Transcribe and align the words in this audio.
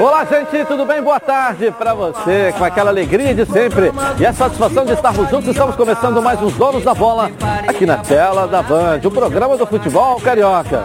Olá, 0.00 0.24
gente, 0.24 0.64
tudo 0.64 0.86
bem? 0.86 1.02
Boa 1.02 1.20
tarde 1.20 1.70
para 1.72 1.92
você, 1.92 2.54
com 2.56 2.64
aquela 2.64 2.88
alegria 2.88 3.34
de 3.34 3.44
sempre 3.44 3.92
e 4.18 4.24
a 4.24 4.32
satisfação 4.32 4.86
de 4.86 4.92
estarmos 4.92 5.28
juntos. 5.28 5.48
Estamos 5.48 5.76
começando 5.76 6.22
mais 6.22 6.40
uns 6.40 6.54
Donos 6.54 6.82
da 6.82 6.94
Bola 6.94 7.30
aqui 7.68 7.84
na 7.84 7.98
tela 7.98 8.48
da 8.48 8.62
Band, 8.62 9.00
o 9.04 9.10
programa 9.10 9.58
do 9.58 9.66
futebol 9.66 10.18
carioca. 10.20 10.84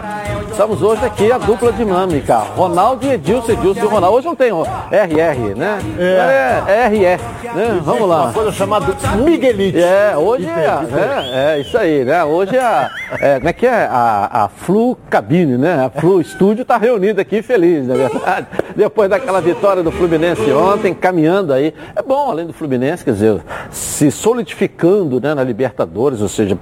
Estamos 0.57 0.81
hoje 0.81 1.05
aqui 1.05 1.31
a 1.31 1.37
dupla 1.37 1.71
dinâmica, 1.71 2.37
Ronaldo 2.39 3.05
e 3.05 3.11
Edilson, 3.11 3.51
Edilson 3.51 3.79
e 3.85 3.87
Ronaldo. 3.87 4.17
Hoje 4.17 4.25
não 4.25 4.35
tem 4.35 4.49
RR, 4.49 5.53
né? 5.55 5.77
É, 5.99 6.63
é 6.67 6.87
RR, 6.87 7.21
né? 7.55 7.79
Vamos 7.83 8.09
lá. 8.09 8.23
Uma 8.23 8.33
coisa 8.33 8.51
chamada 8.51 8.87
Miguelite. 9.23 9.77
É, 9.79 10.17
hoje 10.17 10.47
é, 10.47 11.53
é, 11.53 11.53
é 11.57 11.59
isso 11.61 11.77
aí, 11.77 12.03
né? 12.03 12.23
Hoje 12.23 12.55
é, 12.57 12.59
a- 12.59 12.89
é, 13.21 13.35
como 13.35 13.49
é 13.49 13.53
que 13.53 13.67
é? 13.67 13.85
A, 13.85 14.29
a 14.45 14.47
Flu 14.49 14.97
Cabine, 15.11 15.59
né? 15.59 15.85
A 15.85 15.91
Flu 15.91 16.19
Estúdio 16.19 16.63
está 16.63 16.75
reunida 16.75 17.21
aqui 17.21 17.43
feliz, 17.43 17.87
na 17.87 17.93
verdade. 17.95 18.47
Depois 18.75 19.11
daquela 19.11 19.39
vitória 19.39 19.83
do 19.83 19.91
Fluminense 19.91 20.51
ontem, 20.51 20.91
caminhando 20.91 21.53
aí. 21.53 21.71
É 21.95 22.01
bom, 22.01 22.31
além 22.31 22.47
do 22.47 22.53
Fluminense, 22.53 23.03
quer 23.05 23.11
dizer, 23.11 23.41
se 23.69 24.09
solidificando 24.09 25.21
né, 25.21 25.35
na 25.35 25.43
Libertadores, 25.43 26.19
ou 26.19 26.27
seja, 26.27 26.57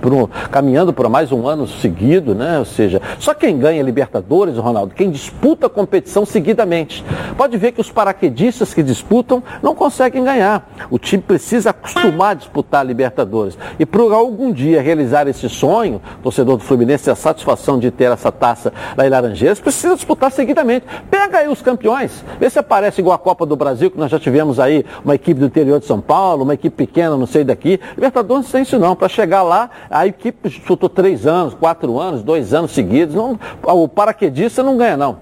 por 0.00 0.12
um- 0.12 0.28
caminhando 0.52 0.92
por 0.92 1.08
mais 1.08 1.32
um 1.32 1.48
ano 1.48 1.66
seguido, 1.66 2.32
né? 2.32 2.56
Ou 2.60 2.64
seja, 2.64 3.02
só 3.18 3.34
quem 3.40 3.58
ganha 3.58 3.82
Libertadores, 3.82 4.58
Ronaldo, 4.58 4.94
quem 4.94 5.10
disputa 5.10 5.66
a 5.66 5.70
competição 5.70 6.26
seguidamente. 6.26 7.02
Pode 7.38 7.56
ver 7.56 7.72
que 7.72 7.80
os 7.80 7.90
paraquedistas 7.90 8.74
que 8.74 8.82
disputam 8.82 9.42
não 9.62 9.74
conseguem 9.74 10.22
ganhar. 10.22 10.70
O 10.90 10.98
time 10.98 11.22
precisa 11.22 11.70
acostumar 11.70 12.32
a 12.32 12.34
disputar 12.34 12.82
a 12.82 12.84
Libertadores. 12.84 13.56
E 13.78 13.86
para 13.86 14.02
algum 14.02 14.52
dia 14.52 14.82
realizar 14.82 15.26
esse 15.26 15.48
sonho, 15.48 16.02
torcedor 16.22 16.58
do 16.58 16.62
Fluminense 16.62 17.10
a 17.10 17.14
satisfação 17.14 17.78
de 17.78 17.90
ter 17.90 18.12
essa 18.12 18.30
taça 18.30 18.74
lá 18.94 19.06
em 19.06 19.10
Laranjeiras, 19.10 19.58
precisa 19.58 19.94
disputar 19.94 20.30
seguidamente. 20.30 20.84
Pega 21.10 21.38
aí 21.38 21.48
os 21.48 21.62
campeões, 21.62 22.22
vê 22.38 22.50
se 22.50 22.58
aparece 22.58 23.00
igual 23.00 23.14
a 23.14 23.18
Copa 23.18 23.46
do 23.46 23.56
Brasil, 23.56 23.90
que 23.90 23.98
nós 23.98 24.10
já 24.10 24.18
tivemos 24.18 24.60
aí 24.60 24.84
uma 25.02 25.14
equipe 25.14 25.40
do 25.40 25.46
interior 25.46 25.80
de 25.80 25.86
São 25.86 26.00
Paulo, 26.00 26.42
uma 26.42 26.54
equipe 26.54 26.76
pequena, 26.76 27.16
não 27.16 27.26
sei 27.26 27.42
daqui. 27.42 27.80
Libertadores 27.94 28.44
não 28.44 28.52
tem 28.52 28.62
isso 28.62 28.78
não. 28.78 28.94
Para 28.94 29.08
chegar 29.08 29.42
lá, 29.42 29.70
a 29.88 30.06
equipe 30.06 30.50
disputou 30.50 30.90
três 30.90 31.26
anos, 31.26 31.54
quatro 31.54 31.98
anos, 31.98 32.22
dois 32.22 32.52
anos 32.52 32.72
seguidos. 32.72 33.14
Não, 33.14 33.29
o 33.62 33.88
paraquedista 33.88 34.62
não 34.62 34.76
ganha 34.76 34.96
não. 34.96 35.18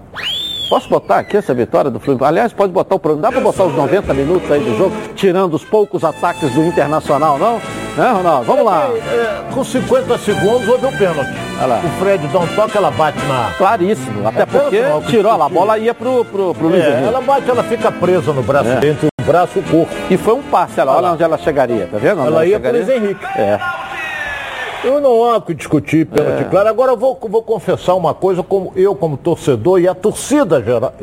Posso 0.69 0.87
botar 0.87 1.17
aqui 1.17 1.35
essa 1.35 1.51
vitória 1.51 1.89
do 1.89 1.99
Fluminense? 1.99 2.29
Aliás, 2.29 2.53
pode 2.53 2.71
botar 2.71 2.93
o 2.93 2.99
programa. 2.99 3.23
Dá 3.23 3.31
para 3.31 3.41
botar 3.41 3.63
os 3.63 3.73
90 3.75 4.13
minutos 4.13 4.51
aí 4.51 4.59
do 4.63 4.77
jogo, 4.77 4.95
tirando 5.15 5.55
os 5.55 5.65
poucos 5.65 6.03
ataques 6.03 6.51
do 6.53 6.63
Internacional, 6.63 7.39
não? 7.39 7.55
Né, 7.97 8.11
Ronaldo? 8.11 8.45
Vamos 8.45 8.63
lá. 8.65 8.87
É, 8.93 9.51
com 9.51 9.63
50 9.63 10.15
segundos 10.19 10.67
houve 10.67 10.85
o 10.85 10.91
pênalti. 10.95 11.31
O 11.83 11.89
Fred 11.99 12.27
dá 12.27 12.39
um 12.39 12.47
toque, 12.49 12.77
ela 12.77 12.91
bate 12.91 13.17
na. 13.25 13.51
Claríssimo. 13.57 14.27
Até 14.27 14.43
É 14.43 14.45
porque 14.45 14.77
pênalti, 14.77 15.07
tirou, 15.07 15.31
a 15.41 15.47
que- 15.47 15.53
bola 15.55 15.77
ia 15.79 15.93
pro, 15.95 16.23
pro, 16.25 16.53
pro 16.53 16.67
Luiz 16.67 16.83
É, 16.83 16.89
Henrique. 16.91 17.07
ela 17.07 17.21
bate, 17.21 17.49
ela 17.49 17.63
fica 17.63 17.91
presa 17.91 18.31
no 18.31 18.43
braço, 18.43 18.69
É. 18.69 18.87
entre 18.87 19.07
o 19.07 19.23
braço 19.25 19.53
e 19.57 19.59
o 19.61 19.63
corpo. 19.63 19.91
E 20.09 20.17
foi 20.17 20.35
um 20.35 20.43
passe, 20.43 20.79
olha, 20.79 20.91
olha 20.91 21.11
onde 21.13 21.23
ela 21.23 21.37
chegaria, 21.39 21.89
tá 21.91 21.97
vendo? 21.97 22.19
Onde 22.19 22.27
Ela 22.27 22.45
ia 22.45 22.59
pro 22.59 22.69
chegaria? 22.69 22.85
Luiz 22.95 23.03
Henrique. 23.03 23.25
É. 23.39 23.59
Eu 24.83 25.01
não 25.01 25.23
há 25.25 25.37
o 25.37 25.41
que 25.41 25.53
discutir 25.53 26.05
pênalti, 26.05 26.41
É. 26.41 26.43
claro. 26.45 26.69
Agora 26.69 26.91
eu 26.93 26.97
vou, 26.97 27.17
vou 27.29 27.43
confessar 27.43 27.95
uma 27.95 28.13
coisa, 28.13 28.41
como 28.41 28.71
eu 28.75 28.95
como 28.95 29.17
torcedor 29.17 29.79
e 29.79 29.87
a 29.87 29.93
torcida 29.95 30.61
geral 30.63 30.93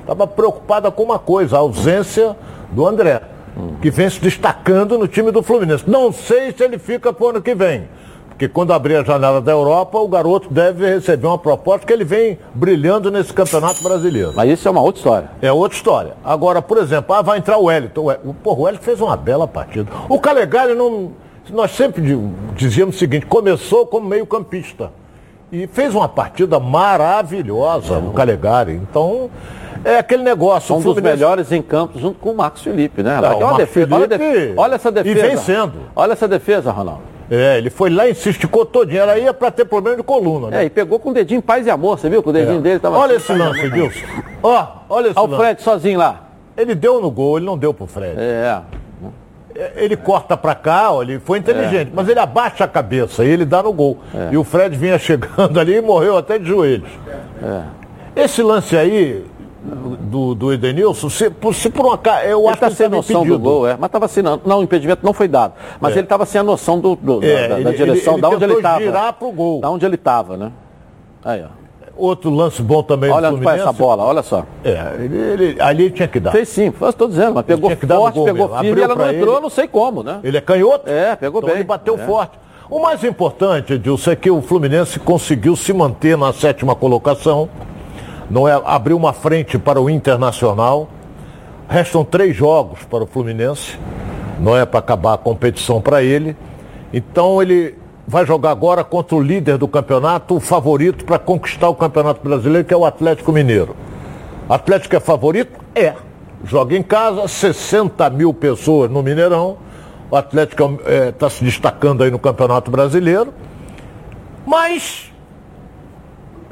estava 0.00 0.26
preocupada 0.26 0.90
com 0.90 1.02
uma 1.04 1.18
coisa, 1.18 1.56
a 1.56 1.60
ausência 1.60 2.36
do 2.70 2.86
André, 2.86 3.20
que 3.80 3.90
vem 3.90 4.08
se 4.10 4.20
destacando 4.20 4.98
no 4.98 5.08
time 5.08 5.30
do 5.30 5.42
Fluminense. 5.42 5.84
Não 5.88 6.12
sei 6.12 6.52
se 6.52 6.62
ele 6.62 6.78
fica 6.78 7.12
pro 7.12 7.28
ano 7.30 7.42
que 7.42 7.54
vem. 7.54 7.88
Porque 8.28 8.46
quando 8.46 8.72
abrir 8.72 8.94
a 8.94 9.02
janela 9.02 9.40
da 9.40 9.50
Europa, 9.50 9.98
o 9.98 10.06
garoto 10.06 10.48
deve 10.52 10.86
receber 10.86 11.26
uma 11.26 11.38
proposta 11.38 11.84
que 11.84 11.92
ele 11.92 12.04
vem 12.04 12.38
brilhando 12.54 13.10
nesse 13.10 13.32
campeonato 13.32 13.82
brasileiro. 13.82 14.32
Mas 14.36 14.48
isso 14.50 14.68
é 14.68 14.70
uma 14.70 14.80
outra 14.80 14.98
história. 15.00 15.30
É 15.42 15.50
outra 15.50 15.76
história. 15.76 16.12
Agora, 16.24 16.62
por 16.62 16.78
exemplo, 16.78 17.12
ah, 17.16 17.20
vai 17.22 17.38
entrar 17.38 17.58
o 17.58 17.64
Wellington. 17.64 18.00
O 18.00 18.04
Wel- 18.04 18.20
Porra, 18.44 18.58
o 18.60 18.62
Wellington 18.62 18.84
fez 18.84 19.00
uma 19.00 19.16
bela 19.16 19.48
partida. 19.48 19.90
O 20.08 20.20
Calegari 20.20 20.72
não. 20.74 21.10
Nós 21.50 21.70
sempre 21.72 22.02
di- 22.02 22.28
dizíamos 22.54 22.96
o 22.96 22.98
seguinte: 22.98 23.26
começou 23.26 23.86
como 23.86 24.06
meio-campista. 24.08 24.90
E 25.50 25.66
fez 25.66 25.94
uma 25.94 26.08
partida 26.08 26.60
maravilhosa, 26.60 27.98
o 27.98 28.12
Calegari. 28.12 28.74
Então, 28.74 29.30
é 29.84 29.96
aquele 29.98 30.22
negócio. 30.22 30.74
Um 30.74 30.78
o 30.78 30.82
dos 30.82 30.92
Fluminense- 30.92 31.16
melhores 31.16 31.52
em 31.52 31.62
campo, 31.62 31.98
junto 31.98 32.18
com 32.18 32.30
o 32.32 32.36
Marcos 32.36 32.62
Felipe, 32.62 33.02
né? 33.02 33.18
Não, 33.20 33.28
Olha 33.28 33.36
o 33.36 33.36
a 33.36 33.40
Marcos 33.46 33.58
defesa, 33.58 33.94
olha, 33.94 34.04
a 34.04 34.08
Felipe- 34.08 34.32
defesa. 34.32 34.60
olha 34.60 34.74
essa 34.74 34.92
defesa. 34.92 35.18
E 35.26 35.30
vencendo. 35.30 35.72
Olha 35.96 36.12
essa 36.12 36.28
defesa, 36.28 36.70
Ronaldo. 36.70 37.00
É, 37.30 37.58
ele 37.58 37.68
foi 37.70 37.90
lá 37.90 38.06
e 38.08 38.14
se 38.14 38.30
esticou 38.30 38.64
todinho. 38.66 39.00
Era 39.02 39.18
ia 39.18 39.32
para 39.34 39.50
ter 39.50 39.64
problema 39.66 39.96
de 39.98 40.02
coluna. 40.02 40.48
Né? 40.48 40.62
É, 40.62 40.64
e 40.66 40.70
pegou 40.70 40.98
com 40.98 41.10
o 41.10 41.14
dedinho 41.14 41.40
paz 41.42 41.66
e 41.66 41.70
amor, 41.70 41.98
você 41.98 42.08
viu? 42.08 42.22
Que 42.22 42.28
o 42.30 42.32
dedinho 42.32 42.60
dele 42.60 42.78
tava. 42.78 42.96
Olha 42.98 43.16
assim, 43.16 43.32
esse 43.34 43.42
lance, 43.42 43.60
amor. 43.60 43.72
Wilson. 43.78 44.06
Ó, 44.42 44.66
olha 44.88 45.08
esse 45.08 45.18
Olha 45.18 45.26
o 45.26 45.30
lance. 45.30 45.42
Fred 45.42 45.62
sozinho 45.62 45.98
lá. 45.98 46.24
Ele 46.56 46.74
deu 46.74 47.00
no 47.00 47.10
gol, 47.10 47.36
ele 47.38 47.46
não 47.46 47.56
deu 47.56 47.72
pro 47.72 47.86
Fred. 47.86 48.14
É. 48.18 48.60
Ele 49.74 49.96
corta 49.96 50.36
pra 50.36 50.54
cá, 50.54 50.92
ó, 50.92 51.02
ele 51.02 51.18
foi 51.18 51.38
É. 51.38 51.40
inteligente, 51.40 51.90
mas 51.92 52.08
ele 52.08 52.20
abaixa 52.20 52.64
a 52.64 52.68
cabeça 52.68 53.24
e 53.24 53.28
ele 53.28 53.44
dá 53.44 53.62
no 53.62 53.72
gol. 53.72 53.98
E 54.30 54.36
o 54.36 54.44
Fred 54.44 54.76
vinha 54.76 54.98
chegando 54.98 55.58
ali 55.58 55.74
e 55.76 55.80
morreu 55.80 56.16
até 56.16 56.38
de 56.38 56.46
joelhos. 56.46 56.88
É. 57.42 58.22
Esse 58.24 58.42
lance 58.42 58.76
aí 58.76 59.24
do, 60.00 60.34
do 60.34 60.52
Edenilson, 60.52 61.08
se, 61.10 61.28
por- 61.28 61.54
se 61.54 61.68
por 61.70 61.86
um 61.86 61.92
acaso, 61.92 62.24
eu 62.26 62.38
Ele 62.40 62.46
acho 62.48 62.54
está 62.54 62.68
que 62.68 62.74
sem 62.76 62.86
tava 62.86 62.96
noção 62.96 63.16
impedido. 63.22 63.38
do 63.38 63.42
gol, 63.42 63.66
é. 63.68 63.76
Mas 63.78 63.88
estava 63.88 64.04
assim, 64.06 64.22
não, 64.22 64.40
não, 64.46 64.60
o 64.60 64.62
impedimento 64.62 65.04
não 65.04 65.12
foi 65.12 65.26
dado. 65.28 65.54
Mas 65.80 65.92
ele 65.92 66.02
estava 66.06 66.24
sem 66.24 66.40
a 66.40 66.44
noção 66.44 66.78
do, 66.78 66.94
do- 66.96 67.24
É, 67.24 67.48
da, 67.48 67.54
da 67.56 67.60
ele- 67.60 67.72
direção, 67.76 68.14
ele- 68.14 68.22
da 68.22 68.28
ele 68.28 68.36
onde 68.36 68.44
ele 68.44 68.54
estava. 68.54 68.80
girar 68.80 69.12
pro 69.14 69.30
gol. 69.32 69.60
Da 69.60 69.70
onde 69.70 69.84
ele 69.84 69.96
estava, 69.96 70.36
né? 70.36 70.52
Aí, 71.24 71.42
ó. 71.42 71.48
Outro 71.98 72.30
lance 72.30 72.62
bom 72.62 72.80
também 72.82 73.10
Olha 73.10 73.28
do 73.28 73.36
Fluminense. 73.38 73.62
essa 73.62 73.72
bola, 73.72 74.04
olha 74.04 74.22
só. 74.22 74.44
É, 74.64 74.94
ele, 75.00 75.16
ele- 75.18 75.60
ali 75.60 75.84
ele 75.86 75.90
tinha 75.90 76.06
que 76.06 76.20
dar. 76.20 76.30
Fez 76.30 76.48
sim, 76.48 76.72
eu 76.80 76.88
estou 76.88 77.08
dizendo, 77.08 77.34
mas 77.34 77.44
pegou 77.44 77.68
forte, 77.70 77.80
pegou 77.80 78.48
firme 78.48 78.66
e 78.66 78.70
Abriu 78.70 78.84
ela 78.84 78.94
não 78.94 79.10
entrou, 79.12 79.34
ele. 79.34 79.42
não 79.42 79.50
sei 79.50 79.66
como, 79.66 80.02
né? 80.04 80.20
Ele 80.22 80.36
é 80.36 80.40
canhoto? 80.40 80.88
É, 80.88 81.16
pegou 81.16 81.40
então 81.40 81.48
bem. 81.50 81.58
ele 81.58 81.64
bateu 81.64 81.96
É. 81.96 81.98
forte. 81.98 82.38
O 82.70 82.78
mais 82.80 83.02
importante, 83.02 83.72
Edilson, 83.72 84.12
é 84.12 84.16
que 84.16 84.30
o 84.30 84.40
Fluminense 84.40 85.00
conseguiu 85.00 85.56
se 85.56 85.72
manter 85.72 86.16
na 86.16 86.32
sétima 86.32 86.74
colocação. 86.76 87.48
Não 88.30 88.46
é, 88.46 88.60
abriu 88.64 88.96
uma 88.96 89.12
frente 89.12 89.58
para 89.58 89.80
o 89.80 89.90
Internacional. 89.90 90.86
Restam 91.68 92.04
três 92.04 92.36
jogos 92.36 92.84
para 92.84 93.02
o 93.04 93.06
Fluminense. 93.06 93.76
Não 94.38 94.56
é 94.56 94.64
para 94.64 94.78
acabar 94.78 95.14
a 95.14 95.18
competição 95.18 95.80
para 95.80 96.02
ele. 96.02 96.36
Então 96.92 97.42
ele 97.42 97.76
vai 98.08 98.24
jogar 98.24 98.52
agora 98.52 98.82
contra 98.82 99.14
o 99.14 99.20
líder 99.20 99.58
do 99.58 99.68
campeonato, 99.68 100.34
o 100.34 100.40
favorito 100.40 101.04
para 101.04 101.18
conquistar 101.18 101.68
o 101.68 101.74
Campeonato 101.74 102.26
Brasileiro, 102.26 102.66
que 102.66 102.72
é 102.72 102.76
o 102.76 102.86
Atlético 102.86 103.30
Mineiro. 103.30 103.76
Atlético 104.48 104.96
é 104.96 105.00
favorito? 105.00 105.60
É. 105.74 105.94
Joga 106.42 106.74
em 106.74 106.82
casa, 106.82 107.28
60 107.28 108.08
mil 108.08 108.32
pessoas 108.32 108.90
no 108.90 109.02
Mineirão. 109.02 109.58
O 110.10 110.16
Atlético 110.16 110.80
está 111.06 111.28
se 111.28 111.44
destacando 111.44 112.02
aí 112.02 112.10
no 112.10 112.18
Campeonato 112.18 112.70
Brasileiro. 112.70 113.34
Mas 114.46 115.12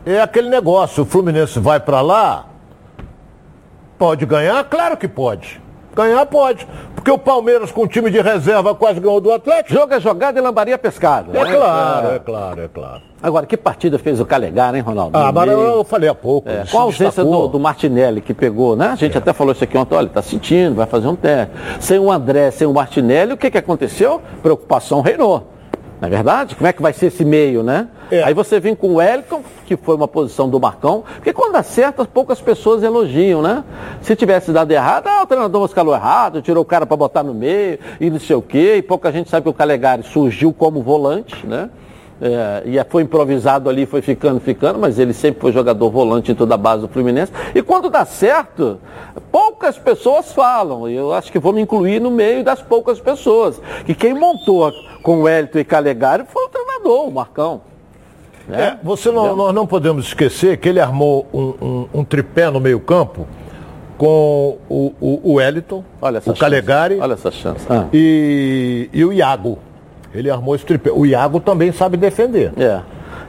é 0.05 0.21
aquele 0.21 0.51
negócio, 0.51 1.05
o 1.05 1.07
Fluminense 1.07 1.59
vai 1.59 1.81
para 1.81 2.03
lá, 2.03 2.45
pode 3.97 4.27
ganhar? 4.27 4.63
Claro 4.65 4.95
que 4.99 5.09
pode. 5.09 5.59
Ganhar 5.97 6.27
pode. 6.27 6.69
Porque 6.95 7.11
o 7.11 7.17
Palmeiras 7.17 7.73
com 7.73 7.87
time 7.87 8.11
de 8.11 8.21
reserva 8.21 8.75
quase 8.75 9.01
ganhou 9.01 9.19
do 9.21 9.33
Atlético. 9.33 9.73
Jogo 9.73 9.95
é 9.95 9.99
jogada 10.01 10.39
e 10.39 10.43
lambaria 10.43 10.77
pescada. 10.77 11.37
É 11.37 11.43
né? 11.43 11.57
claro, 11.57 12.09
É. 12.09 12.15
é 12.17 12.19
claro, 12.19 12.61
é 12.63 12.69
claro. 12.69 13.03
Agora, 13.23 13.47
que 13.47 13.57
partida 13.57 13.99
fez 13.99 14.21
o 14.21 14.27
Calegari, 14.27 14.77
hein, 14.77 14.83
Ronaldo? 14.83 15.17
Ah, 15.19 15.33
mas 15.33 15.49
Ninguém- 15.49 15.65
eu 15.65 15.85
falei 15.85 16.09
há 16.09 16.15
pouco. 16.15 16.49
É, 16.51 16.65
com 16.71 16.79
a 16.79 16.83
ausência 16.83 17.25
do, 17.25 17.49
do 17.49 17.59
Martinelli 17.59 18.21
que 18.21 18.35
pegou, 18.35 18.77
né? 18.77 18.89
A 18.89 18.95
gente 18.95 19.17
até 19.17 19.33
falou 19.33 19.53
isso 19.53 19.65
aqui 19.65 19.77
ontem, 19.79 19.95
olha, 19.95 20.09
tá 20.09 20.21
sentindo, 20.21 20.75
vai 20.77 20.87
fazer 20.87 21.09
um 21.09 21.17
teste. 21.17 21.53
Sem 21.81 21.99
o 21.99 22.13
André, 22.13 22.51
sem 22.51 22.67
o 22.67 22.75
Martinelli, 22.75 23.33
o 23.33 23.37
que, 23.37 23.51
que 23.51 23.59
aconteceu? 23.59 24.21
Preocupação 24.43 25.01
reinou. 25.01 25.45
Não 26.01 26.09
é 26.09 26.11
verdade? 26.11 26.55
Como 26.55 26.67
é 26.67 26.73
que 26.73 26.83
vai 26.83 26.93
ser 26.93 27.07
esse 27.07 27.25
meio, 27.25 27.63
né? 27.63 27.89
É. 28.11 28.23
Aí 28.23 28.35
você 28.35 28.61
vem 28.61 28.75
com 28.75 28.89
o 28.89 28.95
Wellington, 28.97 29.43
que 29.65 29.77
foi 29.77 29.95
uma 29.95 30.07
posição 30.07 30.49
do 30.49 30.61
Marcão, 30.61 31.05
porque 31.15 31.33
quando 31.33 31.57
acerta, 31.57 32.05
poucas 32.05 32.41
pessoas 32.41 32.83
elogiam, 32.83 33.41
né? 33.41 33.65
Se 34.03 34.15
tivesse 34.15 34.53
dado 34.53 34.71
errado, 34.71 35.07
ah, 35.07 35.23
o 35.23 35.27
treinador 35.27 35.65
escalou 35.65 35.95
errado, 35.95 36.43
tirou 36.43 36.63
o 36.63 36.67
cara 36.67 36.85
para 36.85 36.97
botar 36.97 37.23
no 37.23 37.33
meio 37.33 37.79
e 37.99 38.11
não 38.11 38.21
sei 38.21 38.37
o 38.37 38.43
quê, 38.43 38.77
e 38.77 38.83
pouca 38.83 39.11
gente 39.11 39.31
sabe 39.31 39.45
que 39.45 39.51
o 39.51 39.55
Calegari 39.55 40.03
surgiu 40.03 40.53
como 40.53 40.83
volante, 40.83 41.47
né? 41.47 41.71
É, 42.21 42.63
e 42.65 42.85
foi 42.89 43.03
improvisado 43.03 43.69
ali, 43.69 43.85
foi 43.85 44.01
ficando, 44.01 44.41
ficando, 44.41 44.79
mas 44.79 44.99
ele 44.99 45.13
sempre 45.13 45.41
foi 45.41 45.53
jogador 45.53 45.91
volante 45.91 46.33
em 46.33 46.35
toda 46.35 46.55
a 46.55 46.59
base 46.59 46.81
do 46.81 46.89
Fluminense. 46.89 47.31
E 47.55 47.63
quando 47.63 47.91
dá 47.91 48.07
certo, 48.07 48.81
poucas 49.31 49.77
pessoas 49.77 50.33
falam, 50.33 50.89
eu 50.89 51.13
acho 51.13 51.31
que 51.31 51.39
vou 51.39 51.53
me 51.53 51.61
incluir 51.61 52.01
no 52.01 52.11
meio 52.11 52.43
das 52.43 52.63
poucas 52.63 52.99
pessoas, 52.99 53.61
que 53.85 53.95
quem 53.95 54.15
montou 54.15 54.73
com 55.07 55.23
o 55.23 55.29
Hélito 55.29 55.57
e 55.57 55.63
Calegari 55.65 56.25
foi 56.27 56.47
o 56.47 56.49
treinador, 56.49 57.07
o 57.07 57.13
Marcão. 57.13 57.61
né? 58.49 58.61
É, 58.61 58.77
você 58.85 59.09
não, 59.13 59.37
nós 59.37 59.55
não 59.55 59.65
podemos 59.65 60.07
esquecer 60.09 60.57
que 60.57 60.69
ele 60.69 60.81
armou 60.81 61.25
um, 61.33 61.55
um- 61.65 61.89
um 62.01 62.05
tripé 62.05 62.51
no 62.51 62.59
meio 62.59 62.81
campo 62.81 63.25
com 63.97 64.59
o, 64.69 64.93
o, 65.01 65.21
o 65.23 65.33
Wellington, 65.35 65.85
Olha 66.03 66.21
o 66.27 66.35
Calegari. 66.35 66.99
Olha 67.01 67.13
essa 67.13 67.31
chance. 67.31 67.65
Ah, 67.71 67.85
e, 67.93 68.91
e 68.93 69.05
o 69.05 69.13
Iago. 69.13 69.59
Ele 70.13 70.29
armou 70.29 70.57
esse 70.57 70.67
tripé. 70.67 70.91
O 70.91 71.07
Iago 71.07 71.39
também 71.39 71.71
sabe 71.71 71.97
defender. 71.97 72.53
é. 72.59 72.81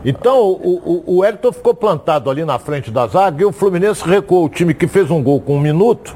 Então, 0.06 0.40
o, 0.40 1.04
o, 1.08 1.20
o 1.20 1.54
ficou 1.54 1.74
plantado 1.74 2.30
ali 2.30 2.46
na 2.46 2.60
frente 2.60 2.92
da 2.92 3.08
zaga 3.08 3.42
e 3.42 3.46
o 3.46 3.52
Fluminense 3.52 4.08
recuou 4.08 4.46
o 4.46 4.50
time 4.50 4.74
que 4.74 4.88
fez 4.88 5.10
um 5.10 5.22
gol 5.22 5.42
com 5.42 5.58
um 5.58 5.60
minuto 5.60 6.16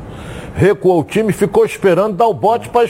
recuou 0.54 1.00
o 1.00 1.04
time, 1.04 1.31
ficou 1.31 1.66
esperando 1.66 2.16
dar 2.16 2.28
o 2.28 2.33
bote 2.33 2.69
para 2.69 2.88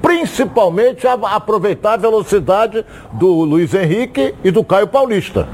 principalmente 0.00 1.06
aproveitar 1.06 1.94
a 1.94 1.96
velocidade 1.98 2.84
do 3.12 3.28
Luiz 3.44 3.74
Henrique 3.74 4.34
e 4.42 4.50
do 4.50 4.64
Caio 4.64 4.88
Paulista. 4.88 5.46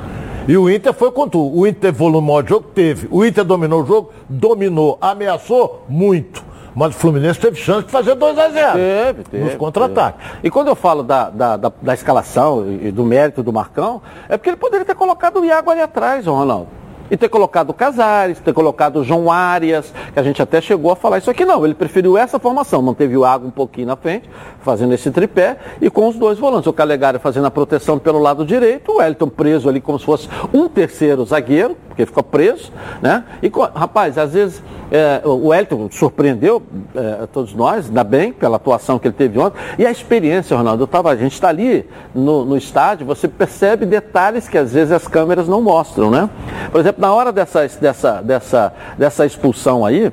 E 0.48 0.56
o 0.56 0.70
Inter 0.70 0.92
foi 0.92 1.12
com 1.12 1.28
tudo. 1.28 1.56
O 1.56 1.66
Inter 1.66 1.92
volume 1.92 2.42
de 2.42 2.48
jogo? 2.48 2.66
Teve. 2.74 3.06
O 3.10 3.24
Inter 3.24 3.44
dominou 3.44 3.82
o 3.82 3.86
jogo? 3.86 4.10
Dominou. 4.28 4.98
Ameaçou? 5.00 5.84
Muito. 5.88 6.42
Mas 6.74 6.94
o 6.94 6.98
Fluminense 6.98 7.38
teve 7.38 7.56
chance 7.56 7.86
de 7.86 7.92
fazer 7.92 8.14
2 8.14 8.38
a 8.38 8.48
0 8.48 8.72
Teve, 8.72 9.24
teve. 9.24 9.44
Nos 9.44 9.54
contra-ataques. 9.54 10.20
E 10.42 10.50
quando 10.50 10.68
eu 10.68 10.74
falo 10.74 11.02
da, 11.02 11.30
da, 11.30 11.56
da, 11.56 11.72
da 11.80 11.94
escalação 11.94 12.66
e 12.70 12.90
do 12.90 13.04
mérito 13.04 13.42
do 13.42 13.52
Marcão, 13.52 14.00
é 14.28 14.36
porque 14.36 14.50
ele 14.50 14.56
poderia 14.56 14.84
ter 14.84 14.94
colocado 14.94 15.40
o 15.40 15.44
Iago 15.44 15.70
ali 15.70 15.80
atrás, 15.80 16.26
Ronaldo 16.26 16.80
e 17.10 17.16
ter 17.16 17.28
colocado 17.28 17.70
o 17.70 17.74
Casares, 17.74 18.38
ter 18.38 18.52
colocado 18.52 19.00
o 19.00 19.04
João 19.04 19.30
Arias, 19.30 19.92
que 20.12 20.18
a 20.18 20.22
gente 20.22 20.40
até 20.40 20.60
chegou 20.60 20.92
a 20.92 20.96
falar 20.96 21.18
isso 21.18 21.30
aqui. 21.30 21.44
Não, 21.44 21.64
ele 21.64 21.74
preferiu 21.74 22.16
essa 22.16 22.38
formação, 22.38 22.80
manteve 22.80 23.16
o 23.16 23.24
Água 23.24 23.48
um 23.48 23.50
pouquinho 23.50 23.88
na 23.88 23.96
frente, 23.96 24.30
fazendo 24.62 24.94
esse 24.94 25.10
tripé, 25.10 25.56
e 25.80 25.90
com 25.90 26.06
os 26.06 26.16
dois 26.16 26.38
volantes. 26.38 26.68
O 26.68 26.72
Calegari 26.72 27.18
fazendo 27.18 27.46
a 27.46 27.50
proteção 27.50 27.98
pelo 27.98 28.20
lado 28.20 28.44
direito, 28.44 28.92
o 28.92 29.02
Elton 29.02 29.28
preso 29.28 29.68
ali 29.68 29.80
como 29.80 29.98
se 29.98 30.04
fosse 30.04 30.28
um 30.54 30.68
terceiro 30.68 31.24
zagueiro, 31.24 31.76
porque 32.00 32.06
ficou 32.06 32.22
preso, 32.22 32.72
né? 33.02 33.24
E, 33.42 33.50
rapaz, 33.74 34.16
às 34.18 34.32
vezes 34.32 34.62
é, 34.90 35.20
o 35.24 35.52
Elton 35.54 35.88
surpreendeu 35.90 36.62
é, 36.94 37.26
todos 37.32 37.54
nós, 37.54 37.86
ainda 37.86 38.04
bem, 38.04 38.32
pela 38.32 38.56
atuação 38.56 38.98
que 38.98 39.08
ele 39.08 39.14
teve 39.14 39.38
ontem. 39.38 39.58
E 39.78 39.86
a 39.86 39.90
experiência, 39.90 40.56
Ronaldo, 40.56 40.82
eu 40.82 40.86
tava, 40.86 41.10
a 41.10 41.16
gente 41.16 41.32
está 41.32 41.48
ali 41.48 41.88
no, 42.14 42.44
no 42.44 42.56
estádio, 42.56 43.06
você 43.06 43.28
percebe 43.28 43.86
detalhes 43.86 44.48
que 44.48 44.58
às 44.58 44.72
vezes 44.72 44.92
as 44.92 45.06
câmeras 45.06 45.46
não 45.48 45.60
mostram, 45.60 46.10
né? 46.10 46.28
Por 46.70 46.80
exemplo, 46.80 47.00
na 47.00 47.12
hora 47.12 47.32
dessa, 47.32 47.66
dessa, 47.80 48.22
dessa, 48.22 48.72
dessa 48.98 49.26
expulsão 49.26 49.84
aí, 49.84 50.12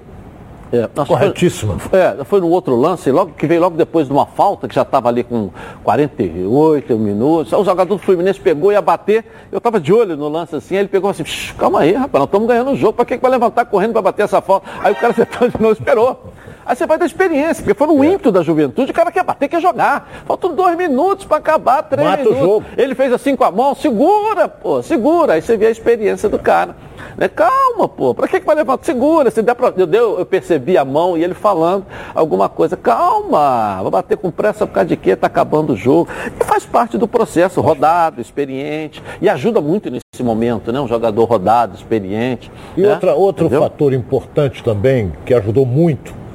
é, 0.72 1.06
Corretíssima. 1.06 1.80
Foi, 1.80 2.00
é, 2.00 2.24
foi 2.24 2.42
no 2.42 2.50
outro 2.50 2.76
lance, 2.76 3.12
logo 3.12 3.32
que 3.34 3.48
veio 3.48 3.62
logo 3.62 3.78
depois 3.78 4.08
de 4.08 4.14
uma 4.14 4.26
falta, 4.26 4.68
que 4.68 4.76
já 4.76 4.82
estava 4.82 5.08
ali 5.08 5.24
com 5.24 5.50
48 5.84 6.98
minutos. 6.98 7.54
O 7.54 7.64
jogador 7.64 7.96
do 7.96 8.02
Fluminense 8.02 8.40
pegou 8.40 8.72
e 8.72 8.76
ia 8.76 8.82
bater. 8.82 9.26
Eu 9.52 9.60
estava 9.60 9.80
de 9.80 9.94
olho 9.94 10.18
no 10.18 10.28
lance 10.28 10.56
assim, 10.56 10.76
ele 10.76 10.88
pegou 10.88 11.10
assim, 11.10 11.24
calma 11.58 11.82
aí, 11.82 11.94
rapaz, 11.94 12.20
nós 12.20 12.28
estamos 12.28 12.48
ganhando 12.48 12.72
o 12.72 12.76
jogo, 12.76 12.94
para 12.94 13.06
que, 13.06 13.18
que 13.18 13.22
vai 13.22 13.32
levantar 13.32 13.66
correndo 13.66 13.94
para 13.94 14.02
bater 14.02 14.24
essa 14.24 14.42
falta? 14.42 14.68
Aí 14.82 14.92
o 14.92 14.96
cara 14.96 15.12
acertou 15.14 15.50
de 15.50 15.62
novo, 15.62 15.74
esperou. 15.74 16.34
Aí 16.68 16.76
você 16.76 16.86
vai 16.86 16.98
da 16.98 17.06
experiência, 17.06 17.64
porque 17.64 17.74
foi 17.74 17.88
no 17.88 18.04
é. 18.04 18.08
ímpeto 18.08 18.30
da 18.30 18.44
juventude, 18.44 18.92
o 18.92 18.94
cara 18.94 19.10
quer 19.10 19.24
bater, 19.24 19.48
quer 19.48 19.62
jogar. 19.62 20.24
Faltam 20.26 20.54
dois 20.54 20.76
minutos 20.76 21.24
para 21.24 21.38
acabar, 21.38 21.82
três 21.84 22.06
Mata 22.06 22.24
minutos. 22.24 22.42
O 22.42 22.46
jogo. 22.46 22.66
Ele 22.76 22.94
fez 22.94 23.14
assim 23.14 23.38
com 23.38 23.46
a 23.46 23.52
mão, 23.52 23.74
segura, 23.74 24.50
pô, 24.50 24.84
segura. 24.84 25.34
Aí 25.34 25.42
você 25.42 25.56
vê 25.56 25.68
a 25.68 25.72
experiência 25.72 26.28
do 26.28 26.38
cara. 26.38 26.76
Né? 27.18 27.30
Calma, 27.30 27.88
pô, 27.88 28.14
para 28.14 28.28
que, 28.28 28.42
que 28.42 28.46
vai 28.46 28.56
levantar? 28.56 28.84
Segura, 28.84 29.32
se 29.32 29.42
der 29.42 29.56
pra... 29.56 29.72
eu, 29.78 29.90
eu, 29.90 30.20
eu 30.20 30.26
percebi 30.26 30.78
a 30.78 30.84
mão 30.84 31.18
e 31.18 31.24
ele 31.24 31.34
falando 31.34 31.86
alguma 32.14 32.50
coisa. 32.50 32.76
Calma, 32.76 33.80
vou 33.82 33.92
bater 33.92 34.18
com 34.18 34.30
pressa 34.30 34.68
por 34.68 34.74
causa 34.74 34.90
de 34.90 34.98
quê? 34.98 35.12
Está 35.12 35.28
acabando 35.28 35.72
o 35.72 35.78
jogo. 35.78 36.10
E 36.38 36.44
faz 36.44 36.66
parte 36.66 36.98
do 36.98 37.08
processo, 37.08 37.62
rodado, 37.62 38.20
experiente. 38.20 39.02
E 39.22 39.30
ajuda 39.30 39.62
muito 39.62 39.90
nesse 39.90 40.22
momento, 40.22 40.74
né? 40.74 40.82
Um 40.82 40.88
jogador 40.88 41.24
rodado, 41.24 41.76
experiente. 41.76 42.52
E 42.76 42.82
né? 42.82 42.92
outra, 42.92 43.14
outro 43.16 43.46
Entendeu? 43.46 43.62
fator 43.62 43.94
importante 43.94 44.62
também, 44.62 45.14
que 45.26 45.34
ajudou 45.34 45.66
muito 45.66 46.27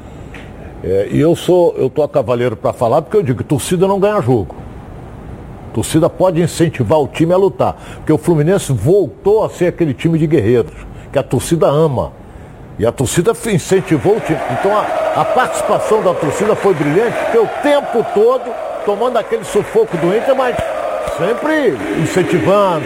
é, 0.82 1.08
e 1.10 1.20
eu 1.20 1.36
sou, 1.36 1.74
eu 1.76 1.88
tô 1.88 2.02
a 2.02 2.08
cavaleiro 2.08 2.56
para 2.56 2.72
falar 2.72 3.02
porque 3.02 3.16
eu 3.16 3.22
digo 3.22 3.38
que 3.38 3.44
torcida 3.44 3.86
não 3.86 4.00
ganha 4.00 4.20
jogo. 4.20 4.56
Torcida 5.72 6.10
pode 6.10 6.42
incentivar 6.42 7.00
o 7.00 7.08
time 7.08 7.32
a 7.32 7.36
lutar, 7.36 7.76
porque 7.96 8.12
o 8.12 8.18
Fluminense 8.18 8.72
voltou 8.72 9.44
a 9.44 9.48
ser 9.48 9.66
aquele 9.66 9.94
time 9.94 10.18
de 10.18 10.26
guerreiros 10.26 10.72
que 11.10 11.18
a 11.18 11.22
torcida 11.22 11.66
ama. 11.66 12.12
E 12.78 12.86
a 12.86 12.92
torcida 12.92 13.32
incentivou 13.52 14.16
o 14.16 14.20
time. 14.20 14.38
Então 14.58 14.76
a, 14.76 15.20
a 15.20 15.24
participação 15.24 16.02
da 16.02 16.12
torcida 16.14 16.56
foi 16.56 16.74
brilhante, 16.74 17.16
porque 17.24 17.38
o 17.38 17.48
tempo 17.62 18.04
todo 18.12 18.50
tomando 18.84 19.16
aquele 19.16 19.44
sufoco 19.44 19.96
do 19.96 20.16
Inter, 20.16 20.34
mas 20.34 20.56
sempre 21.16 21.76
incentivando, 22.02 22.84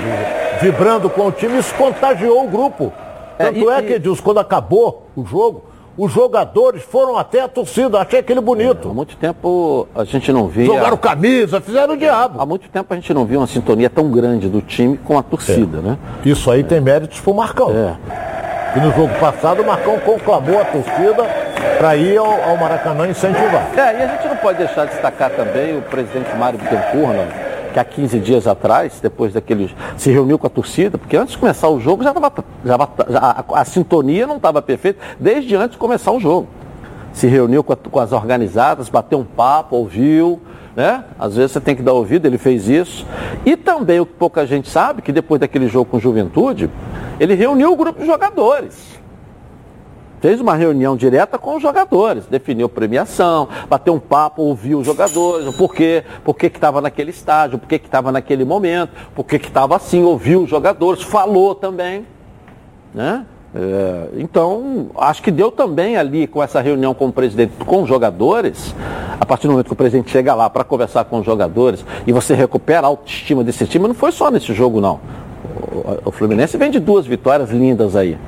vibrando 0.60 1.08
com 1.08 1.26
o 1.28 1.32
time, 1.32 1.58
isso 1.58 1.74
contagiou 1.74 2.44
o 2.44 2.48
grupo. 2.48 2.92
É, 3.38 3.46
Tanto 3.46 3.70
é, 3.70 3.74
e, 3.74 3.78
é 3.78 3.82
que, 3.82 3.92
Edilson, 3.94 4.22
quando 4.22 4.38
acabou 4.38 5.06
o 5.16 5.24
jogo, 5.24 5.64
os 5.96 6.12
jogadores 6.12 6.82
foram 6.82 7.16
até 7.16 7.40
a 7.40 7.48
torcida, 7.48 7.98
achei 7.98 8.18
aquele 8.18 8.40
bonito. 8.40 8.88
É, 8.88 8.90
há 8.90 8.94
muito 8.94 9.16
tempo 9.16 9.88
a 9.94 10.04
gente 10.04 10.30
não 10.32 10.46
via. 10.46 10.66
Jogaram 10.66 10.96
camisa, 10.96 11.60
fizeram 11.60 11.94
o 11.94 11.96
diabo. 11.96 12.40
Há 12.40 12.46
muito 12.46 12.68
tempo 12.68 12.92
a 12.92 12.96
gente 12.96 13.14
não 13.14 13.24
via 13.24 13.38
uma 13.38 13.46
sintonia 13.46 13.88
tão 13.88 14.10
grande 14.10 14.48
do 14.48 14.60
time 14.60 14.98
com 14.98 15.16
a 15.18 15.22
torcida, 15.22 15.78
é. 15.78 15.80
né? 15.80 15.98
Isso 16.24 16.50
aí 16.50 16.60
é. 16.60 16.64
tem 16.64 16.80
méritos 16.80 17.20
pro 17.20 17.32
Marcão. 17.32 17.70
É. 17.70 17.96
E 18.76 18.80
no 18.80 18.92
jogo 18.92 19.18
passado 19.18 19.62
o 19.62 19.66
Marcão 19.66 19.98
conclamou 20.00 20.60
a 20.60 20.64
torcida 20.66 21.24
para 21.78 21.96
ir 21.96 22.18
ao, 22.18 22.26
ao, 22.26 22.56
Maracanã 22.58 23.08
incentivar. 23.08 23.70
É, 23.74 23.98
e 23.98 24.02
a 24.02 24.06
gente 24.08 24.28
não 24.28 24.36
pode 24.36 24.58
deixar 24.58 24.84
de 24.84 24.92
destacar 24.92 25.30
também 25.30 25.78
o 25.78 25.82
presidente 25.82 26.34
Mário 26.36 26.58
Bittencourt, 26.58 27.14
né? 27.14 27.55
Que 27.76 27.80
há 27.80 27.84
15 27.84 28.20
dias 28.20 28.46
atrás, 28.46 29.00
depois 29.02 29.34
daquele. 29.34 29.70
se 29.98 30.10
reuniu 30.10 30.38
com 30.38 30.46
a 30.46 30.50
torcida, 30.50 30.96
porque 30.96 31.14
antes 31.14 31.32
de 31.32 31.38
começar 31.38 31.68
o 31.68 31.78
jogo 31.78 32.02
já 32.02 32.08
estava. 32.08 32.32
Já, 32.64 32.78
já, 33.10 33.18
a, 33.18 33.60
a, 33.60 33.64
sintonia 33.66 34.26
não 34.26 34.36
estava 34.36 34.62
perfeita, 34.62 34.98
desde 35.20 35.54
antes 35.54 35.72
de 35.72 35.76
começar 35.76 36.10
o 36.10 36.18
jogo. 36.18 36.48
Se 37.12 37.26
reuniu 37.26 37.62
com, 37.62 37.74
a, 37.74 37.76
com 37.76 38.00
as 38.00 38.12
organizadas, 38.12 38.88
bateu 38.88 39.18
um 39.18 39.24
papo, 39.24 39.76
ouviu, 39.76 40.40
né? 40.74 41.04
Às 41.18 41.36
vezes 41.36 41.52
você 41.52 41.60
tem 41.60 41.76
que 41.76 41.82
dar 41.82 41.92
ouvido, 41.92 42.24
ele 42.24 42.38
fez 42.38 42.66
isso. 42.66 43.06
E 43.44 43.56
também 43.56 44.00
o 44.00 44.06
que 44.06 44.14
pouca 44.14 44.46
gente 44.46 44.70
sabe, 44.70 45.02
que 45.02 45.12
depois 45.12 45.38
daquele 45.38 45.68
jogo 45.68 45.90
com 45.90 46.00
juventude, 46.00 46.70
ele 47.20 47.34
reuniu 47.34 47.72
o 47.72 47.76
grupo 47.76 48.00
de 48.00 48.06
jogadores 48.06 48.96
fez 50.20 50.40
uma 50.40 50.54
reunião 50.54 50.96
direta 50.96 51.38
com 51.38 51.56
os 51.56 51.62
jogadores, 51.62 52.26
definiu 52.26 52.68
premiação, 52.68 53.48
bateu 53.68 53.94
um 53.94 54.00
papo, 54.00 54.42
ouviu 54.42 54.78
os 54.78 54.86
jogadores, 54.86 55.46
o 55.46 55.52
porquê, 55.56 56.04
por 56.24 56.34
que 56.34 56.46
estava 56.46 56.80
naquele 56.80 57.10
estágio, 57.10 57.58
por 57.58 57.68
que 57.68 57.76
estava 57.76 58.10
naquele 58.10 58.44
momento, 58.44 58.90
por 59.14 59.24
que 59.24 59.36
estava 59.36 59.76
assim, 59.76 60.02
ouviu 60.02 60.42
os 60.42 60.50
jogadores, 60.50 61.02
falou 61.02 61.54
também. 61.54 62.06
Né? 62.94 63.24
É, 63.54 64.08
então, 64.18 64.90
acho 64.96 65.22
que 65.22 65.30
deu 65.30 65.50
também 65.50 65.96
ali 65.96 66.26
com 66.26 66.42
essa 66.42 66.60
reunião 66.60 66.92
com 66.92 67.06
o 67.06 67.12
presidente, 67.12 67.52
com 67.64 67.82
os 67.82 67.88
jogadores, 67.88 68.74
a 69.18 69.24
partir 69.24 69.46
do 69.46 69.52
momento 69.52 69.66
que 69.66 69.72
o 69.72 69.76
presidente 69.76 70.10
chega 70.10 70.34
lá 70.34 70.50
para 70.50 70.62
conversar 70.62 71.04
com 71.04 71.20
os 71.20 71.24
jogadores 71.24 71.84
e 72.06 72.12
você 72.12 72.34
recupera 72.34 72.86
a 72.86 72.88
autoestima 72.88 73.42
desse 73.42 73.66
time, 73.66 73.88
não 73.88 73.94
foi 73.94 74.12
só 74.12 74.30
nesse 74.30 74.52
jogo 74.52 74.80
não. 74.80 75.00
O, 75.72 76.08
o 76.08 76.10
Fluminense 76.10 76.58
vem 76.58 76.70
de 76.70 76.78
duas 76.78 77.06
vitórias 77.06 77.50
lindas 77.50 77.96
aí. 77.96 78.18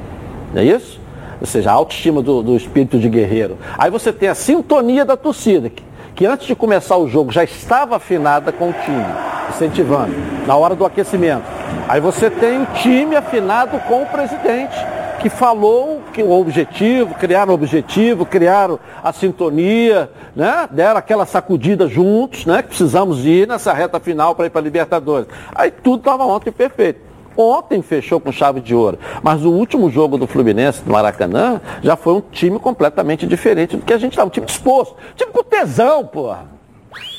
Não 0.54 0.62
é 0.62 0.64
isso? 0.64 0.97
Ou 1.40 1.46
seja, 1.46 1.70
a 1.70 1.74
autoestima 1.74 2.22
do, 2.22 2.42
do 2.42 2.56
espírito 2.56 2.98
de 2.98 3.08
guerreiro. 3.08 3.58
Aí 3.76 3.90
você 3.90 4.12
tem 4.12 4.28
a 4.28 4.34
sintonia 4.34 5.04
da 5.04 5.16
torcida, 5.16 5.70
que, 5.70 5.82
que 6.14 6.26
antes 6.26 6.46
de 6.46 6.54
começar 6.54 6.96
o 6.96 7.08
jogo 7.08 7.32
já 7.32 7.44
estava 7.44 7.96
afinada 7.96 8.52
com 8.52 8.70
o 8.70 8.72
time, 8.72 9.04
incentivando, 9.50 10.14
na 10.46 10.56
hora 10.56 10.74
do 10.74 10.84
aquecimento. 10.84 11.44
Aí 11.88 12.00
você 12.00 12.30
tem 12.30 12.62
o 12.62 12.66
time 12.66 13.16
afinado 13.16 13.78
com 13.80 14.02
o 14.02 14.06
presidente, 14.06 14.76
que 15.20 15.28
falou 15.28 16.00
que 16.12 16.22
o 16.22 16.30
objetivo, 16.30 17.14
criaram 17.14 17.52
o 17.52 17.54
objetivo, 17.54 18.24
criaram 18.24 18.78
a 19.02 19.12
sintonia, 19.12 20.10
né? 20.34 20.68
deram 20.70 20.96
aquela 20.96 21.26
sacudida 21.26 21.88
juntos, 21.88 22.46
né? 22.46 22.62
que 22.62 22.68
precisamos 22.68 23.24
ir 23.24 23.46
nessa 23.46 23.72
reta 23.72 23.98
final 23.98 24.34
para 24.34 24.46
ir 24.46 24.50
para 24.50 24.60
a 24.60 24.64
Libertadores. 24.64 25.28
Aí 25.54 25.70
tudo 25.70 26.00
estava 26.00 26.24
ontem 26.24 26.52
perfeito. 26.52 27.07
Ontem 27.40 27.80
fechou 27.82 28.18
com 28.18 28.32
chave 28.32 28.60
de 28.60 28.74
ouro. 28.74 28.98
Mas 29.22 29.44
o 29.44 29.52
último 29.52 29.88
jogo 29.88 30.18
do 30.18 30.26
Fluminense 30.26 30.82
do 30.82 30.90
Maracanã 30.90 31.60
já 31.80 31.94
foi 31.94 32.14
um 32.14 32.20
time 32.20 32.58
completamente 32.58 33.28
diferente 33.28 33.76
do 33.76 33.84
que 33.84 33.92
a 33.92 33.98
gente 33.98 34.14
estava. 34.14 34.26
Um 34.26 34.30
time 34.30 34.44
disposto. 34.44 34.96
Time 35.14 35.30
com 35.30 35.44
tesão, 35.44 36.04
porra. 36.04 36.46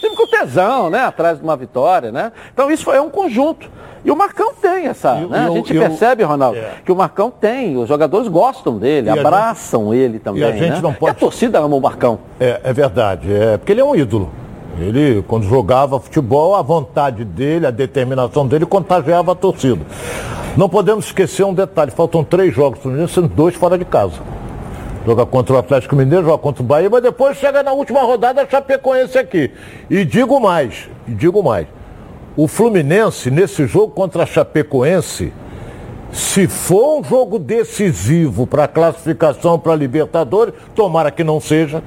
Time 0.02 0.14
com 0.18 0.28
tesão, 0.28 0.90
né? 0.90 1.06
Atrás 1.06 1.38
de 1.38 1.44
uma 1.46 1.56
vitória, 1.56 2.12
né? 2.12 2.34
Então 2.54 2.70
isso 2.70 2.92
é 2.92 3.00
um 3.00 3.10
conjunto. 3.10 3.72
E 4.04 4.12
o 4.12 4.16
Marcão 4.16 4.54
tem 4.54 4.88
essa. 4.88 5.18
Eu, 5.22 5.30
né? 5.30 5.46
Eu, 5.48 5.54
a 5.54 5.56
gente 5.56 5.74
eu, 5.74 5.82
percebe, 5.82 6.24
Ronaldo, 6.24 6.58
é. 6.58 6.74
que 6.84 6.92
o 6.92 6.96
Marcão 6.98 7.32
tem. 7.32 7.78
Os 7.78 7.88
jogadores 7.88 8.28
gostam 8.28 8.78
dele, 8.78 9.08
e 9.08 9.10
abraçam 9.10 9.94
gente, 9.94 9.96
ele 9.96 10.20
também. 10.20 10.42
E 10.42 10.46
a 10.46 10.52
gente 10.52 10.76
né? 10.76 10.82
não 10.82 10.94
pode. 10.94 11.14
E 11.14 11.16
a 11.16 11.18
torcida 11.18 11.60
ama 11.60 11.78
o 11.78 11.82
Marcão. 11.82 12.20
É, 12.38 12.60
é 12.62 12.74
verdade. 12.74 13.32
É 13.32 13.58
porque 13.58 13.72
ele 13.72 13.80
é 13.80 13.86
um 13.86 13.96
ídolo. 13.96 14.30
Ele, 14.82 15.24
quando 15.28 15.44
jogava 15.44 16.00
futebol, 16.00 16.56
a 16.56 16.62
vontade 16.62 17.24
dele, 17.26 17.66
a 17.66 17.72
determinação 17.72 18.48
dele 18.48 18.66
contagiava 18.66 19.34
a 19.34 19.36
torcida. 19.36 19.82
Não 20.56 20.68
podemos 20.70 21.06
esquecer 21.06 21.44
um 21.46 21.54
detalhe: 21.54 21.92
faltam 21.92 22.24
três 22.24 22.54
jogos 22.54 22.80
sendo 23.12 23.28
dois 23.28 23.56
fora 23.56 23.78
de 23.78 23.86
casa. 23.86 24.16
Joga 25.06 25.26
contra 25.26 25.56
o 25.56 25.58
Atlético 25.58 25.96
Mineiro, 25.96 26.26
joga 26.26 26.38
contra 26.38 26.62
o 26.62 26.66
Bahia, 26.66 26.90
mas 26.90 27.02
depois 27.02 27.38
chega 27.38 27.64
na 27.64 27.72
última 27.72 28.02
rodada 28.02 28.48
Chapecoense 28.50 29.18
aqui. 29.18 29.52
E 29.90 30.04
digo 30.04 30.40
mais, 30.40 30.90
e 31.08 31.12
digo 31.12 31.42
mais. 31.42 31.68
O 32.36 32.48
Fluminense, 32.48 33.32
nesse 33.32 33.66
jogo 33.66 33.94
contra 33.94 34.24
a 34.24 34.26
Chapecoense, 34.26 35.34
se 36.12 36.48
for 36.48 37.00
um 37.00 37.04
jogo 37.04 37.38
decisivo 37.40 38.48
para 38.48 38.66
a 38.66 38.68
classificação 38.68 39.60
para 39.60 39.74
a 39.74 39.76
Libertadores, 39.76 40.54
tomara 40.76 41.12
que 41.12 41.24
não 41.24 41.40
seja, 41.40 41.84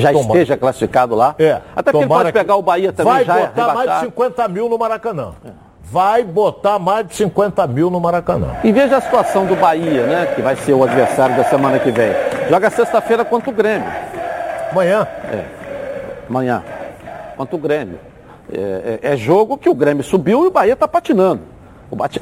já 0.00 0.12
Tomara. 0.12 0.28
esteja 0.28 0.56
classificado 0.56 1.14
lá. 1.14 1.34
É. 1.38 1.60
Até 1.74 1.92
porque 1.92 2.04
ele 2.04 2.08
pode 2.08 2.32
pegar 2.32 2.56
o 2.56 2.62
Bahia 2.62 2.92
também 2.92 3.12
vai 3.12 3.24
já. 3.24 3.34
Vai 3.34 3.46
botar 3.48 3.74
mais 3.74 3.90
de 3.90 4.00
50 4.06 4.48
mil 4.48 4.68
no 4.68 4.78
Maracanã. 4.78 5.32
É. 5.44 5.50
vai 5.82 6.24
botar 6.24 6.78
mais 6.78 7.06
de 7.06 7.14
50 7.16 7.66
mil 7.66 7.90
no 7.90 8.00
Maracanã. 8.00 8.56
E 8.64 8.72
veja 8.72 8.96
a 8.96 9.00
situação 9.00 9.44
do 9.44 9.54
Bahia, 9.54 10.06
né? 10.06 10.32
Que 10.34 10.40
vai 10.40 10.56
ser 10.56 10.72
o 10.72 10.82
adversário 10.82 11.36
da 11.36 11.44
semana 11.44 11.78
que 11.78 11.90
vem. 11.90 12.10
Joga 12.48 12.70
sexta-feira 12.70 13.24
contra 13.24 13.50
o 13.50 13.52
Grêmio. 13.52 13.88
Amanhã? 14.70 15.06
É. 15.30 15.44
Amanhã. 16.28 16.62
Contra 17.36 17.56
o 17.56 17.58
Grêmio. 17.58 17.98
É, 18.50 18.98
é, 19.02 19.12
é 19.12 19.16
jogo 19.16 19.58
que 19.58 19.68
o 19.68 19.74
Grêmio 19.74 20.02
subiu 20.02 20.44
e 20.44 20.46
o 20.48 20.50
Bahia 20.50 20.72
está 20.72 20.88
patinando. 20.88 21.51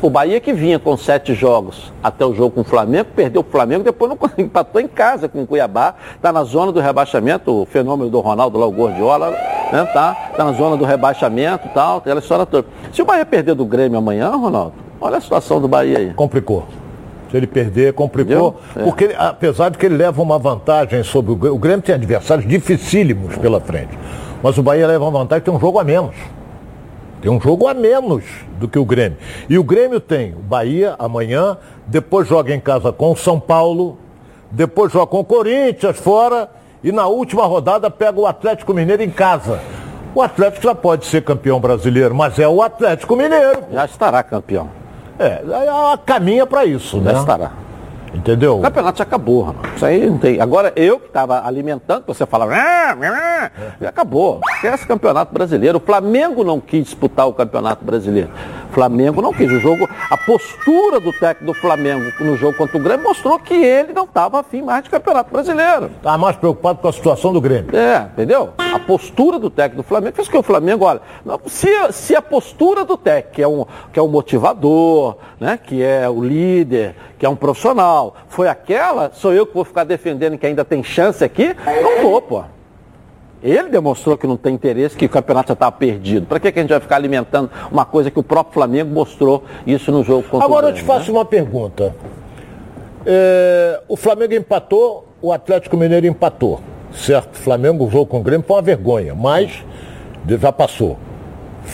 O 0.03 0.11
Bahia 0.11 0.41
que 0.41 0.53
vinha 0.53 0.81
com 0.81 0.97
sete 0.97 1.33
jogos 1.33 1.93
até 2.03 2.27
o 2.27 2.35
jogo 2.35 2.57
com 2.57 2.63
o 2.63 2.65
Flamengo, 2.65 3.11
perdeu 3.15 3.41
o 3.41 3.45
Flamengo, 3.45 3.85
depois 3.85 4.11
não 4.11 4.19
empatou 4.37 4.81
em 4.81 4.89
casa 4.89 5.29
com 5.29 5.45
o 5.45 5.47
Cuiabá, 5.47 5.95
está 6.17 6.33
na 6.33 6.43
zona 6.43 6.73
do 6.73 6.81
rebaixamento, 6.81 7.63
o 7.63 7.65
fenômeno 7.65 8.11
do 8.11 8.19
Ronaldo 8.19 8.59
lá, 8.59 8.67
o 8.67 8.73
Gordiola, 8.73 9.31
né, 9.31 9.85
tá, 9.93 10.13
tá 10.37 10.45
na 10.45 10.53
zona 10.55 10.77
do 10.77 10.85
rebaixamento 10.85 11.69
e 11.69 11.71
tal, 11.71 11.99
aquela 11.99 12.19
história 12.19 12.45
toda. 12.45 12.67
Se 12.93 13.01
o 13.01 13.05
Bahia 13.05 13.25
perder 13.25 13.55
do 13.55 13.65
Grêmio 13.65 13.97
amanhã, 13.97 14.31
Ronaldo, 14.31 14.73
olha 15.01 15.19
a 15.19 15.21
situação 15.21 15.61
do 15.61 15.69
Bahia 15.69 15.99
aí. 15.99 16.15
Complicou. 16.15 16.67
Se 17.31 17.37
ele 17.37 17.47
perder, 17.47 17.93
complicou. 17.93 18.59
É. 18.75 18.83
Porque, 18.83 19.05
ele, 19.05 19.15
apesar 19.17 19.71
de 19.71 19.79
que 19.79 19.87
ele 19.87 19.97
leva 19.97 20.21
uma 20.21 20.37
vantagem 20.37 21.05
sobre 21.05 21.31
o 21.31 21.37
Grêmio, 21.37 21.57
o 21.57 21.61
Grêmio 21.61 21.83
tem 21.83 21.95
adversários 21.95 22.45
dificílimos 22.45 23.37
pela 23.37 23.61
frente. 23.61 23.97
Mas 24.43 24.59
o 24.59 24.65
Bahia 24.65 24.89
leva 24.89 25.05
uma 25.05 25.17
vantagem, 25.17 25.45
tem 25.45 25.55
um 25.55 25.61
jogo 25.61 25.79
a 25.79 25.85
menos. 25.85 26.17
Tem 27.21 27.31
um 27.31 27.41
jogo 27.41 27.69
a 27.69 27.75
menos 27.75 28.25
do 28.59 28.67
que 28.67 28.79
o 28.79 28.85
Grêmio. 28.85 29.19
E 29.49 29.59
o 29.59 29.65
Grêmio 29.65 30.01
tem 30.01 30.33
o 30.33 30.41
Bahia 30.41 30.95
amanhã, 30.99 31.57
depois 31.87 32.27
joga 32.27 32.55
em 32.55 32.61
casa 32.61 32.93
com 32.93 33.13
o 33.13 33.17
São 33.17 33.39
Paulo, 33.39 33.99
depois 34.51 34.93
joga 34.93 35.07
com 35.07 35.21
o 35.21 35.25
Corinthians 35.25 35.99
fora 35.99 36.49
e 36.83 36.91
na 36.91 37.07
última 37.07 37.45
rodada 37.45 37.91
pega 37.91 38.19
o 38.19 38.27
Atlético 38.27 38.73
Mineiro 38.73 39.03
em 39.03 39.11
casa. 39.11 39.61
O 40.15 40.23
Atlético 40.23 40.65
já 40.65 40.75
pode 40.75 41.07
ser 41.07 41.23
campeão 41.23 41.61
brasileiro, 41.61 42.15
mas 42.15 42.39
é 42.39 42.49
o 42.49 42.63
Atlético 42.63 43.15
Mineiro. 43.15 43.65
Já 43.71 43.85
estará 43.85 44.23
campeão. 44.23 44.69
É, 45.19 45.43
caminha 46.05 46.47
para 46.47 46.65
isso, 46.65 47.03
já 47.03 47.13
né? 47.13 47.19
estará. 47.19 47.53
Entendeu? 48.15 48.59
O 48.59 48.63
campeonato 48.63 48.99
já 48.99 49.05
acabou, 49.05 49.43
Ronaldo. 49.43 49.69
Isso 49.75 49.87
aí 49.87 50.09
não 50.09 50.19
tem. 50.19 50.41
Agora, 50.41 50.73
eu 50.77 50.99
que 50.99 51.07
estava 51.07 51.47
alimentando, 51.47 52.05
você 52.07 52.27
fala, 52.27 52.47
ah, 52.53 52.97
ah, 53.03 53.51
já 53.81 53.89
acabou. 53.89 54.41
Esquece 54.55 54.85
o 54.85 54.89
campeonato 54.89 55.33
brasileiro. 55.33 55.79
O 55.79 55.81
Flamengo 55.81 56.43
não 56.43 56.61
quis 56.61 56.85
disputar 56.85 57.29
o 57.29 57.33
campeonato 57.33 57.85
brasileiro. 57.85 58.31
O 58.71 58.73
Flamengo 58.73 59.23
não 59.23 59.33
quis. 59.33 59.51
O 59.51 59.61
jogo, 59.61 59.89
a 60.11 60.17
postura 60.17 61.01
do 61.01 61.13
técnico 61.13 61.53
do 61.53 61.55
Flamengo 61.55 62.13
no 62.21 62.37
jogo 62.37 62.57
contra 62.57 62.77
o 62.77 62.81
Grêmio 62.81 63.05
mostrou 63.05 63.39
que 63.39 63.55
ele 63.55 63.93
não 63.93 64.05
estava 64.05 64.41
afim 64.41 64.63
mais 64.63 64.85
de 64.85 64.91
campeonato 64.91 65.33
brasileiro. 65.33 65.87
Estava 65.87 66.19
mais 66.19 66.37
preocupado 66.37 66.79
com 66.81 66.89
a 66.89 66.93
situação 66.93 67.33
do 67.33 67.41
Grêmio. 67.41 67.75
É, 67.77 68.09
entendeu? 68.13 68.51
A 68.59 68.79
postura 68.79 69.39
do 69.39 69.51
técnico 69.51 69.83
do 69.83 69.89
Flamengo 69.89 70.17
fez 70.17 70.29
que 70.29 70.37
o 70.37 70.43
Flamengo, 70.43 70.85
olha, 70.85 71.01
se, 71.47 71.69
se 71.93 72.15
a 72.15 72.23
postura 72.23 72.85
do 72.85 72.97
técnico, 72.97 73.35
que 73.35 73.43
é 73.43 73.49
um, 73.49 73.65
que 73.93 73.99
é 73.99 74.03
um 74.03 74.09
motivador, 74.09 75.17
né, 75.39 75.59
que 75.63 75.83
é 75.83 76.09
o 76.09 76.23
líder, 76.23 76.95
que 77.19 77.27
é 77.27 77.29
um 77.29 77.37
profissional, 77.37 78.00
foi 78.29 78.49
aquela, 78.49 79.11
sou 79.13 79.33
eu 79.33 79.47
que 79.47 79.55
vou 79.55 79.65
ficar 79.65 79.85
defendendo 79.85 80.39
que 80.39 80.47
ainda 80.47 80.65
tem 80.65 80.83
chance 80.83 81.23
aqui? 81.25 81.55
Não 81.83 82.03
vou, 82.03 82.21
pô. 82.23 82.43
Ele 83.43 83.71
demonstrou 83.71 84.19
que 84.19 84.27
não 84.27 84.37
tem 84.37 84.55
interesse, 84.55 84.97
que 84.97 85.07
o 85.07 85.09
campeonato 85.09 85.49
já 85.49 85.55
estava 85.55 85.73
perdido. 85.73 86.27
Para 86.27 86.39
que, 86.39 86.53
que 86.53 86.59
a 86.59 86.63
gente 86.63 86.71
vai 86.71 86.81
ficar 86.81 86.97
alimentando 86.97 87.51
uma 87.73 87.87
coisa 87.87 88.11
que 88.11 88.19
o 88.19 88.23
próprio 88.23 88.55
Flamengo 88.55 88.93
mostrou 88.93 89.45
isso 89.67 89.91
no 89.91 90.05
jogo 90.05 90.25
contra 90.29 90.45
Agora 90.45 90.67
o 90.67 90.73
Grêmio, 90.73 90.79
eu 90.79 90.83
te 90.83 90.87
faço 90.87 91.11
né? 91.11 91.19
uma 91.19 91.25
pergunta. 91.25 91.95
É, 93.07 93.81
o 93.89 93.97
Flamengo 93.97 94.35
empatou, 94.35 95.07
o 95.23 95.33
Atlético 95.33 95.77
Mineiro 95.77 96.07
empatou. 96.07 96.61
Certo, 96.93 97.35
o 97.35 97.39
Flamengo, 97.39 97.87
o 97.87 97.91
jogo 97.91 98.07
com 98.07 98.21
o 98.21 98.23
Grêmio 98.23 98.45
foi 98.47 98.57
uma 98.57 98.63
vergonha, 98.63 99.15
mas 99.15 99.65
já 100.27 100.53
passou. 100.53 100.99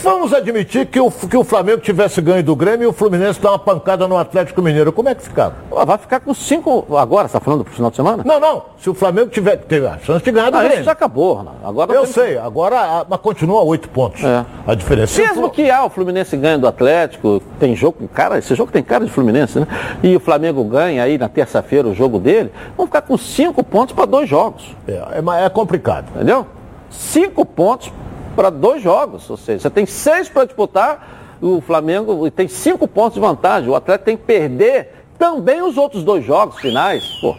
Vamos 0.02 0.32
admitir 0.32 0.86
que 0.86 1.00
o, 1.00 1.10
que 1.10 1.36
o 1.36 1.44
Flamengo 1.44 1.80
tivesse 1.80 2.20
ganho 2.20 2.42
do 2.42 2.54
Grêmio 2.54 2.84
e 2.84 2.86
o 2.86 2.92
Fluminense 2.92 3.40
dá 3.40 3.50
uma 3.50 3.58
pancada 3.58 4.06
no 4.06 4.16
Atlético 4.16 4.62
Mineiro. 4.62 4.92
Como 4.92 5.08
é 5.08 5.14
que 5.14 5.22
ficava? 5.22 5.54
Vai 5.70 5.98
ficar 5.98 6.20
com 6.20 6.32
cinco. 6.34 6.86
Agora, 6.96 7.28
você 7.28 7.36
está 7.36 7.40
falando 7.40 7.64
pro 7.64 7.72
final 7.72 7.90
de 7.90 7.96
semana? 7.96 8.22
Não, 8.24 8.38
não. 8.38 8.62
Se 8.78 8.90
o 8.90 8.94
Flamengo 8.94 9.30
tiver 9.30 9.56
teve 9.56 9.86
a 9.86 9.98
chance 9.98 10.24
de 10.24 10.30
ganhar 10.30 10.50
do 10.50 10.56
ah, 10.56 10.60
Grêmio. 10.60 10.76
Isso 10.76 10.84
já 10.84 10.92
acabou, 10.92 11.44
Agora 11.62 11.92
Eu 11.92 12.06
sei, 12.06 12.38
agora 12.38 13.04
mas 13.08 13.20
continua 13.20 13.62
oito 13.62 13.88
pontos. 13.88 14.22
É. 14.22 14.44
A 14.66 14.74
diferença. 14.74 15.20
Mesmo 15.20 15.50
que 15.50 15.70
ah, 15.70 15.84
o 15.84 15.90
Fluminense 15.90 16.36
ganha 16.36 16.58
do 16.58 16.66
Atlético, 16.66 17.42
tem 17.58 17.74
jogo, 17.74 18.08
cara, 18.08 18.38
esse 18.38 18.54
jogo 18.54 18.70
tem 18.70 18.82
cara 18.82 19.04
de 19.04 19.10
Fluminense, 19.10 19.58
né? 19.58 19.66
E 20.02 20.14
o 20.16 20.20
Flamengo 20.20 20.62
ganha 20.64 21.02
aí 21.02 21.18
na 21.18 21.28
terça-feira 21.28 21.88
o 21.88 21.94
jogo 21.94 22.18
dele, 22.18 22.52
vão 22.76 22.86
ficar 22.86 23.02
com 23.02 23.16
cinco 23.16 23.64
pontos 23.64 23.94
para 23.94 24.04
dois 24.04 24.28
jogos. 24.28 24.76
É, 24.86 24.92
é, 24.92 25.44
é 25.44 25.48
complicado. 25.48 26.06
Entendeu? 26.14 26.46
Cinco 26.90 27.44
pontos 27.44 27.90
para 28.36 28.50
dois 28.50 28.82
jogos. 28.82 29.28
Ou 29.28 29.36
seja, 29.36 29.60
você 29.60 29.70
tem 29.70 29.86
seis 29.86 30.28
para 30.28 30.44
disputar, 30.44 31.38
o 31.40 31.60
Flamengo 31.60 32.30
tem 32.30 32.46
cinco 32.46 32.86
pontos 32.86 33.14
de 33.14 33.20
vantagem. 33.20 33.68
O 33.68 33.74
Atlético 33.74 34.04
tem 34.04 34.16
que 34.16 34.24
perder 34.24 34.92
também 35.18 35.62
os 35.62 35.76
outros 35.76 36.04
dois 36.04 36.24
jogos 36.24 36.60
finais. 36.60 37.04
Pô, 37.20 37.34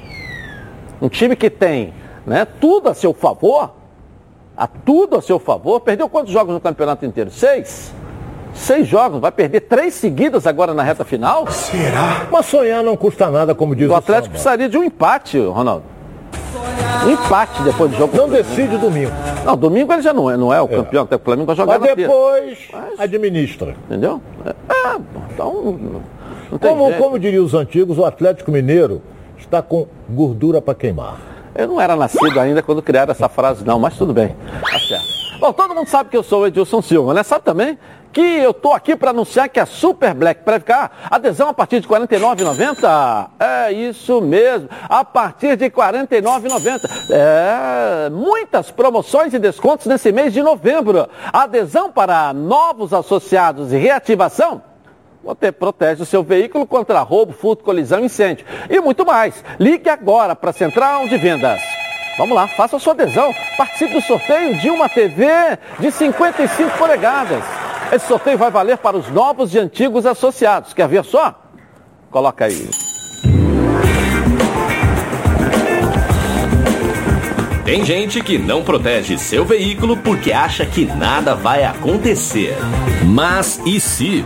um 1.01 1.07
time 1.07 1.35
que 1.35 1.49
tem 1.49 1.93
né, 2.25 2.45
tudo 2.59 2.89
a 2.89 2.93
seu 2.93 3.13
favor, 3.13 3.71
a 4.57 4.67
tudo 4.67 5.15
a 5.15 5.21
seu 5.21 5.39
favor, 5.39 5.79
perdeu 5.79 6.09
quantos 6.09 6.33
jogos 6.33 6.53
no 6.53 6.59
campeonato 6.59 7.05
inteiro? 7.05 7.29
Seis? 7.29 7.93
Seis 8.53 8.87
jogos, 8.87 9.21
vai 9.21 9.31
perder 9.31 9.61
três 9.61 9.93
seguidas 9.93 10.47
agora 10.47 10.73
na 10.73 10.81
reta 10.81 11.05
final? 11.05 11.45
Será? 11.51 12.25
Mas 12.31 12.47
sonhar 12.47 12.83
não 12.83 12.97
custa 12.97 13.29
nada, 13.29 13.53
como 13.53 13.75
diz 13.75 13.87
o 13.87 13.91
O 13.91 13.95
Atlético 13.95 14.31
precisaria 14.31 14.67
de 14.67 14.75
um 14.77 14.83
empate, 14.83 15.39
Ronaldo. 15.39 15.96
Empate 17.09 17.61
depois 17.63 17.91
do 17.91 17.97
jogo. 17.97 18.17
Não 18.17 18.29
decide 18.29 18.77
domingo. 18.77 19.11
Não, 19.45 19.55
domingo 19.55 19.93
ele 19.93 20.01
já 20.01 20.13
não 20.13 20.29
é, 20.29 20.35
não 20.35 20.53
é 20.53 20.61
o 20.61 20.65
é. 20.65 20.67
campeão, 20.67 21.03
até 21.03 21.15
o 21.15 21.19
Flamengo 21.19 21.47
vai 21.47 21.55
jogar 21.55 21.79
Mas 21.79 21.95
depois 21.95 22.57
Mas... 22.71 22.99
administra. 22.99 23.75
Entendeu? 23.85 24.21
É, 24.45 24.49
é 24.49 24.99
então. 25.33 25.79
Como, 26.59 26.93
como 26.93 27.19
diriam 27.19 27.43
os 27.43 27.53
antigos, 27.53 27.97
o 27.97 28.05
Atlético 28.05 28.51
Mineiro 28.51 29.01
está 29.37 29.61
com 29.61 29.87
gordura 30.09 30.61
para 30.61 30.75
queimar. 30.75 31.17
Eu 31.55 31.67
não 31.67 31.81
era 31.81 31.95
nascido 31.95 32.39
ainda 32.39 32.61
quando 32.61 32.81
criaram 32.81 33.11
essa 33.11 33.27
frase, 33.27 33.65
não, 33.65 33.79
mas 33.79 33.97
tudo 33.97 34.13
bem. 34.13 34.35
Tá 34.61 34.79
certo. 34.79 35.06
Bom, 35.39 35.53
todo 35.53 35.75
mundo 35.75 35.87
sabe 35.87 36.09
que 36.09 36.17
eu 36.17 36.23
sou 36.23 36.41
o 36.41 36.47
Edilson 36.47 36.81
Silva, 36.81 37.13
né? 37.13 37.23
Sabe 37.23 37.45
também 37.45 37.77
que 38.11 38.21
eu 38.21 38.53
tô 38.53 38.73
aqui 38.73 38.95
para 38.95 39.11
anunciar 39.11 39.47
que 39.47 39.59
a 39.59 39.65
Super 39.65 40.15
Black 40.15 40.43
Previcar, 40.43 40.89
adesão 41.11 41.49
a 41.49 41.53
partir 41.53 41.79
de 41.79 41.87
R$ 41.87 41.93
49,90. 41.93 43.29
É 43.39 43.71
isso 43.71 44.19
mesmo, 44.21 44.67
a 44.89 45.05
partir 45.05 45.55
de 45.55 45.65
R$ 45.65 45.71
49,90. 45.71 46.79
É, 47.11 48.09
muitas 48.09 48.71
promoções 48.71 49.33
e 49.35 49.39
descontos 49.39 49.85
nesse 49.85 50.11
mês 50.11 50.33
de 50.33 50.41
novembro. 50.41 51.07
Adesão 51.31 51.91
para 51.91 52.33
novos 52.33 52.91
associados 52.91 53.71
e 53.71 53.77
reativação 53.77 54.63
você 55.23 55.51
protege 55.51 56.03
o 56.03 56.05
seu 56.05 56.23
veículo 56.23 56.65
contra 56.65 57.01
roubo, 57.01 57.33
furto, 57.33 57.61
colisão 57.61 57.99
incêndio. 57.99 58.45
E 58.69 58.79
muito 58.79 59.05
mais. 59.05 59.43
Ligue 59.59 59.89
agora 59.89 60.33
para 60.33 60.51
a 60.51 60.53
Central 60.53 61.05
de 61.05 61.17
Vendas. 61.17 61.76
Vamos 62.17 62.35
lá, 62.35 62.47
faça 62.47 62.77
a 62.77 62.79
sua 62.79 62.93
adesão. 62.93 63.33
Participe 63.55 63.93
do 63.93 64.01
sorteio 64.01 64.57
de 64.57 64.69
uma 64.69 64.89
TV 64.89 65.27
de 65.79 65.91
55 65.91 66.77
polegadas. 66.77 67.43
Esse 67.91 68.07
sorteio 68.07 68.37
vai 68.37 68.49
valer 68.49 68.77
para 68.77 68.97
os 68.97 69.07
novos 69.09 69.53
e 69.53 69.59
antigos 69.59 70.05
associados. 70.05 70.73
Quer 70.73 70.87
ver 70.87 71.05
só? 71.05 71.39
Coloca 72.09 72.45
aí. 72.45 72.69
Tem 77.63 77.83
gente 77.83 78.21
que 78.21 78.37
não 78.37 78.63
protege 78.63 79.17
seu 79.17 79.45
veículo 79.45 79.97
porque 79.97 80.31
acha 80.31 80.65
que 80.65 80.85
nada 80.85 81.35
vai 81.35 81.65
acontecer. 81.65 82.55
Mas 83.05 83.59
e 83.65 83.79
se? 83.79 84.25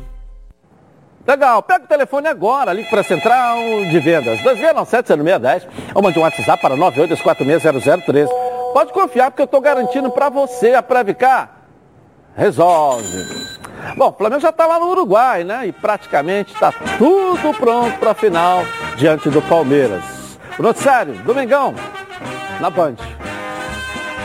Legal, 1.31 1.63
pega 1.63 1.85
o 1.85 1.87
telefone 1.87 2.27
agora, 2.27 2.73
ligue 2.73 2.89
para 2.89 2.99
a 2.99 3.03
Central 3.05 3.55
de 3.89 3.99
Vendas, 4.01 4.41
2697-0610, 4.41 5.65
ou 5.95 6.01
mande 6.01 6.19
um 6.19 6.23
WhatsApp 6.23 6.61
para 6.61 6.75
982460013. 6.75 8.27
Pode 8.73 8.91
confiar, 8.91 9.31
porque 9.31 9.41
eu 9.41 9.45
estou 9.45 9.61
garantindo 9.61 10.11
para 10.11 10.27
você 10.27 10.73
a 10.73 10.83
Previcar. 10.83 11.51
Resolve. 12.35 13.25
Bom, 13.95 14.09
o 14.09 14.11
Flamengo 14.11 14.41
já 14.41 14.49
está 14.49 14.67
lá 14.67 14.77
no 14.77 14.89
Uruguai, 14.89 15.45
né? 15.45 15.67
E 15.67 15.71
praticamente 15.71 16.53
está 16.53 16.73
tudo 16.97 17.53
pronto 17.53 17.97
para 17.97 18.11
a 18.11 18.15
final 18.15 18.65
diante 18.97 19.29
do 19.29 19.41
Palmeiras. 19.41 20.03
O 20.59 20.63
noticiário, 20.63 21.13
Domingão, 21.23 21.73
na 22.59 22.69
Band. 22.69 22.95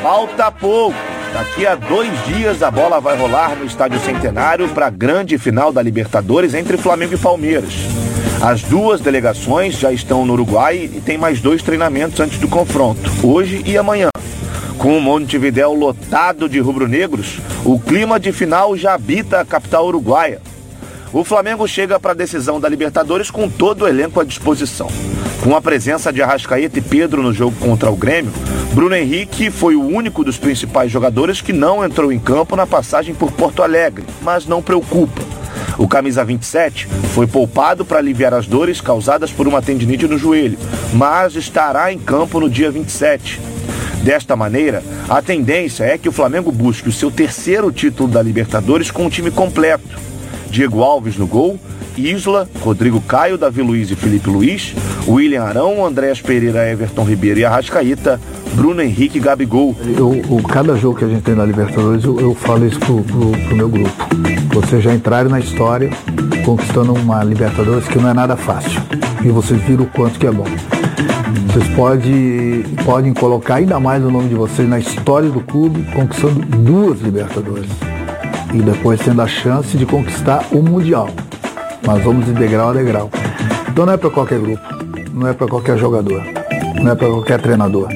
Falta 0.02 0.50
pouco. 0.50 1.15
Daqui 1.36 1.66
a 1.66 1.74
dois 1.74 2.10
dias 2.24 2.62
a 2.62 2.70
bola 2.70 2.98
vai 2.98 3.14
rolar 3.14 3.56
no 3.56 3.66
Estádio 3.66 4.00
Centenário 4.00 4.70
para 4.70 4.86
a 4.86 4.90
grande 4.90 5.36
final 5.36 5.70
da 5.70 5.82
Libertadores 5.82 6.54
entre 6.54 6.78
Flamengo 6.78 7.12
e 7.12 7.18
Palmeiras. 7.18 7.74
As 8.40 8.62
duas 8.62 9.02
delegações 9.02 9.78
já 9.78 9.92
estão 9.92 10.24
no 10.24 10.32
Uruguai 10.32 10.90
e 10.90 10.98
tem 10.98 11.18
mais 11.18 11.38
dois 11.38 11.62
treinamentos 11.62 12.20
antes 12.20 12.38
do 12.38 12.48
confronto, 12.48 13.10
hoje 13.22 13.62
e 13.66 13.76
amanhã. 13.76 14.08
Com 14.78 14.96
o 14.96 15.00
Montevidéu 15.00 15.74
lotado 15.74 16.48
de 16.48 16.58
rubro-negros, 16.58 17.38
o 17.66 17.78
clima 17.78 18.18
de 18.18 18.32
final 18.32 18.74
já 18.74 18.94
habita 18.94 19.38
a 19.38 19.44
capital 19.44 19.86
uruguaia. 19.86 20.40
O 21.16 21.24
Flamengo 21.24 21.66
chega 21.66 21.98
para 21.98 22.10
a 22.10 22.14
decisão 22.14 22.60
da 22.60 22.68
Libertadores 22.68 23.30
com 23.30 23.48
todo 23.48 23.86
o 23.86 23.88
elenco 23.88 24.20
à 24.20 24.24
disposição. 24.24 24.86
Com 25.42 25.56
a 25.56 25.62
presença 25.62 26.12
de 26.12 26.20
Arrascaeta 26.20 26.78
e 26.78 26.82
Pedro 26.82 27.22
no 27.22 27.32
jogo 27.32 27.56
contra 27.58 27.90
o 27.90 27.96
Grêmio, 27.96 28.30
Bruno 28.74 28.94
Henrique 28.94 29.50
foi 29.50 29.76
o 29.76 29.82
único 29.82 30.22
dos 30.22 30.36
principais 30.36 30.92
jogadores 30.92 31.40
que 31.40 31.54
não 31.54 31.82
entrou 31.82 32.12
em 32.12 32.18
campo 32.18 32.54
na 32.54 32.66
passagem 32.66 33.14
por 33.14 33.32
Porto 33.32 33.62
Alegre, 33.62 34.04
mas 34.20 34.44
não 34.44 34.60
preocupa. 34.60 35.22
O 35.78 35.88
camisa 35.88 36.22
27 36.22 36.86
foi 37.14 37.26
poupado 37.26 37.82
para 37.82 37.96
aliviar 37.96 38.34
as 38.34 38.46
dores 38.46 38.82
causadas 38.82 39.30
por 39.32 39.48
uma 39.48 39.62
tendinite 39.62 40.06
no 40.06 40.18
joelho, 40.18 40.58
mas 40.92 41.34
estará 41.34 41.90
em 41.90 41.98
campo 41.98 42.38
no 42.40 42.50
dia 42.50 42.70
27. 42.70 43.40
Desta 44.02 44.36
maneira, 44.36 44.84
a 45.08 45.22
tendência 45.22 45.84
é 45.84 45.96
que 45.96 46.10
o 46.10 46.12
Flamengo 46.12 46.52
busque 46.52 46.90
o 46.90 46.92
seu 46.92 47.10
terceiro 47.10 47.72
título 47.72 48.06
da 48.06 48.20
Libertadores 48.20 48.90
com 48.90 49.06
o 49.06 49.10
time 49.10 49.30
completo. 49.30 50.04
Diego 50.50 50.82
Alves 50.82 51.16
no 51.16 51.26
gol, 51.26 51.58
Isla, 51.96 52.48
Rodrigo 52.60 53.00
Caio, 53.00 53.38
Davi 53.38 53.62
Luiz 53.62 53.90
e 53.90 53.96
Felipe 53.96 54.28
Luiz, 54.28 54.74
William 55.08 55.42
Arão, 55.42 55.84
Andréas 55.84 56.20
Pereira, 56.20 56.70
Everton 56.70 57.04
Ribeiro 57.04 57.40
e 57.40 57.44
Arrascaíta, 57.44 58.20
Bruno 58.54 58.82
Henrique 58.82 59.18
e 59.18 59.20
Gabigol. 59.20 59.74
Eu, 59.96 60.10
o, 60.28 60.42
cada 60.42 60.76
jogo 60.76 60.98
que 60.98 61.04
a 61.04 61.08
gente 61.08 61.22
tem 61.22 61.34
na 61.34 61.44
Libertadores, 61.44 62.04
eu, 62.04 62.20
eu 62.20 62.34
falo 62.34 62.66
isso 62.66 62.78
pro, 62.80 63.02
pro, 63.02 63.30
pro, 63.30 63.56
meu 63.56 63.68
grupo. 63.68 63.92
Vocês 64.52 64.82
já 64.82 64.94
entraram 64.94 65.30
na 65.30 65.40
história 65.40 65.90
conquistando 66.44 66.94
uma 66.94 67.22
Libertadores 67.24 67.86
que 67.88 67.98
não 67.98 68.10
é 68.10 68.14
nada 68.14 68.36
fácil. 68.36 68.80
E 69.24 69.28
vocês 69.28 69.60
viram 69.62 69.84
o 69.84 69.86
quanto 69.88 70.18
que 70.18 70.26
é 70.26 70.30
bom. 70.30 70.46
Vocês 71.46 71.68
pode, 71.74 72.64
podem 72.84 73.12
colocar 73.12 73.56
ainda 73.56 73.80
mais 73.80 74.04
o 74.04 74.10
nome 74.10 74.28
de 74.28 74.34
vocês 74.34 74.68
na 74.68 74.78
história 74.78 75.28
do 75.28 75.40
clube, 75.40 75.84
conquistando 75.92 76.40
duas 76.40 77.00
Libertadores. 77.00 77.95
Depois 78.62 79.00
tendo 79.00 79.22
a 79.22 79.26
chance 79.26 79.76
de 79.76 79.86
conquistar 79.86 80.46
o 80.52 80.62
Mundial. 80.62 81.08
Mas 81.86 82.02
vamos 82.02 82.26
de 82.26 82.32
degrau 82.32 82.70
a 82.70 82.72
degrau. 82.72 83.10
Então 83.68 83.86
não 83.86 83.92
é 83.92 83.96
para 83.96 84.10
qualquer 84.10 84.38
grupo, 84.38 84.62
não 85.12 85.28
é 85.28 85.32
para 85.32 85.46
qualquer 85.46 85.76
jogador, 85.76 86.22
não 86.82 86.92
é 86.92 86.94
para 86.94 87.08
qualquer 87.08 87.40
treinador. 87.40 87.88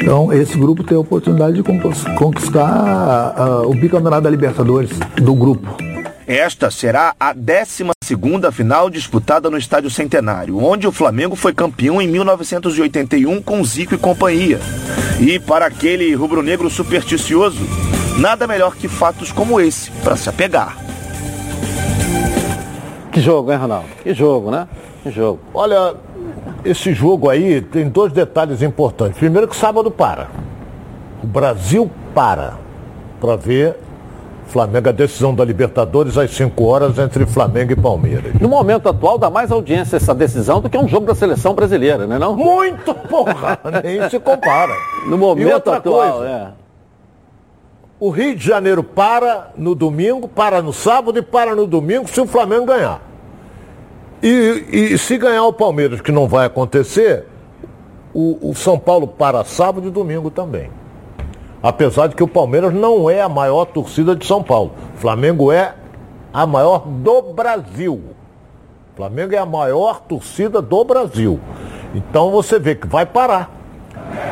Então 0.00 0.32
esse 0.32 0.56
grupo 0.56 0.84
tem 0.84 0.96
a 0.96 1.00
oportunidade 1.00 1.56
de 1.56 1.62
conquistar 1.62 3.34
uh, 3.36 3.68
o 3.68 3.74
bicampeonato 3.74 4.22
da 4.22 4.30
Libertadores 4.30 4.90
do 5.16 5.34
grupo. 5.34 5.76
Esta 6.26 6.70
será 6.70 7.14
a 7.18 7.32
12 7.32 7.84
final 8.52 8.90
disputada 8.90 9.50
no 9.50 9.58
Estádio 9.58 9.90
Centenário, 9.90 10.62
onde 10.62 10.86
o 10.86 10.92
Flamengo 10.92 11.34
foi 11.34 11.52
campeão 11.52 12.00
em 12.00 12.06
1981 12.06 13.42
com 13.42 13.64
Zico 13.64 13.94
e 13.94 13.98
companhia. 13.98 14.60
E 15.20 15.38
para 15.38 15.66
aquele 15.66 16.14
rubro-negro 16.14 16.70
supersticioso, 16.70 17.58
nada 18.18 18.46
melhor 18.46 18.74
que 18.74 18.88
fatos 18.88 19.32
como 19.32 19.60
esse 19.60 19.90
para 20.02 20.16
se 20.16 20.28
apegar. 20.28 20.76
Que 23.12 23.20
jogo, 23.20 23.50
hein, 23.52 23.58
Ronaldo? 23.58 23.88
Que 24.02 24.12
jogo, 24.12 24.50
né? 24.50 24.68
Que 25.02 25.10
jogo. 25.10 25.40
Olha, 25.54 25.94
esse 26.64 26.92
jogo 26.92 27.30
aí 27.30 27.60
tem 27.60 27.88
dois 27.88 28.12
detalhes 28.12 28.60
importantes. 28.60 29.18
Primeiro 29.18 29.48
que 29.48 29.56
sábado 29.56 29.90
para. 29.90 30.28
O 31.22 31.26
Brasil 31.26 31.90
para 32.14 32.54
para 33.20 33.36
ver 33.36 33.76
Flamengo, 34.46 34.88
a 34.88 34.92
decisão 34.92 35.34
da 35.34 35.44
Libertadores 35.44 36.16
às 36.16 36.30
5 36.30 36.64
horas 36.64 36.98
entre 36.98 37.26
Flamengo 37.26 37.72
e 37.72 37.76
Palmeiras. 37.76 38.34
No 38.40 38.48
momento 38.48 38.88
atual, 38.88 39.18
dá 39.18 39.28
mais 39.28 39.52
audiência 39.52 39.96
essa 39.96 40.14
decisão 40.14 40.60
do 40.60 40.70
que 40.70 40.78
um 40.78 40.88
jogo 40.88 41.06
da 41.06 41.14
seleção 41.14 41.54
brasileira, 41.54 42.06
não 42.06 42.16
é 42.16 42.18
não? 42.18 42.34
Muito, 42.34 42.94
porra! 42.94 43.58
Nem 43.84 44.08
se 44.08 44.18
compara. 44.18 44.74
No 45.06 45.18
momento 45.18 45.70
atual, 45.70 46.18
coisa, 46.18 46.28
é. 46.28 46.67
O 48.00 48.10
Rio 48.10 48.36
de 48.36 48.46
Janeiro 48.46 48.84
para 48.84 49.50
no 49.56 49.74
domingo, 49.74 50.28
para 50.28 50.62
no 50.62 50.72
sábado 50.72 51.18
e 51.18 51.22
para 51.22 51.56
no 51.56 51.66
domingo 51.66 52.08
se 52.08 52.20
o 52.20 52.26
Flamengo 52.26 52.66
ganhar. 52.66 53.02
E, 54.22 54.92
e 54.92 54.98
se 54.98 55.18
ganhar 55.18 55.44
o 55.44 55.52
Palmeiras, 55.52 56.00
que 56.00 56.12
não 56.12 56.28
vai 56.28 56.46
acontecer, 56.46 57.26
o, 58.14 58.50
o 58.50 58.54
São 58.54 58.78
Paulo 58.78 59.08
para 59.08 59.42
sábado 59.44 59.88
e 59.88 59.90
domingo 59.90 60.30
também. 60.30 60.70
Apesar 61.60 62.06
de 62.06 62.14
que 62.14 62.22
o 62.22 62.28
Palmeiras 62.28 62.72
não 62.72 63.10
é 63.10 63.20
a 63.20 63.28
maior 63.28 63.64
torcida 63.64 64.14
de 64.14 64.24
São 64.24 64.44
Paulo. 64.44 64.72
O 64.94 64.98
Flamengo 64.98 65.50
é 65.50 65.74
a 66.32 66.46
maior 66.46 66.86
do 66.86 67.20
Brasil. 67.32 67.94
O 67.94 68.96
Flamengo 68.96 69.34
é 69.34 69.38
a 69.38 69.46
maior 69.46 70.00
torcida 70.02 70.62
do 70.62 70.84
Brasil. 70.84 71.40
Então 71.92 72.30
você 72.30 72.60
vê 72.60 72.76
que 72.76 72.86
vai 72.86 73.04
parar. 73.04 73.57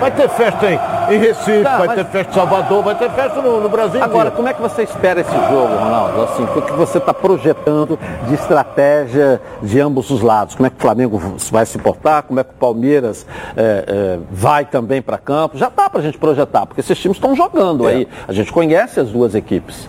Vai 0.01 0.11
ter 0.11 0.29
festa 0.29 0.67
em, 0.71 1.15
em 1.15 1.19
Recife, 1.19 1.63
tá, 1.63 1.79
vai 1.79 1.87
mas... 1.87 1.97
ter 1.97 2.05
festa 2.07 2.31
em 2.31 2.35
Salvador, 2.35 2.83
vai 2.83 2.95
ter 2.95 3.11
festa 3.11 3.41
no, 3.41 3.61
no 3.61 3.69
Brasil 3.69 4.03
Agora, 4.03 4.31
como 4.31 4.49
é 4.49 4.53
que 4.53 4.61
você 4.61 4.83
espera 4.83 5.21
esse 5.21 5.31
jogo, 5.31 5.75
Ronaldo? 5.75 6.23
Assim, 6.23 6.45
o 6.45 6.63
que 6.63 6.73
você 6.73 6.99
está 6.99 7.15
projetando 7.15 7.99
de 8.29 8.35
estratégia 8.35 9.41
de 9.63 9.81
ambos 9.81 10.11
os 10.11 10.21
lados? 10.21 10.55
Como 10.55 10.67
é 10.67 10.71
que 10.71 10.77
o 10.77 10.81
Flamengo 10.81 11.19
vai 11.51 11.65
se 11.65 11.79
portar? 11.79 12.25
Como 12.25 12.39
é 12.39 12.45
que 12.45 12.51
o 12.51 12.55
Palmeiras 12.55 13.27
é, 13.57 13.85
é, 13.87 14.19
vai 14.31 14.65
também 14.65 15.01
para 15.01 15.17
campo? 15.17 15.57
Já 15.57 15.71
dá 15.75 15.89
para 15.89 16.01
a 16.01 16.03
gente 16.03 16.19
projetar, 16.19 16.67
porque 16.67 16.81
esses 16.81 16.99
times 16.99 17.17
estão 17.17 17.35
jogando 17.35 17.89
é. 17.89 17.93
aí. 17.93 18.09
A 18.29 18.33
gente 18.33 18.53
conhece 18.53 19.01
as 19.01 19.11
duas 19.11 19.35
equipes. 19.35 19.89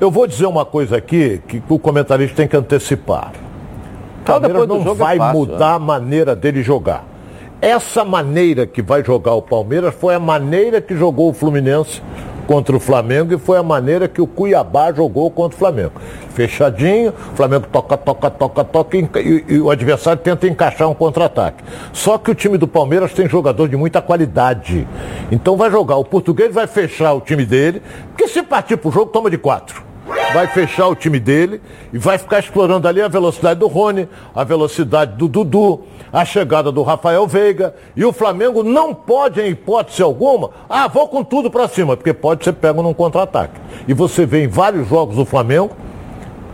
Eu 0.00 0.10
vou 0.10 0.26
dizer 0.26 0.46
uma 0.46 0.64
coisa 0.64 0.96
aqui 0.96 1.40
que 1.46 1.62
o 1.68 1.78
comentarista 1.78 2.36
tem 2.36 2.48
que 2.48 2.56
antecipar. 2.56 3.32
O 4.22 4.24
Palmeiras 4.24 4.66
não 4.66 4.92
é 4.92 4.94
vai 4.94 5.18
fácil, 5.18 5.38
mudar 5.38 5.70
né? 5.70 5.76
a 5.76 5.78
maneira 5.78 6.34
dele 6.34 6.62
jogar. 6.62 7.13
Essa 7.64 8.04
maneira 8.04 8.66
que 8.66 8.82
vai 8.82 9.02
jogar 9.02 9.32
o 9.32 9.40
Palmeiras 9.40 9.94
foi 9.94 10.14
a 10.14 10.20
maneira 10.20 10.82
que 10.82 10.94
jogou 10.94 11.30
o 11.30 11.32
Fluminense 11.32 12.02
contra 12.46 12.76
o 12.76 12.78
Flamengo 12.78 13.32
e 13.32 13.38
foi 13.38 13.56
a 13.56 13.62
maneira 13.62 14.06
que 14.06 14.20
o 14.20 14.26
Cuiabá 14.26 14.92
jogou 14.92 15.30
contra 15.30 15.56
o 15.56 15.58
Flamengo. 15.58 15.92
Fechadinho, 16.34 17.14
o 17.32 17.34
Flamengo 17.34 17.66
toca, 17.72 17.96
toca, 17.96 18.30
toca, 18.30 18.64
toca 18.64 18.98
e, 18.98 19.08
e, 19.16 19.54
e 19.54 19.58
o 19.60 19.70
adversário 19.70 20.20
tenta 20.20 20.46
encaixar 20.46 20.90
um 20.90 20.94
contra-ataque. 20.94 21.64
Só 21.90 22.18
que 22.18 22.30
o 22.30 22.34
time 22.34 22.58
do 22.58 22.68
Palmeiras 22.68 23.14
tem 23.14 23.26
jogador 23.26 23.66
de 23.66 23.78
muita 23.78 24.02
qualidade. 24.02 24.86
Então 25.32 25.56
vai 25.56 25.70
jogar. 25.70 25.96
O 25.96 26.04
português 26.04 26.52
vai 26.52 26.66
fechar 26.66 27.14
o 27.14 27.20
time 27.22 27.46
dele, 27.46 27.80
porque 28.08 28.28
se 28.28 28.42
partir 28.42 28.76
pro 28.76 28.90
jogo, 28.90 29.10
toma 29.10 29.30
de 29.30 29.38
quatro 29.38 29.93
vai 30.32 30.46
fechar 30.48 30.88
o 30.88 30.94
time 30.94 31.18
dele 31.18 31.60
e 31.92 31.98
vai 31.98 32.18
ficar 32.18 32.40
explorando 32.40 32.86
ali 32.88 33.00
a 33.00 33.08
velocidade 33.08 33.60
do 33.60 33.66
Rony, 33.66 34.08
a 34.34 34.44
velocidade 34.44 35.16
do 35.16 35.28
Dudu, 35.28 35.82
a 36.12 36.24
chegada 36.24 36.70
do 36.70 36.82
Rafael 36.82 37.26
Veiga. 37.26 37.74
E 37.96 38.04
o 38.04 38.12
Flamengo 38.12 38.62
não 38.62 38.94
pode, 38.94 39.40
em 39.40 39.50
hipótese 39.50 40.02
alguma, 40.02 40.50
ah, 40.68 40.88
vou 40.88 41.08
com 41.08 41.22
tudo 41.22 41.50
para 41.50 41.68
cima, 41.68 41.96
porque 41.96 42.12
pode 42.12 42.44
ser 42.44 42.52
pego 42.52 42.82
num 42.82 42.92
contra-ataque. 42.92 43.60
E 43.86 43.94
você 43.94 44.26
vê 44.26 44.44
em 44.44 44.48
vários 44.48 44.88
jogos 44.88 45.16
do 45.16 45.24
Flamengo, 45.24 45.70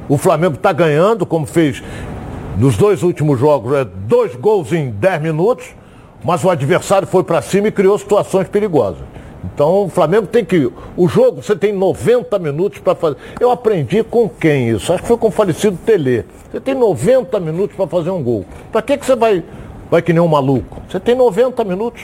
o 0.09 0.19
Flamengo 0.19 0.55
está 0.55 0.73
ganhando, 0.73 1.25
como 1.25 1.47
fez 1.47 1.83
nos 2.59 2.77
dois 2.77 3.03
últimos 3.03 3.39
jogos, 3.39 3.73
é, 3.75 3.85
dois 3.85 4.35
gols 4.35 4.73
em 4.73 4.91
10 4.91 5.23
minutos, 5.23 5.67
mas 6.25 6.45
o 6.45 6.51
adversário 6.51 7.07
foi 7.07 7.25
para 7.25 7.41
cima 7.41 7.69
e 7.69 7.73
criou 7.73 7.97
situações 7.99 8.49
perigosas. 8.49 9.01
Então 9.45 9.85
o 9.85 9.89
Flamengo 9.89 10.27
tem 10.27 10.45
que. 10.45 10.71
O 10.97 11.09
jogo 11.09 11.43
você 11.43 11.57
tem 11.57 11.73
90 11.73 12.39
minutos 12.39 12.79
para 12.81 12.95
fazer. 12.95 13.17
Eu 13.39 13.51
aprendi 13.51 14.03
com 14.03 14.29
quem 14.29 14.71
isso? 14.71 14.93
Acho 14.93 15.03
que 15.03 15.09
foi 15.09 15.17
com 15.17 15.29
o 15.29 15.31
falecido 15.31 15.79
Tele. 15.85 16.25
Você 16.51 16.61
tem 16.61 16.75
90 16.75 17.39
minutos 17.41 17.77
para 17.77 17.87
fazer 17.87 18.11
um 18.11 18.23
gol. 18.23 18.45
Para 18.71 18.83
que, 18.83 18.99
que 18.99 19.07
você 19.07 19.17
vai, 19.17 19.43
vai 19.91 20.03
que 20.03 20.13
nem 20.13 20.21
um 20.21 20.29
maluco? 20.29 20.83
Você 20.89 21.01
tem 21.01 21.15
90 21.15 21.65
minutos. 21.65 22.03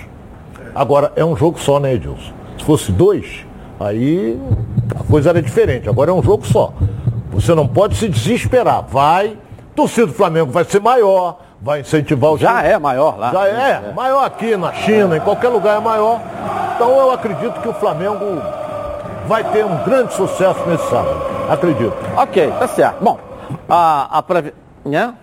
Agora, 0.75 1.12
é 1.16 1.25
um 1.25 1.37
jogo 1.37 1.59
só, 1.59 1.81
né, 1.81 1.94
Edilson? 1.94 2.33
Se 2.59 2.64
fosse 2.64 2.92
dois, 2.92 3.46
aí 3.81 4.38
a 4.99 5.05
coisa 5.05 5.31
era 5.31 5.42
diferente. 5.42 5.88
Agora 5.88 6.11
é 6.11 6.14
um 6.14 6.22
jogo 6.22 6.46
só. 6.46 6.72
Você 7.33 7.55
não 7.55 7.66
pode 7.66 7.96
se 7.96 8.09
desesperar. 8.09 8.85
Vai, 8.88 9.37
torcida 9.75 10.07
do 10.07 10.12
Flamengo 10.12 10.51
vai 10.51 10.64
ser 10.64 10.81
maior, 10.81 11.38
vai 11.61 11.81
incentivar 11.81 12.33
o 12.33 12.38
Já 12.38 12.59
time. 12.59 12.72
é 12.72 12.79
maior 12.79 13.18
lá. 13.18 13.31
Já 13.31 13.46
é, 13.46 13.51
é, 13.51 13.92
maior 13.94 14.25
aqui 14.25 14.57
na 14.57 14.72
China, 14.72 15.16
em 15.16 15.20
qualquer 15.20 15.49
lugar 15.49 15.77
é 15.77 15.81
maior. 15.81 16.20
Então 16.76 16.90
eu 16.90 17.10
acredito 17.10 17.58
que 17.62 17.68
o 17.68 17.72
Flamengo 17.72 18.42
vai 19.26 19.42
ter 19.44 19.64
um 19.64 19.82
grande 19.82 20.12
sucesso 20.12 20.60
nesse 20.66 20.86
sábado. 20.90 21.22
Acredito. 21.48 21.96
Ok, 22.14 22.52
tá 22.58 22.68
certo. 22.68 23.02
Bom, 23.02 23.18
a, 23.66 24.18
a 24.18 24.22
previ... 24.22 24.52
né? 24.84 25.14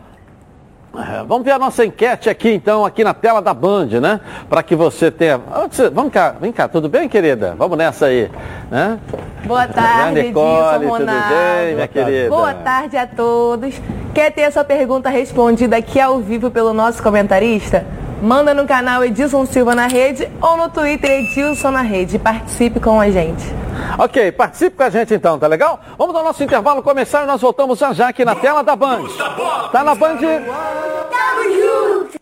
É, 0.95 1.23
vamos 1.23 1.43
ver 1.43 1.51
a 1.51 1.59
nossa 1.59 1.85
enquete 1.85 2.29
aqui, 2.29 2.51
então, 2.51 2.85
aqui 2.85 3.03
na 3.03 3.13
tela 3.13 3.41
da 3.41 3.53
Band, 3.53 3.87
né? 3.99 4.19
Para 4.49 4.61
que 4.63 4.75
você 4.75 5.09
tenha. 5.11 5.39
Vamos 5.91 6.11
cá, 6.11 6.35
vem 6.39 6.51
cá, 6.51 6.67
tudo 6.67 6.89
bem, 6.89 7.07
querida? 7.07 7.55
Vamos 7.57 7.77
nessa 7.77 8.07
aí. 8.07 8.31
Né? 8.69 8.99
Boa 9.45 9.67
tarde, 9.67 10.23
Nicole, 10.23 10.85
Ronaldo. 10.85 11.05
Tudo 11.05 11.29
bem, 11.29 11.75
minha 11.75 11.87
querida? 11.87 12.29
Boa 12.29 12.53
tarde 12.53 12.97
a 12.97 13.05
todos. 13.07 13.79
Quer 14.13 14.31
ter 14.31 14.45
a 14.45 14.51
sua 14.51 14.63
pergunta 14.63 15.09
respondida 15.09 15.77
aqui 15.77 15.99
ao 15.99 16.19
vivo 16.19 16.49
pelo 16.49 16.73
nosso 16.73 17.01
comentarista? 17.01 17.85
Manda 18.23 18.53
no 18.53 18.65
canal 18.65 19.03
Edilson 19.03 19.45
Silva 19.45 19.75
na 19.75 19.85
rede 19.85 20.31
ou 20.41 20.55
no 20.55 20.69
Twitter 20.69 21.11
Edilson 21.11 21.71
na 21.71 21.81
rede. 21.81 22.17
Participe 22.17 22.79
com 22.79 22.97
a 22.97 23.09
gente. 23.09 23.43
Ok, 23.99 24.31
participe 24.31 24.77
com 24.77 24.83
a 24.83 24.89
gente 24.89 25.13
então, 25.13 25.37
tá 25.37 25.45
legal? 25.45 25.77
Vamos 25.97 26.15
ao 26.15 26.23
nosso 26.23 26.41
intervalo 26.41 26.81
começar 26.81 27.23
e 27.23 27.27
nós 27.27 27.41
voltamos 27.41 27.77
já 27.77 27.91
já 27.91 28.07
aqui 28.07 28.23
na 28.23 28.33
tela 28.33 28.63
da 28.63 28.77
Band. 28.77 29.01
Tá 29.73 29.83
na 29.83 29.93
Band? 29.93 30.19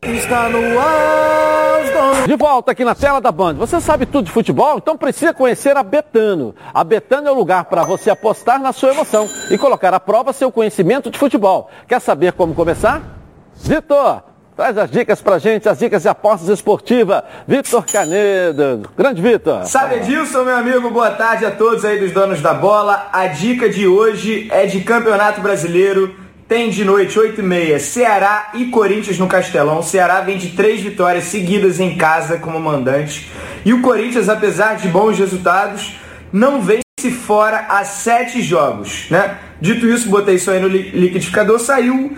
Está 0.02 0.50
no 0.50 0.80
ar. 0.80 2.26
De 2.26 2.36
volta 2.36 2.72
aqui 2.72 2.84
na 2.84 2.96
tela 2.96 3.22
da 3.22 3.32
Band. 3.32 3.54
Você 3.54 3.80
sabe 3.80 4.08
tudo 4.08 4.26
de 4.26 4.32
futebol? 4.32 4.78
Então 4.78 4.98
precisa 4.98 5.36
conhecer 5.36 5.78
a 5.78 5.84
Betano. 5.84 6.56
A 6.74 6.84
Betano 6.84 7.28
é 7.28 7.32
o 7.32 7.36
lugar 7.36 7.66
para 7.66 7.84
você 7.84 8.10
apostar 8.10 8.60
na 8.60 8.74
sua 8.74 8.90
emoção 8.90 9.30
e 9.52 9.58
colocar 9.58 9.94
à 9.94 10.00
prova 10.00 10.34
seu 10.34 10.52
conhecimento 10.52 11.12
de 11.12 11.20
futebol. 11.20 11.70
Quer 11.88 12.02
saber 12.02 12.34
como 12.34 12.56
começar? 12.56 13.04
Vitor, 13.54 14.31
traz 14.62 14.78
as 14.78 14.92
dicas 14.92 15.20
pra 15.20 15.40
gente, 15.40 15.68
as 15.68 15.80
dicas 15.80 16.04
de 16.04 16.08
apostas 16.08 16.48
esportivas. 16.48 17.24
Vitor 17.48 17.84
Canedo. 17.84 18.88
Grande 18.96 19.20
Vitor. 19.20 19.66
Sabe, 19.66 19.96
Edilson, 19.96 20.44
meu 20.44 20.56
amigo, 20.56 20.92
boa 20.92 21.10
tarde 21.10 21.46
a 21.46 21.50
todos 21.50 21.84
aí 21.84 22.00
dos 22.00 22.12
donos 22.12 22.42
da 22.42 22.54
bola. 22.54 23.10
A 23.12 23.26
dica 23.26 23.68
de 23.68 23.88
hoje 23.88 24.48
é 24.52 24.68
de 24.68 24.82
Campeonato 24.82 25.42
Brasileiro. 25.42 26.16
Tem 26.48 26.70
de 26.70 26.86
noite, 26.86 27.18
8 27.18 27.40
e 27.40 27.44
meia, 27.44 27.80
Ceará 27.80 28.52
e 28.54 28.66
Corinthians 28.66 29.18
no 29.18 29.28
Castelão. 29.28 29.80
O 29.80 29.84
Ceará 29.84 30.22
vem 30.22 30.38
de 30.38 30.50
três 30.50 30.80
vitórias 30.82 31.24
seguidas 31.24 31.80
em 31.80 31.98
casa 31.98 32.38
como 32.38 32.60
mandante. 32.60 33.32
E 33.66 33.74
o 33.74 33.82
Corinthians, 33.82 34.30
apesar 34.30 34.76
de 34.76 34.90
bons 34.90 35.18
resultados, 35.18 35.96
não 36.32 36.62
vence 36.62 36.84
fora 37.26 37.66
a 37.68 37.84
sete 37.84 38.44
jogos, 38.44 39.08
né? 39.10 39.40
Dito 39.60 39.88
isso, 39.88 40.08
botei 40.08 40.36
isso 40.36 40.52
aí 40.52 40.60
no 40.60 40.68
liquidificador, 40.68 41.58
saiu 41.58 42.16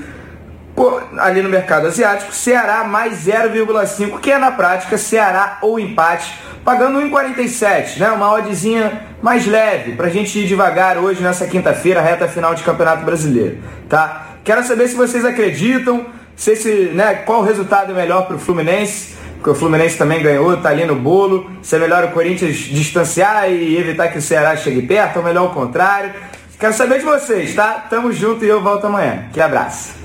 ali 1.19 1.41
no 1.41 1.49
mercado 1.49 1.87
asiático, 1.87 2.33
Ceará 2.33 2.83
mais 2.83 3.25
0,5, 3.25 4.19
que 4.19 4.31
é 4.31 4.37
na 4.37 4.51
prática 4.51 4.97
Ceará 4.97 5.59
ou 5.61 5.79
empate, 5.79 6.33
pagando 6.63 6.99
1,47, 6.99 7.99
né? 7.99 8.09
Uma 8.11 8.31
oddzinha 8.33 9.03
mais 9.21 9.45
leve, 9.45 9.93
pra 9.93 10.09
gente 10.09 10.39
ir 10.39 10.47
devagar 10.47 10.97
hoje 10.97 11.21
nessa 11.21 11.45
quinta-feira, 11.45 12.01
reta 12.01 12.27
final 12.27 12.55
de 12.55 12.63
Campeonato 12.63 13.05
Brasileiro, 13.05 13.59
tá? 13.87 14.27
Quero 14.43 14.63
saber 14.63 14.87
se 14.87 14.95
vocês 14.95 15.23
acreditam, 15.23 16.05
se 16.35 16.51
esse, 16.51 16.69
né, 16.93 17.15
qual 17.25 17.41
o 17.41 17.43
resultado 17.43 17.91
é 17.91 17.95
melhor 17.95 18.27
pro 18.27 18.39
Fluminense, 18.39 19.15
porque 19.35 19.49
o 19.49 19.55
Fluminense 19.55 19.97
também 19.97 20.21
ganhou, 20.21 20.55
tá 20.57 20.69
ali 20.69 20.85
no 20.85 20.95
bolo, 20.95 21.49
se 21.61 21.75
é 21.75 21.79
melhor 21.79 22.05
o 22.05 22.11
Corinthians 22.11 22.55
distanciar 22.55 23.51
e 23.51 23.77
evitar 23.77 24.07
que 24.07 24.17
o 24.17 24.21
Ceará 24.21 24.55
chegue 24.55 24.81
perto, 24.83 25.17
ou 25.17 25.23
melhor 25.23 25.47
o 25.47 25.53
contrário. 25.53 26.13
Quero 26.57 26.73
saber 26.73 26.99
de 26.99 27.05
vocês, 27.05 27.53
tá? 27.53 27.85
Tamo 27.89 28.11
junto 28.13 28.45
e 28.45 28.47
eu 28.47 28.61
volto 28.61 28.87
amanhã. 28.87 29.25
Que 29.33 29.41
abraço. 29.41 30.02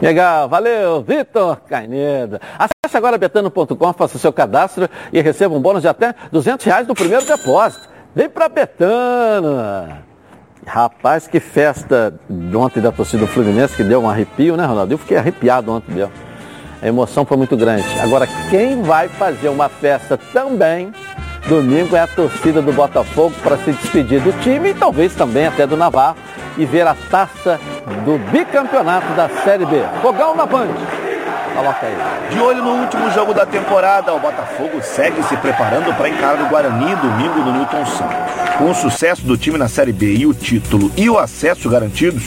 Legal, 0.00 0.46
valeu, 0.48 1.02
Vitor 1.02 1.60
Caineda. 1.68 2.40
Acesse 2.58 2.96
agora 2.96 3.16
betano.com, 3.16 3.92
faça 3.94 4.18
seu 4.18 4.32
cadastro 4.32 4.88
e 5.12 5.20
receba 5.22 5.54
um 5.54 5.60
bônus 5.60 5.82
de 5.82 5.88
até 5.88 6.14
200 6.30 6.66
reais 6.66 6.86
no 6.86 6.94
primeiro 6.94 7.24
depósito. 7.24 7.88
Vem 8.14 8.28
pra 8.28 8.48
Betano. 8.48 10.04
Rapaz, 10.66 11.26
que 11.26 11.40
festa 11.40 12.14
ontem 12.54 12.80
da 12.80 12.92
torcida 12.92 13.24
do 13.24 13.26
Fluminense, 13.26 13.76
que 13.76 13.84
deu 13.84 14.02
um 14.02 14.10
arrepio, 14.10 14.56
né, 14.56 14.66
Ronaldo? 14.66 14.92
Eu 14.92 14.98
fiquei 14.98 15.16
arrepiado 15.16 15.72
ontem 15.72 15.92
mesmo. 15.92 16.12
A 16.82 16.86
emoção 16.86 17.24
foi 17.24 17.36
muito 17.36 17.56
grande. 17.56 17.84
Agora, 18.00 18.26
quem 18.50 18.82
vai 18.82 19.08
fazer 19.08 19.48
uma 19.48 19.68
festa 19.68 20.18
também 20.32 20.92
domingo 21.48 21.96
é 21.96 22.00
a 22.00 22.06
torcida 22.06 22.60
do 22.60 22.72
Botafogo 22.72 23.34
para 23.42 23.56
se 23.58 23.72
despedir 23.72 24.20
do 24.20 24.32
time 24.42 24.70
e 24.70 24.74
talvez 24.74 25.14
também 25.14 25.46
até 25.46 25.66
do 25.66 25.76
Navarro 25.76 26.16
e 26.58 26.64
ver 26.64 26.86
a 26.86 26.94
taça 26.94 27.60
do 28.04 28.18
bicampeonato 28.30 29.12
da 29.14 29.28
Série 29.44 29.64
B. 29.66 29.82
Fogão 30.02 30.34
na 30.34 30.46
Band. 30.46 30.68
Coloca 31.54 31.86
aí. 31.86 31.96
De 32.30 32.38
olho 32.38 32.62
no 32.62 32.82
último 32.82 33.10
jogo 33.12 33.32
da 33.32 33.46
temporada, 33.46 34.12
o 34.12 34.20
Botafogo 34.20 34.82
segue 34.82 35.22
se 35.22 35.36
preparando 35.36 35.94
para 35.96 36.08
encarar 36.08 36.42
o 36.42 36.48
Guarani 36.48 36.94
domingo 36.96 37.38
no 37.38 37.52
Newton 37.52 37.86
Santos. 37.86 38.16
Com 38.58 38.70
o 38.70 38.74
sucesso 38.74 39.22
do 39.24 39.38
time 39.38 39.56
na 39.56 39.68
Série 39.68 39.92
B 39.92 40.14
e 40.14 40.26
o 40.26 40.34
título 40.34 40.90
e 40.96 41.08
o 41.08 41.18
acesso 41.18 41.68
garantidos, 41.70 42.24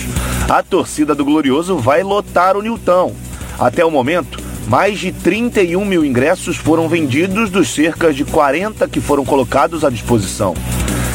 a 0.49 0.63
torcida 0.63 1.13
do 1.13 1.25
Glorioso 1.25 1.77
vai 1.77 2.01
lotar 2.01 2.55
o 2.55 2.61
Newton. 2.61 3.13
Até 3.59 3.83
o 3.83 3.91
momento, 3.91 4.48
mais 4.69 4.99
de 4.99 5.11
31 5.11 5.83
mil 5.83 6.05
ingressos 6.05 6.55
foram 6.55 6.87
vendidos 6.87 7.49
dos 7.49 7.73
cerca 7.73 8.13
de 8.13 8.23
40 8.23 8.87
que 8.87 9.01
foram 9.01 9.25
colocados 9.25 9.83
à 9.83 9.89
disposição. 9.89 10.53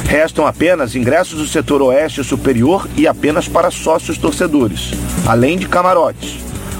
Restam 0.08 0.44
apenas 0.44 0.96
ingressos 0.96 1.38
do 1.38 1.46
setor 1.46 1.80
oeste 1.80 2.24
superior 2.24 2.88
e 2.96 3.06
apenas 3.06 3.46
para 3.46 3.70
sócios 3.70 4.18
torcedores, 4.18 4.90
além 5.24 5.56
de 5.56 5.68
camarotes. 5.68 6.36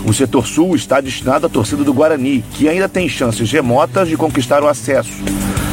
O 0.06 0.12
setor 0.12 0.46
sul 0.46 0.76
está 0.76 1.00
destinado 1.00 1.46
à 1.46 1.48
torcida 1.48 1.82
do 1.82 1.94
Guarani, 1.94 2.44
que 2.52 2.68
ainda 2.68 2.88
tem 2.88 3.08
chances 3.08 3.50
remotas 3.50 4.08
de 4.08 4.16
conquistar 4.16 4.62
o 4.62 4.68
acesso. 4.68 5.12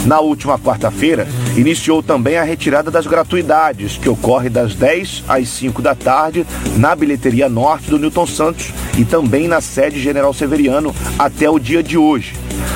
Na 0.05 0.19
última 0.19 0.57
quarta-feira, 0.57 1.27
iniciou 1.55 2.01
também 2.01 2.37
a 2.37 2.43
retirada 2.43 2.89
das 2.89 3.05
gratuidades, 3.05 3.97
que 3.97 4.09
ocorre 4.09 4.49
das 4.49 4.73
10 4.73 5.25
às 5.27 5.47
5 5.49 5.81
da 5.81 5.93
tarde 5.93 6.45
na 6.77 6.95
bilheteria 6.95 7.47
norte 7.47 7.89
do 7.89 7.99
Newton 7.99 8.25
Santos 8.25 8.71
e 8.97 9.05
também 9.05 9.47
na 9.47 9.61
sede 9.61 9.99
General 10.01 10.33
Severiano 10.33 10.95
até 11.19 11.49
o 11.49 11.59
dia 11.59 11.83
de 11.83 11.97
hoje. 11.97 12.33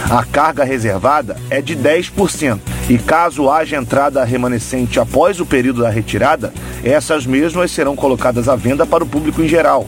A 0.10 0.24
carga 0.24 0.64
reservada 0.64 1.36
é 1.50 1.62
de 1.62 1.76
10% 1.76 2.60
e 2.90 2.98
caso 3.00 3.50
haja 3.50 3.78
entrada 3.78 4.24
remanescente 4.24 5.00
após 5.00 5.40
o 5.40 5.46
período 5.46 5.82
da 5.82 5.90
retirada, 5.90 6.54
essas 6.84 7.26
mesmas 7.26 7.72
serão 7.72 7.96
colocadas 7.96 8.48
à 8.48 8.56
venda 8.56 8.86
para 8.86 9.04
o 9.04 9.08
público 9.08 9.42
em 9.42 9.48
geral. 9.48 9.88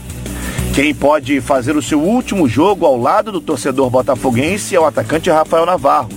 Quem 0.77 0.93
pode 0.93 1.41
fazer 1.41 1.75
o 1.75 1.81
seu 1.81 1.99
último 1.99 2.47
jogo 2.47 2.85
ao 2.85 2.95
lado 2.95 3.31
do 3.31 3.41
torcedor 3.41 3.89
botafoguense 3.89 4.75
é 4.75 4.79
o 4.79 4.85
atacante 4.85 5.27
Rafael 5.27 5.65
Navarro. 5.65 6.09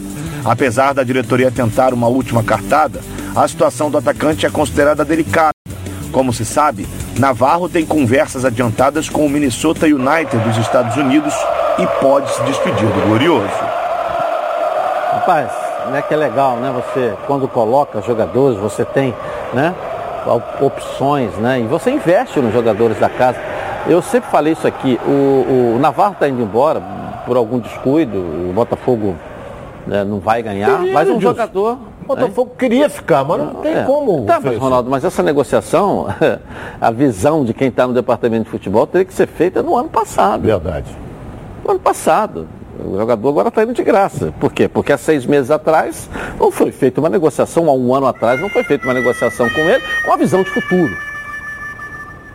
Apesar 0.44 0.92
da 0.92 1.02
diretoria 1.02 1.50
tentar 1.50 1.94
uma 1.94 2.08
última 2.08 2.44
cartada, 2.44 3.00
a 3.34 3.48
situação 3.48 3.90
do 3.90 3.96
atacante 3.96 4.44
é 4.44 4.50
considerada 4.50 5.02
delicada. 5.02 5.54
Como 6.12 6.30
se 6.30 6.44
sabe, 6.44 6.86
Navarro 7.18 7.70
tem 7.70 7.86
conversas 7.86 8.44
adiantadas 8.44 9.08
com 9.08 9.24
o 9.24 9.30
Minnesota 9.30 9.86
United 9.86 10.36
dos 10.44 10.58
Estados 10.58 10.94
Unidos 10.94 11.32
e 11.78 11.86
pode 11.98 12.30
se 12.30 12.42
despedir 12.42 12.86
do 12.86 13.06
Glorioso. 13.06 13.48
Rapaz, 15.10 15.50
né, 15.90 16.02
que 16.06 16.12
é 16.12 16.18
legal, 16.18 16.56
né? 16.56 16.70
Você, 16.70 17.14
quando 17.26 17.48
coloca 17.48 18.02
jogadores, 18.02 18.58
você 18.58 18.84
tem, 18.84 19.14
né? 19.54 19.74
Opções, 20.60 21.32
né? 21.36 21.60
E 21.60 21.66
você 21.66 21.90
investe 21.90 22.38
nos 22.40 22.52
jogadores 22.52 23.00
da 23.00 23.08
casa. 23.08 23.38
Eu 23.86 24.02
sempre 24.02 24.30
falei 24.30 24.52
isso 24.52 24.66
aqui, 24.66 24.98
o, 25.06 25.76
o 25.76 25.78
Navarro 25.80 26.12
está 26.12 26.28
indo 26.28 26.42
embora 26.42 26.82
por 27.26 27.36
algum 27.36 27.58
descuido, 27.58 28.18
o 28.18 28.52
Botafogo 28.54 29.16
né, 29.86 30.04
não 30.04 30.20
vai 30.20 30.42
ganhar, 30.42 30.78
queria, 30.78 30.92
mas 30.92 31.08
um 31.08 31.20
jogador. 31.20 31.78
O 32.02 32.06
Botafogo 32.06 32.52
queria 32.58 32.88
ficar, 32.90 33.24
mas 33.24 33.38
não 33.38 33.54
tem 33.54 33.74
é. 33.74 33.82
como. 33.84 34.24
Tá, 34.26 34.40
mas, 34.42 34.58
Ronaldo, 34.58 34.90
mas 34.90 35.04
essa 35.04 35.22
negociação, 35.22 36.08
a 36.80 36.90
visão 36.90 37.44
de 37.44 37.54
quem 37.54 37.68
está 37.68 37.86
no 37.86 37.94
departamento 37.94 38.44
de 38.44 38.50
futebol 38.50 38.86
teria 38.86 39.04
que 39.04 39.14
ser 39.14 39.26
feita 39.26 39.62
no 39.62 39.76
ano 39.76 39.88
passado. 39.88 40.42
Verdade. 40.42 40.90
No 41.64 41.72
ano 41.72 41.80
passado. 41.80 42.48
O 42.84 42.96
jogador 42.96 43.28
agora 43.28 43.48
está 43.48 43.62
indo 43.62 43.74
de 43.74 43.82
graça. 43.82 44.32
Por 44.40 44.52
quê? 44.52 44.66
Porque 44.66 44.92
há 44.92 44.96
seis 44.96 45.26
meses 45.26 45.50
atrás 45.50 46.08
não 46.38 46.50
foi 46.50 46.72
feita 46.72 46.98
uma 46.98 47.10
negociação, 47.10 47.68
há 47.68 47.74
um 47.74 47.94
ano 47.94 48.06
atrás 48.06 48.40
não 48.40 48.48
foi 48.48 48.64
feita 48.64 48.86
uma 48.86 48.94
negociação 48.94 49.48
com 49.50 49.60
ele 49.60 49.82
com 50.04 50.12
a 50.12 50.16
visão 50.16 50.42
de 50.42 50.50
futuro. 50.50 50.96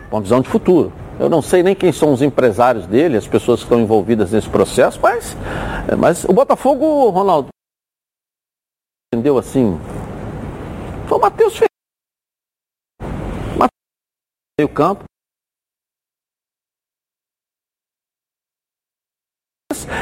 Com 0.08 0.16
a 0.18 0.20
visão 0.20 0.40
de 0.40 0.48
futuro. 0.48 0.92
Eu 1.18 1.30
não 1.30 1.40
sei 1.40 1.62
nem 1.62 1.74
quem 1.74 1.92
são 1.92 2.12
os 2.12 2.20
empresários 2.20 2.86
dele, 2.86 3.16
as 3.16 3.26
pessoas 3.26 3.60
que 3.60 3.64
estão 3.64 3.80
envolvidas 3.80 4.32
nesse 4.32 4.50
processo, 4.50 5.00
mas, 5.00 5.34
mas 5.98 6.24
o 6.24 6.32
Botafogo, 6.32 7.08
Ronaldo, 7.08 7.48
entendeu 9.12 9.38
assim? 9.38 9.78
Foi 11.08 11.16
o 11.16 11.20
Matheus 11.20 11.54
Ferreira. 11.54 11.70
Meio 14.58 14.68
campo. 14.68 15.04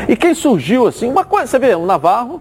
E 0.09 0.17
quem 0.17 0.35
surgiu 0.35 0.87
assim, 0.87 1.09
uma 1.09 1.25
coisa, 1.25 1.47
você 1.47 1.59
vê, 1.59 1.75
o 1.75 1.87
Navarro 1.87 2.41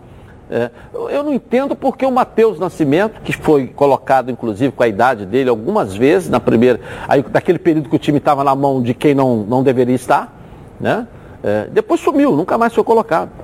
é, 0.50 0.70
eu 0.94 1.24
não 1.24 1.34
entendo 1.34 1.76
porque 1.76 2.06
o 2.06 2.12
Matheus 2.12 2.60
Nascimento, 2.60 3.22
que 3.22 3.34
foi 3.34 3.68
colocado, 3.68 4.30
inclusive, 4.30 4.72
com 4.72 4.84
a 4.84 4.88
idade 4.88 5.26
dele 5.26 5.50
algumas 5.50 5.96
vezes, 5.96 6.30
na 6.30 6.40
primeira, 6.40 6.80
aí, 7.08 7.22
daquele 7.24 7.60
período 7.60 7.90
que 7.90 7.96
o 7.96 8.00
time 8.00 8.18
estava 8.18 8.44
na 8.44 8.54
mão 8.54 8.82
de 8.82 8.94
quem 8.94 9.16
não, 9.16 9.38
não 9.38 9.64
deveria 9.64 9.96
estar, 9.96 10.34
né? 10.80 11.08
É, 11.44 11.68
depois 11.72 12.00
sumiu, 12.00 12.36
nunca 12.36 12.58
mais 12.58 12.74
foi 12.74 12.84
colocado. 12.84 13.43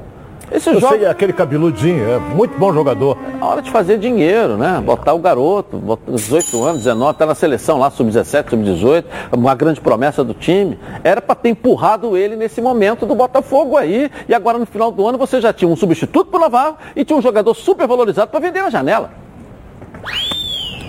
Esse 0.52 0.70
eu 0.70 0.80
jogo... 0.80 0.96
sei, 0.96 1.06
aquele 1.06 1.32
cabeludinho, 1.32 2.10
é 2.10 2.18
muito 2.18 2.58
bom 2.58 2.74
jogador. 2.74 3.18
É 3.40 3.44
hora 3.44 3.62
de 3.62 3.70
fazer 3.70 3.98
dinheiro, 4.00 4.58
né? 4.58 4.82
Botar 4.84 5.14
o 5.14 5.20
garoto, 5.20 5.78
botar 5.78 6.12
18 6.12 6.64
anos, 6.64 6.78
19, 6.80 7.18
tá 7.18 7.26
na 7.26 7.36
seleção 7.36 7.78
lá, 7.78 7.90
sub-17, 7.92 8.50
sub-18, 8.50 9.06
uma 9.32 9.54
grande 9.54 9.80
promessa 9.80 10.24
do 10.24 10.34
time. 10.34 10.80
Era 11.04 11.22
para 11.22 11.36
ter 11.36 11.50
empurrado 11.50 12.18
ele 12.18 12.36
nesse 12.36 12.62
momento 12.62 13.06
do 13.06 13.14
Botafogo 13.14 13.78
aí. 13.78 14.10
E 14.28 14.34
agora 14.34 14.58
no 14.58 14.66
final 14.66 14.92
do 14.92 15.08
ano 15.08 15.18
você 15.18 15.40
já 15.40 15.54
tinha 15.54 15.70
um 15.70 15.76
substituto 15.76 16.32
pro 16.32 16.40
Navarro 16.40 16.78
e 16.96 17.06
tinha 17.06 17.18
um 17.18 17.22
jogador 17.22 17.54
super 17.54 17.88
valorizado 17.88 18.32
para 18.32 18.40
vender 18.40 18.62
na 18.62 18.70
janela. 18.70 19.12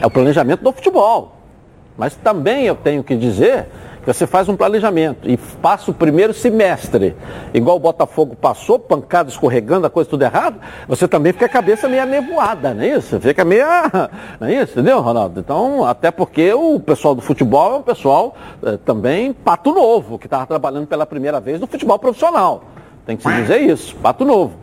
É 0.00 0.06
o 0.06 0.10
planejamento 0.10 0.62
do 0.62 0.72
futebol. 0.72 1.36
Mas 1.98 2.16
também 2.16 2.64
eu 2.64 2.74
tenho 2.74 3.04
que 3.04 3.14
dizer 3.14 3.66
Você 4.06 4.26
faz 4.26 4.48
um 4.48 4.56
planejamento 4.56 5.28
e 5.28 5.36
passa 5.36 5.90
o 5.90 5.94
primeiro 5.94 6.32
semestre, 6.32 7.14
igual 7.52 7.76
o 7.76 7.80
Botafogo 7.80 8.34
passou, 8.34 8.78
pancada 8.78 9.28
escorregando, 9.28 9.86
a 9.86 9.90
coisa 9.90 10.08
tudo 10.08 10.22
errado, 10.22 10.58
você 10.88 11.06
também 11.06 11.32
fica 11.34 11.44
a 11.44 11.48
cabeça 11.48 11.86
meio 11.86 12.06
nevoada, 12.06 12.72
não 12.72 12.82
é 12.82 12.96
isso? 12.96 13.20
Fica 13.20 13.44
meio. 13.44 13.60
Não 14.40 14.48
é 14.48 14.62
isso, 14.62 14.72
entendeu, 14.72 15.00
Ronaldo? 15.00 15.38
Então, 15.38 15.84
até 15.84 16.10
porque 16.10 16.52
o 16.54 16.80
pessoal 16.80 17.14
do 17.14 17.20
futebol 17.20 17.74
é 17.74 17.76
um 17.76 17.82
pessoal 17.82 18.34
é, 18.62 18.78
também 18.78 19.32
pato 19.32 19.72
novo, 19.72 20.18
que 20.18 20.26
estava 20.26 20.46
trabalhando 20.46 20.86
pela 20.86 21.04
primeira 21.04 21.38
vez 21.38 21.60
no 21.60 21.66
futebol 21.66 21.98
profissional. 21.98 22.64
Tem 23.04 23.16
que 23.16 23.22
se 23.22 23.32
dizer 23.34 23.58
isso, 23.58 23.94
pato 23.96 24.24
novo. 24.24 24.54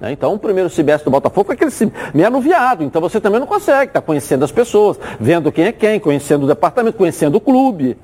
Né? 0.00 0.12
Então, 0.12 0.34
o 0.34 0.38
primeiro 0.38 0.70
semestre 0.70 1.04
do 1.04 1.10
Botafogo 1.10 1.46
foi 1.46 1.56
aquele 1.56 1.92
meio 2.12 2.28
anuviado. 2.28 2.84
Então, 2.84 3.00
você 3.00 3.20
também 3.20 3.40
não 3.40 3.46
consegue 3.46 3.90
estar 3.90 4.00
tá 4.00 4.06
conhecendo 4.06 4.44
as 4.44 4.52
pessoas, 4.52 4.98
vendo 5.18 5.50
quem 5.50 5.64
é 5.64 5.72
quem, 5.72 5.98
conhecendo 5.98 6.44
o 6.44 6.46
departamento, 6.46 6.96
conhecendo 6.96 7.36
o 7.36 7.40
clube 7.40 7.96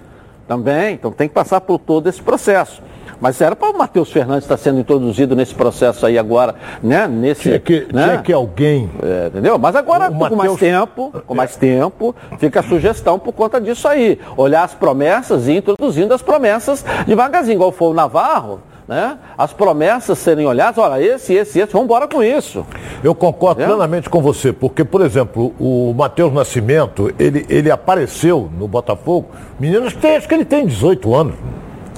também. 0.50 0.94
Então, 0.94 1.12
tem 1.12 1.28
que 1.28 1.34
passar 1.34 1.60
por 1.60 1.78
todo 1.78 2.08
esse 2.08 2.20
processo. 2.20 2.82
Mas 3.20 3.40
era 3.40 3.54
para 3.54 3.70
o 3.70 3.78
Matheus 3.78 4.10
Fernandes 4.10 4.44
estar 4.44 4.56
sendo 4.56 4.80
introduzido 4.80 5.36
nesse 5.36 5.54
processo 5.54 6.04
aí 6.06 6.18
agora, 6.18 6.56
né? 6.82 7.06
Nesse, 7.06 7.42
tinha 7.42 7.60
que, 7.60 7.86
né? 7.92 8.04
tinha 8.04 8.18
que 8.18 8.32
alguém. 8.32 8.90
É, 9.00 9.28
entendeu? 9.28 9.58
Mas 9.58 9.76
agora, 9.76 10.06
o 10.06 10.12
com 10.12 10.18
Mateus... 10.18 10.38
mais 10.38 10.56
tempo, 10.56 11.12
com 11.24 11.34
mais 11.34 11.54
tempo, 11.54 12.16
fica 12.38 12.60
a 12.60 12.62
sugestão 12.64 13.16
por 13.16 13.32
conta 13.32 13.60
disso 13.60 13.86
aí. 13.86 14.18
Olhar 14.36 14.64
as 14.64 14.74
promessas 14.74 15.46
e 15.46 15.52
introduzindo 15.52 16.12
as 16.12 16.22
promessas 16.22 16.84
devagarzinho, 17.06 17.56
igual 17.56 17.70
foi 17.70 17.88
o 17.88 17.94
Navarro 17.94 18.60
né? 18.90 19.16
As 19.38 19.52
promessas 19.52 20.18
serem 20.18 20.44
olhadas, 20.44 20.76
olha, 20.76 21.00
esse, 21.00 21.32
esse, 21.32 21.60
esse, 21.60 21.72
vamos 21.72 21.84
embora 21.84 22.08
com 22.08 22.20
isso. 22.24 22.66
Eu 23.04 23.14
concordo 23.14 23.60
Entendeu? 23.60 23.76
plenamente 23.76 24.10
com 24.10 24.20
você, 24.20 24.52
porque, 24.52 24.84
por 24.84 25.00
exemplo, 25.00 25.54
o 25.60 25.94
Matheus 25.94 26.32
Nascimento, 26.32 27.08
ele, 27.16 27.46
ele 27.48 27.70
apareceu 27.70 28.50
no 28.58 28.66
Botafogo, 28.66 29.28
meninos, 29.60 29.94
tem, 29.94 30.16
acho 30.16 30.26
que 30.26 30.34
ele 30.34 30.44
tem 30.44 30.66
18 30.66 31.14
anos. 31.14 31.34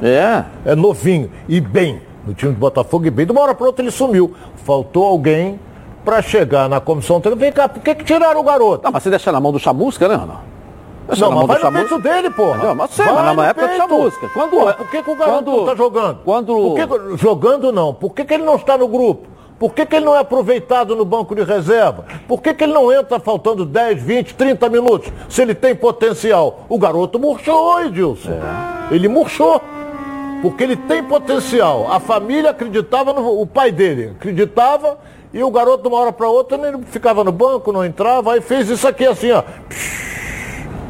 É. 0.02 0.44
É 0.66 0.74
novinho 0.74 1.30
e 1.48 1.62
bem 1.62 2.02
no 2.26 2.34
time 2.34 2.52
do 2.52 2.58
Botafogo 2.58 3.06
e 3.06 3.10
bem. 3.10 3.24
De 3.24 3.32
uma 3.32 3.40
hora 3.40 3.54
para 3.54 3.66
outra 3.66 3.82
ele 3.82 3.90
sumiu. 3.90 4.34
Faltou 4.56 5.04
alguém 5.04 5.58
para 6.04 6.20
chegar 6.20 6.68
na 6.68 6.78
comissão 6.78 7.22
técnica. 7.22 7.40
Vem 7.42 7.52
cá, 7.52 7.68
por 7.70 7.82
que, 7.82 7.94
que 7.94 8.04
tiraram 8.04 8.40
o 8.40 8.44
garoto? 8.44 8.84
Não, 8.84 8.92
mas 8.92 9.02
você 9.02 9.08
deixa 9.08 9.32
na 9.32 9.40
mão 9.40 9.50
do 9.50 9.58
Chamusca, 9.58 10.06
né, 10.08 10.14
Ronaldo? 10.16 10.51
Não, 11.18 11.46
mas 11.46 11.46
vai 11.46 11.70
no 11.70 11.72
peito 11.72 11.98
dele, 11.98 12.30
porra. 12.30 12.58
Não, 12.58 12.74
mas 12.74 12.90
sei, 12.92 13.06
mas 13.06 13.36
na 13.36 13.46
época 13.48 13.68
tinha 13.68 13.88
música. 13.88 14.28
Quando, 14.28 14.50
porra, 14.50 14.74
por 14.74 14.90
que, 14.90 15.02
que 15.02 15.10
o 15.10 15.16
garoto 15.16 15.44
quando, 15.44 15.56
não 15.56 15.66
tá 15.66 15.74
jogando? 15.74 16.18
Quando... 16.24 16.74
Que, 16.74 17.16
jogando 17.16 17.72
não. 17.72 17.92
Por 17.94 18.14
que, 18.14 18.24
que 18.24 18.34
ele 18.34 18.44
não 18.44 18.56
está 18.56 18.78
no 18.78 18.88
grupo? 18.88 19.28
Por 19.58 19.72
que, 19.74 19.86
que 19.86 19.96
ele 19.96 20.04
não 20.04 20.16
é 20.16 20.20
aproveitado 20.20 20.96
no 20.96 21.04
banco 21.04 21.34
de 21.34 21.44
reserva? 21.44 22.04
Por 22.26 22.42
que, 22.42 22.52
que 22.52 22.64
ele 22.64 22.72
não 22.72 22.92
entra 22.92 23.20
faltando 23.20 23.64
10, 23.64 24.02
20, 24.02 24.34
30 24.34 24.68
minutos? 24.68 25.12
Se 25.28 25.42
ele 25.42 25.54
tem 25.54 25.74
potencial. 25.74 26.66
O 26.68 26.78
garoto 26.78 27.18
murchou, 27.18 27.80
Edilson. 27.80 28.30
É. 28.30 28.94
Ele 28.94 29.06
murchou. 29.08 29.60
Porque 30.42 30.64
ele 30.64 30.76
tem 30.76 31.04
potencial. 31.04 31.86
A 31.92 32.00
família 32.00 32.50
acreditava 32.50 33.12
no. 33.12 33.40
O 33.40 33.46
pai 33.46 33.70
dele 33.70 34.14
acreditava 34.16 34.98
e 35.32 35.42
o 35.42 35.50
garoto, 35.50 35.82
de 35.82 35.88
uma 35.88 35.98
hora 35.98 36.12
para 36.12 36.28
outra, 36.28 36.58
ele 36.68 36.84
ficava 36.84 37.24
no 37.24 37.32
banco, 37.32 37.72
não 37.72 37.84
entrava, 37.84 38.34
aí 38.34 38.40
fez 38.42 38.68
isso 38.68 38.86
aqui 38.86 39.06
assim, 39.06 39.30
ó. 39.30 39.42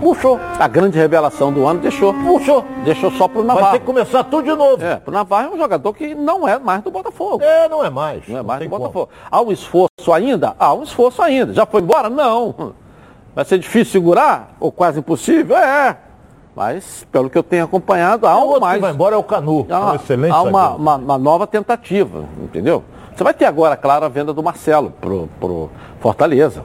Murchou. 0.03 0.41
A 0.59 0.67
grande 0.67 0.99
revelação 0.99 1.53
do 1.53 1.65
ano 1.65 1.79
deixou. 1.81 2.13
Murchou. 2.13 2.65
Deixou 2.85 3.11
só 3.13 3.29
pro 3.29 3.45
Navarro. 3.45 3.67
Vai 3.67 3.73
ter 3.75 3.79
que 3.79 3.87
começar 3.87 4.25
tudo 4.25 4.43
de 4.43 4.55
novo. 4.55 4.85
É, 4.85 4.97
pro 4.97 5.15
Navarro 5.15 5.53
é 5.53 5.55
um 5.55 5.59
jogador 5.59 5.93
que 5.95 6.13
não 6.13 6.47
é 6.47 6.59
mais 6.59 6.83
do 6.83 6.91
Botafogo. 6.91 7.43
É, 7.43 7.69
não 7.69 7.85
é 7.85 7.89
mais. 7.89 8.27
Não 8.27 8.39
é 8.39 8.43
mais 8.43 8.61
não 8.61 8.67
do 8.67 8.71
Botafogo. 8.71 9.07
Como. 9.07 9.29
Há 9.31 9.41
um 9.41 9.53
esforço 9.53 10.13
ainda? 10.13 10.57
Há 10.59 10.75
um 10.75 10.83
esforço 10.83 11.23
ainda. 11.23 11.53
Já 11.53 11.65
foi 11.65 11.81
embora? 11.81 12.11
Não. 12.11 12.75
Vai 13.35 13.45
ser 13.45 13.59
difícil 13.59 13.93
segurar? 13.93 14.57
Ou 14.59 14.73
quase 14.73 14.99
impossível? 14.99 15.57
É. 15.57 15.97
Mas, 16.55 17.07
pelo 17.11 17.31
que 17.31 17.39
eu 17.39 17.43
tenho 17.43 17.65
acompanhado, 17.65 18.27
há 18.27 18.37
um 18.37 18.59
mais. 18.59 18.75
Que 18.75 18.81
vai 18.83 18.93
embora 18.93 19.15
é 19.15 19.19
o 19.19 19.23
Canu. 19.23 19.67
Há, 19.71 19.75
é 19.75 19.79
um 19.79 19.95
excelente 19.95 20.33
há 20.33 20.43
uma, 20.43 20.71
uma, 20.71 20.97
uma, 20.97 21.19
nova 21.19 21.47
tentativa, 21.47 22.25
entendeu? 22.43 22.83
Você 23.15 23.25
vai 23.25 23.33
ter 23.33 23.45
agora, 23.45 23.77
claro, 23.77 24.05
a 24.05 24.09
venda 24.09 24.35
do 24.35 24.43
Marcelo 24.43 24.93
pro, 25.01 25.29
pro 25.41 25.71
Fortaleza. 26.01 26.63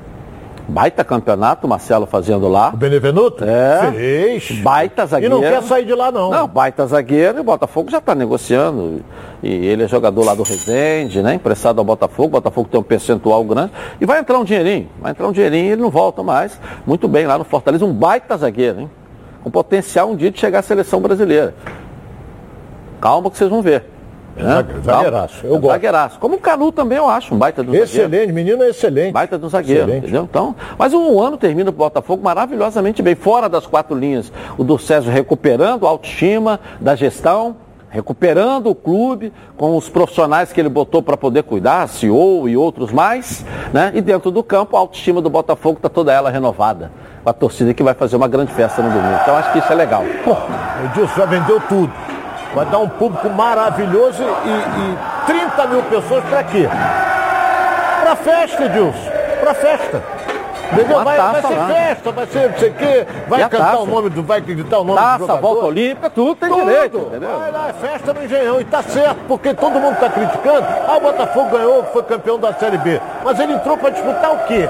Baita 0.69 1.03
campeonato, 1.03 1.65
Marcelo 1.67 2.05
fazendo 2.05 2.47
lá. 2.49 2.71
O 2.73 2.77
Benevenuto? 2.77 3.43
É. 3.43 3.91
Fez. 3.91 4.51
Baita 4.59 5.05
zagueiro. 5.05 5.37
E 5.37 5.41
não 5.41 5.41
quer 5.41 5.63
sair 5.63 5.85
de 5.85 5.93
lá, 5.93 6.11
não. 6.11 6.29
Não, 6.29 6.47
baita 6.47 6.85
zagueiro 6.85 7.37
e 7.37 7.41
o 7.41 7.43
Botafogo 7.43 7.89
já 7.89 7.99
está 7.99 8.13
negociando. 8.13 9.01
E 9.41 9.49
ele 9.49 9.83
é 9.83 9.87
jogador 9.87 10.25
lá 10.25 10.35
do 10.35 10.43
Resende, 10.43 11.21
né? 11.21 11.35
Emprestado 11.35 11.79
ao 11.79 11.85
Botafogo. 11.85 12.27
O 12.27 12.31
Botafogo 12.31 12.67
tem 12.69 12.79
um 12.79 12.83
percentual 12.83 13.43
grande. 13.45 13.71
E 14.01 14.05
vai 14.05 14.19
entrar 14.19 14.37
um 14.37 14.43
dinheirinho. 14.43 14.89
Vai 14.99 15.11
entrar 15.11 15.27
um 15.27 15.31
dinheirinho 15.31 15.65
e 15.65 15.71
ele 15.71 15.81
não 15.81 15.89
volta 15.89 16.21
mais. 16.21 16.59
Muito 16.85 17.07
bem 17.07 17.25
lá 17.25 17.37
no 17.37 17.45
Fortaleza. 17.45 17.85
Um 17.85 17.93
baita 17.93 18.35
zagueiro, 18.35 18.81
hein? 18.81 18.91
Com 19.43 19.49
potencial 19.49 20.09
um 20.09 20.15
dia 20.17 20.29
de 20.29 20.37
chegar 20.37 20.59
à 20.59 20.61
seleção 20.61 20.99
brasileira. 20.99 21.55
Calma 22.99 23.31
que 23.31 23.37
vocês 23.37 23.49
vão 23.49 23.61
ver. 23.61 23.96
Né? 24.37 24.65
Zagueiraço, 24.83 25.45
eu 25.45 25.59
gosto. 25.59 25.73
Zagueiraço. 25.73 26.19
Como 26.19 26.35
o 26.35 26.39
Canu 26.39 26.71
também 26.71 26.97
eu 26.97 27.07
acho, 27.07 27.33
um 27.33 27.37
baita 27.37 27.63
do 27.63 27.75
excelente, 27.75 27.89
zagueiro. 27.89 28.15
Excelente, 28.15 28.33
menino 28.33 28.63
é 28.63 28.69
excelente. 28.69 29.11
Baita 29.13 29.37
do 29.37 29.49
zagueiro, 29.49 29.83
excelente. 29.83 30.03
entendeu? 30.03 30.23
Então, 30.23 30.55
mas 30.77 30.93
o 30.93 31.21
ano 31.21 31.37
termina 31.37 31.69
o 31.69 31.73
Botafogo 31.73 32.23
maravilhosamente 32.23 33.01
bem, 33.01 33.15
fora 33.15 33.49
das 33.49 33.65
quatro 33.65 33.97
linhas. 33.97 34.31
O 34.57 34.63
do 34.63 34.77
César 34.77 35.11
recuperando 35.11 35.85
a 35.87 35.89
autoestima 35.89 36.59
da 36.79 36.95
gestão, 36.95 37.55
recuperando 37.89 38.69
o 38.69 38.75
clube 38.75 39.31
com 39.55 39.75
os 39.75 39.89
profissionais 39.89 40.51
que 40.51 40.59
ele 40.59 40.69
botou 40.69 41.01
para 41.01 41.17
poder 41.17 41.43
cuidar, 41.43 41.87
CEO 41.87 42.47
e 42.47 42.55
outros 42.55 42.91
mais, 42.91 43.45
né? 43.73 43.91
E 43.95 44.01
dentro 44.01 44.29
do 44.29 44.43
campo, 44.43 44.75
a 44.75 44.79
autoestima 44.79 45.21
do 45.21 45.29
Botafogo 45.29 45.77
está 45.77 45.89
toda 45.89 46.11
ela 46.11 46.29
renovada. 46.29 46.91
Com 47.23 47.29
a 47.29 47.33
torcida 47.33 47.73
que 47.73 47.83
vai 47.83 47.93
fazer 47.93 48.15
uma 48.15 48.27
grande 48.27 48.53
festa 48.53 48.81
no 48.81 48.89
domingo. 48.89 49.19
Então 49.21 49.35
acho 49.35 49.51
que 49.51 49.59
isso 49.59 49.71
é 49.71 49.75
legal. 49.75 50.03
Pô, 50.23 50.31
o 50.31 50.85
Edilson 50.85 51.15
já 51.15 51.25
vendeu 51.25 51.59
tudo. 51.67 51.91
Vai 52.53 52.65
dar 52.65 52.79
um 52.79 52.89
público 52.89 53.29
maravilhoso 53.29 54.23
e, 54.23 54.49
e 54.49 54.97
30 55.25 55.67
mil 55.67 55.83
pessoas 55.83 56.23
para 56.25 56.43
quê? 56.43 56.67
Para 58.01 58.15
festa, 58.15 58.65
Edilson. 58.65 59.11
Para 59.39 59.53
festa. 59.53 60.03
Entendeu? 60.71 61.03
Vai, 61.03 61.17
vai, 61.17 61.41
ser 61.41 61.55
lá. 61.55 61.67
festa, 61.67 62.11
vai 62.11 62.27
ser 62.27 62.49
não 62.49 62.57
sei 62.57 62.69
o 62.69 62.73
quê, 62.73 63.07
vai 63.27 63.49
cantar 63.49 63.79
o 63.79 63.85
nome 63.85 64.09
do. 64.09 64.23
Vai 64.23 64.41
gritar 64.41 64.79
o 64.79 64.83
nome 64.83 64.99
taça, 64.99 65.17
do 65.19 65.21
jogador. 65.21 65.41
volta 65.41 65.65
olímpica, 65.65 66.09
tudo 66.09 66.35
tem 66.35 66.49
tudo. 66.49 66.65
direito. 66.65 66.97
Entendeu? 66.97 67.39
Vai 67.39 67.51
lá, 67.51 67.69
é 67.69 67.73
festa 67.73 68.13
no 68.13 68.23
engenhão. 68.23 68.59
E 68.59 68.65
tá 68.65 68.83
certo, 68.83 69.19
porque 69.27 69.53
todo 69.53 69.79
mundo 69.79 69.97
tá 69.97 70.09
criticando. 70.09 70.67
Ah, 70.87 70.97
o 70.97 71.01
Botafogo 71.01 71.49
ganhou, 71.49 71.83
foi 71.85 72.03
campeão 72.03 72.37
da 72.37 72.53
Série 72.53 72.77
B. 72.77 72.99
Mas 73.23 73.39
ele 73.39 73.53
entrou 73.53 73.77
para 73.77 73.91
disputar 73.91 74.33
o 74.33 74.39
quê? 74.39 74.69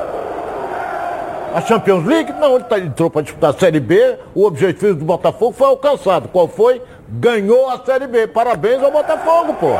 A 1.56 1.62
Champions 1.62 2.06
League? 2.06 2.32
Não, 2.34 2.56
ele 2.56 2.66
tá, 2.66 2.78
entrou 2.78 3.10
para 3.10 3.24
disputar 3.24 3.50
a 3.50 3.54
Série 3.54 3.80
B. 3.80 4.20
O 4.36 4.46
objetivo 4.46 4.94
do 4.94 5.06
Botafogo 5.06 5.54
foi 5.58 5.68
alcançado. 5.68 6.28
Qual 6.28 6.48
foi? 6.48 6.80
Ganhou 7.10 7.70
a 7.70 7.80
Série 7.84 8.08
B. 8.08 8.28
Parabéns 8.28 8.84
ao 8.84 8.92
Botafogo, 8.92 9.54
pô. 9.54 9.72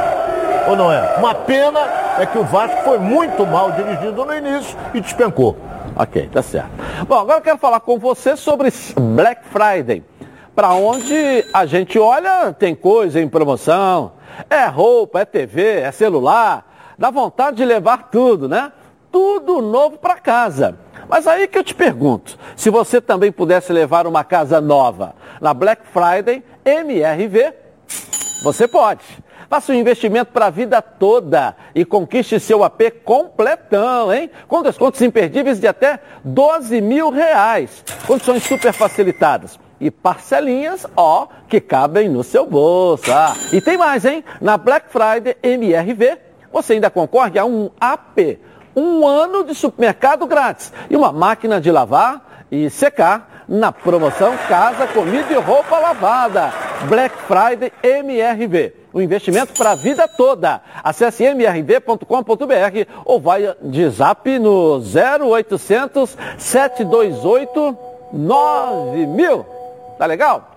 Ou 0.70 0.76
não 0.76 0.92
é? 0.92 1.16
Uma 1.18 1.34
pena 1.34 1.80
é 2.20 2.26
que 2.26 2.38
o 2.38 2.44
Vasco 2.44 2.84
foi 2.84 2.98
muito 2.98 3.46
mal 3.46 3.72
dirigido 3.72 4.26
no 4.26 4.34
início 4.34 4.78
e 4.94 5.00
despencou. 5.00 5.56
Ok, 5.96 6.30
tá 6.32 6.42
certo. 6.42 6.70
Bom, 7.08 7.16
agora 7.16 7.40
eu 7.40 7.44
quero 7.44 7.58
falar 7.58 7.80
com 7.80 7.98
você 7.98 8.36
sobre 8.36 8.72
Black 9.16 9.46
Friday. 9.48 10.04
Para 10.56 10.74
onde 10.74 11.46
a 11.54 11.66
gente 11.66 11.98
olha, 12.00 12.54
tem 12.54 12.76
coisa 12.76 13.22
em 13.22 13.30
promoção. 13.30 14.14
É 14.50 14.66
roupa, 14.66 15.22
é 15.22 15.26
TV, 15.26 15.82
é 15.82 15.92
celular. 15.92 16.66
Dá 16.98 17.10
vontade 17.12 17.58
de 17.58 17.66
levar 17.66 18.10
tudo, 18.10 18.50
né? 18.50 18.72
Tudo 19.12 19.62
novo 19.62 19.98
para 19.98 20.16
casa. 20.16 20.78
Mas 21.08 21.26
aí 21.26 21.48
que 21.48 21.58
eu 21.58 21.64
te 21.64 21.74
pergunto, 21.74 22.38
se 22.56 22.70
você 22.70 23.00
também 23.00 23.32
pudesse 23.32 23.72
levar 23.72 24.06
uma 24.06 24.24
casa 24.24 24.60
nova 24.60 25.16
na 25.40 25.54
Black 25.54 25.84
Friday, 25.88 26.44
MRV, 26.68 27.54
você 28.44 28.68
pode. 28.68 29.02
Faça 29.50 29.72
um 29.72 29.76
investimento 29.76 30.34
para 30.34 30.48
a 30.48 30.50
vida 30.50 30.82
toda 30.82 31.56
e 31.74 31.86
conquiste 31.86 32.38
seu 32.38 32.66
AP 32.66 32.92
completão, 33.06 34.14
hein? 34.14 34.30
Com 34.46 34.62
descontos 34.62 35.02
imperdíveis 35.02 35.60
de 35.62 35.68
até 35.68 36.02
12 36.26 36.82
mil 36.82 37.10
reais. 37.10 37.86
Condições 38.06 38.44
super 38.44 38.74
facilitadas. 38.74 39.58
E 39.80 39.90
parcelinhas, 39.90 40.86
ó, 40.98 41.28
que 41.48 41.62
cabem 41.62 42.10
no 42.10 42.24
seu 42.24 42.46
bolso. 42.46 43.10
Ah, 43.14 43.34
e 43.54 43.62
tem 43.62 43.78
mais, 43.78 44.04
hein? 44.04 44.22
Na 44.42 44.58
Black 44.58 44.88
Friday 44.90 45.38
MRV, 45.42 46.18
você 46.52 46.74
ainda 46.74 46.90
concorre 46.90 47.40
a 47.40 47.46
um 47.46 47.70
AP 47.80 48.40
um 48.76 49.08
ano 49.08 49.44
de 49.44 49.56
supermercado 49.56 50.28
grátis 50.28 50.72
e 50.90 50.96
uma 50.96 51.12
máquina 51.12 51.60
de 51.60 51.72
lavar 51.72 52.46
e 52.52 52.70
secar 52.70 53.37
na 53.48 53.72
promoção 53.72 54.36
Casa, 54.50 54.88
Comida 54.88 55.32
e 55.32 55.38
Roupa 55.38 55.78
Lavada. 55.78 56.52
Black 56.88 57.16
Friday 57.28 57.72
MRV. 57.82 58.74
Um 58.94 59.02
investimento 59.02 59.54
para 59.54 59.72
a 59.72 59.76
vida 59.76 60.08
toda. 60.08 60.62
Acesse 60.84 61.24
mrv.com.br 61.24 62.92
ou 63.06 63.20
vai 63.20 63.56
de 63.62 63.90
zap 63.90 64.40
no 64.40 64.80
0800 64.80 66.18
728 66.38 67.78
9000. 68.14 69.46
Tá 69.98 70.06
legal? 70.06 70.52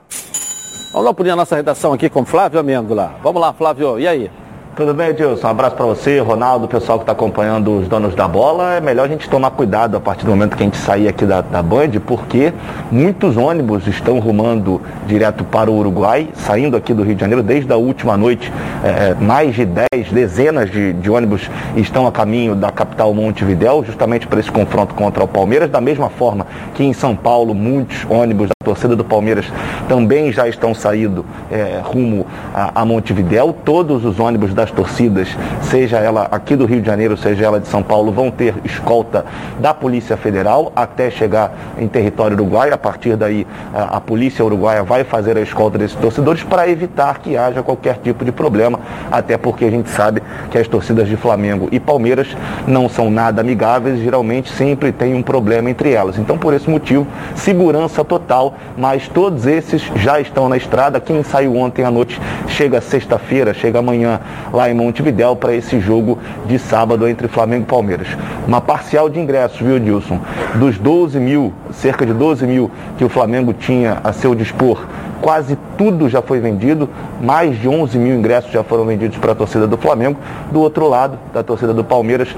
Vamos 0.92 1.06
lá 1.06 1.14
por 1.14 1.28
a 1.28 1.36
nossa 1.36 1.56
redação 1.56 1.92
aqui 1.92 2.10
com 2.10 2.24
Flávio 2.24 2.58
Amêndola. 2.58 3.14
Vamos 3.22 3.40
lá, 3.40 3.52
Flávio. 3.52 3.98
E 3.98 4.08
aí? 4.08 4.30
Tudo 4.76 4.94
bem, 4.94 5.08
Edilson? 5.08 5.48
Um 5.48 5.50
abraço 5.50 5.74
para 5.74 5.84
você, 5.84 6.20
Ronaldo, 6.20 6.68
pessoal 6.68 6.96
que 6.96 7.02
está 7.02 7.12
acompanhando 7.12 7.80
os 7.80 7.88
donos 7.88 8.14
da 8.14 8.28
bola. 8.28 8.74
É 8.74 8.80
melhor 8.80 9.06
a 9.06 9.08
gente 9.08 9.28
tomar 9.28 9.50
cuidado 9.50 9.96
a 9.96 10.00
partir 10.00 10.24
do 10.24 10.30
momento 10.30 10.56
que 10.56 10.62
a 10.62 10.64
gente 10.64 10.76
sair 10.76 11.08
aqui 11.08 11.26
da, 11.26 11.40
da 11.40 11.60
Band, 11.60 11.90
porque 12.06 12.52
muitos 12.90 13.36
ônibus 13.36 13.86
estão 13.88 14.20
rumando 14.20 14.80
direto 15.06 15.42
para 15.42 15.68
o 15.68 15.76
Uruguai, 15.76 16.28
saindo 16.34 16.76
aqui 16.76 16.94
do 16.94 17.02
Rio 17.02 17.16
de 17.16 17.20
Janeiro 17.20 17.42
desde 17.42 17.70
a 17.72 17.76
última 17.76 18.16
noite. 18.16 18.50
É, 18.84 19.12
mais 19.14 19.56
de 19.56 19.66
10, 19.66 20.12
dezenas 20.12 20.70
de, 20.70 20.92
de 20.92 21.10
ônibus 21.10 21.50
estão 21.76 22.06
a 22.06 22.12
caminho 22.12 22.54
da 22.54 22.70
capital 22.70 23.12
Montevidéu, 23.12 23.84
justamente 23.84 24.28
para 24.28 24.38
esse 24.38 24.52
confronto 24.52 24.94
contra 24.94 25.24
o 25.24 25.28
Palmeiras. 25.28 25.68
Da 25.68 25.80
mesma 25.80 26.08
forma 26.08 26.46
que 26.74 26.84
em 26.84 26.92
São 26.92 27.16
Paulo, 27.16 27.54
muitos 27.54 28.06
ônibus 28.08 28.48
torcida 28.70 28.94
do 28.94 29.04
Palmeiras 29.04 29.46
também 29.88 30.32
já 30.32 30.46
estão 30.46 30.72
saindo 30.72 31.26
é, 31.50 31.80
rumo 31.82 32.24
a, 32.54 32.82
a 32.82 32.84
Montevidéu. 32.84 33.52
Todos 33.64 34.04
os 34.04 34.20
ônibus 34.20 34.54
das 34.54 34.70
torcidas, 34.70 35.28
seja 35.62 35.98
ela 35.98 36.28
aqui 36.30 36.54
do 36.54 36.66
Rio 36.66 36.80
de 36.80 36.86
Janeiro, 36.86 37.16
seja 37.16 37.46
ela 37.46 37.58
de 37.58 37.66
São 37.66 37.82
Paulo, 37.82 38.12
vão 38.12 38.30
ter 38.30 38.54
escolta 38.64 39.24
da 39.58 39.74
Polícia 39.74 40.16
Federal 40.16 40.72
até 40.76 41.10
chegar 41.10 41.52
em 41.78 41.88
território 41.88 42.36
uruguaio. 42.36 42.72
A 42.72 42.78
partir 42.78 43.16
daí, 43.16 43.44
a, 43.74 43.96
a 43.96 44.00
Polícia 44.00 44.44
Uruguaia 44.44 44.84
vai 44.84 45.02
fazer 45.02 45.36
a 45.36 45.40
escolta 45.40 45.76
desses 45.76 45.96
torcedores 45.96 46.44
para 46.44 46.68
evitar 46.68 47.18
que 47.18 47.36
haja 47.36 47.64
qualquer 47.64 47.98
tipo 47.98 48.24
de 48.24 48.30
problema, 48.30 48.78
até 49.10 49.36
porque 49.36 49.64
a 49.64 49.70
gente 49.70 49.90
sabe 49.90 50.22
que 50.48 50.58
as 50.58 50.68
torcidas 50.68 51.08
de 51.08 51.16
Flamengo 51.16 51.68
e 51.72 51.80
Palmeiras 51.80 52.28
não 52.68 52.88
são 52.88 53.10
nada 53.10 53.40
amigáveis, 53.40 53.98
geralmente 53.98 54.52
sempre 54.52 54.92
tem 54.92 55.12
um 55.14 55.22
problema 55.22 55.68
entre 55.68 55.92
elas. 55.92 56.16
Então, 56.18 56.38
por 56.38 56.54
esse 56.54 56.70
motivo, 56.70 57.04
segurança 57.34 58.04
total, 58.04 58.54
mas 58.76 59.08
todos 59.08 59.46
esses 59.46 59.82
já 59.96 60.20
estão 60.20 60.48
na 60.48 60.56
estrada. 60.56 61.00
Quem 61.00 61.22
saiu 61.22 61.56
ontem 61.56 61.84
à 61.84 61.90
noite 61.90 62.20
chega 62.48 62.80
sexta-feira, 62.80 63.52
chega 63.52 63.78
amanhã 63.78 64.20
lá 64.52 64.70
em 64.70 64.74
Montevidéu 64.74 65.36
para 65.36 65.54
esse 65.54 65.80
jogo 65.80 66.18
de 66.46 66.58
sábado 66.58 67.08
entre 67.08 67.28
Flamengo 67.28 67.64
e 67.64 67.66
Palmeiras. 67.66 68.08
Uma 68.46 68.60
parcial 68.60 69.08
de 69.08 69.20
ingressos, 69.20 69.60
viu, 69.60 69.78
Dilson? 69.78 70.20
Dos 70.54 70.78
12 70.78 71.18
mil, 71.18 71.52
cerca 71.72 72.06
de 72.06 72.12
12 72.12 72.46
mil 72.46 72.70
que 72.96 73.04
o 73.04 73.08
Flamengo 73.08 73.52
tinha 73.52 73.98
a 74.02 74.12
seu 74.12 74.34
dispor 74.34 74.86
quase 75.20 75.56
tudo 75.76 76.08
já 76.08 76.22
foi 76.22 76.40
vendido, 76.40 76.88
mais 77.20 77.58
de 77.58 77.68
11 77.68 77.98
mil 77.98 78.16
ingressos 78.16 78.50
já 78.50 78.62
foram 78.62 78.84
vendidos 78.84 79.18
para 79.18 79.32
a 79.32 79.34
torcida 79.34 79.66
do 79.66 79.76
Flamengo. 79.76 80.18
Do 80.50 80.60
outro 80.60 80.88
lado, 80.88 81.18
da 81.32 81.42
torcida 81.42 81.72
do 81.72 81.84
Palmeiras, 81.84 82.28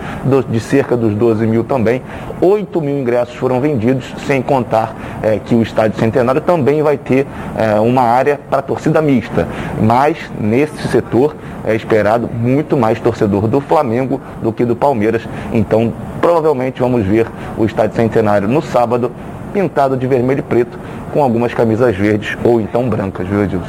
de 0.49 0.61
cerca 0.61 0.97
dos 0.97 1.15
12 1.15 1.47
mil 1.47 1.65
também, 1.65 2.03
8 2.41 2.81
mil 2.81 2.99
ingressos 2.99 3.35
foram 3.35 3.61
vendidos, 3.61 4.13
sem 4.27 4.43
contar 4.43 4.95
é, 5.23 5.39
que 5.39 5.55
o 5.55 5.63
Estádio 5.63 5.99
Centenário 5.99 6.41
também 6.41 6.83
vai 6.83 6.97
ter 6.97 7.27
é, 7.57 7.79
uma 7.81 8.03
área 8.03 8.39
para 8.51 8.63
torcida 8.63 9.01
mista. 9.01 9.47
Mas 9.81 10.17
nesse 10.39 10.89
setor 10.89 11.37
é 11.65 11.75
esperado 11.75 12.29
muito 12.29 12.77
mais 12.77 12.99
torcedor 13.01 13.47
do 13.47 13.61
Flamengo 13.61 14.21
do 14.43 14.53
que 14.53 14.65
do 14.65 14.75
Palmeiras. 14.75 15.23
Então, 15.53 15.93
provavelmente 16.21 16.81
vamos 16.81 17.05
ver 17.07 17.27
o 17.57 17.65
Estádio 17.65 17.97
Centenário 17.97 18.49
no 18.49 18.63
sábado 18.63 19.11
pintado 19.53 19.97
de 19.97 20.07
vermelho 20.07 20.41
e 20.41 20.43
preto 20.43 20.79
com 21.13 21.23
algumas 21.23 21.53
camisas 21.53 21.95
verdes 21.97 22.37
ou 22.43 22.61
então 22.61 22.89
brancas, 22.89 23.27
viu, 23.27 23.45
Edilson? 23.45 23.67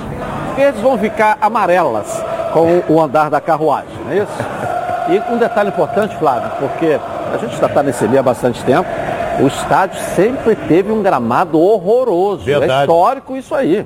Verdes 0.56 0.82
vão 0.82 0.98
ficar 0.98 1.38
amarelas 1.42 2.24
com 2.54 2.84
o 2.88 3.02
andar 3.02 3.30
da 3.30 3.42
carruagem, 3.42 3.90
não 4.06 4.12
é 4.12 4.18
isso? 4.18 4.34
E 5.10 5.34
um 5.34 5.38
detalhe 5.38 5.70
importante, 5.70 6.16
Flávio, 6.18 6.52
porque 6.60 7.00
a 7.34 7.38
gente 7.38 7.58
já 7.58 7.68
está 7.68 7.84
nesse 7.84 8.08
meio 8.08 8.20
há 8.20 8.24
bastante 8.24 8.64
tempo, 8.64 8.88
o 9.42 9.48
estádio 9.48 10.00
sempre 10.16 10.56
teve 10.56 10.92
um 10.92 11.02
gramado 11.02 11.60
horroroso. 11.60 12.44
É 12.44 12.60
Verdade. 12.60 12.72
É 12.72 12.84
histórico 12.84 13.36
isso 13.36 13.54
aí 13.54 13.86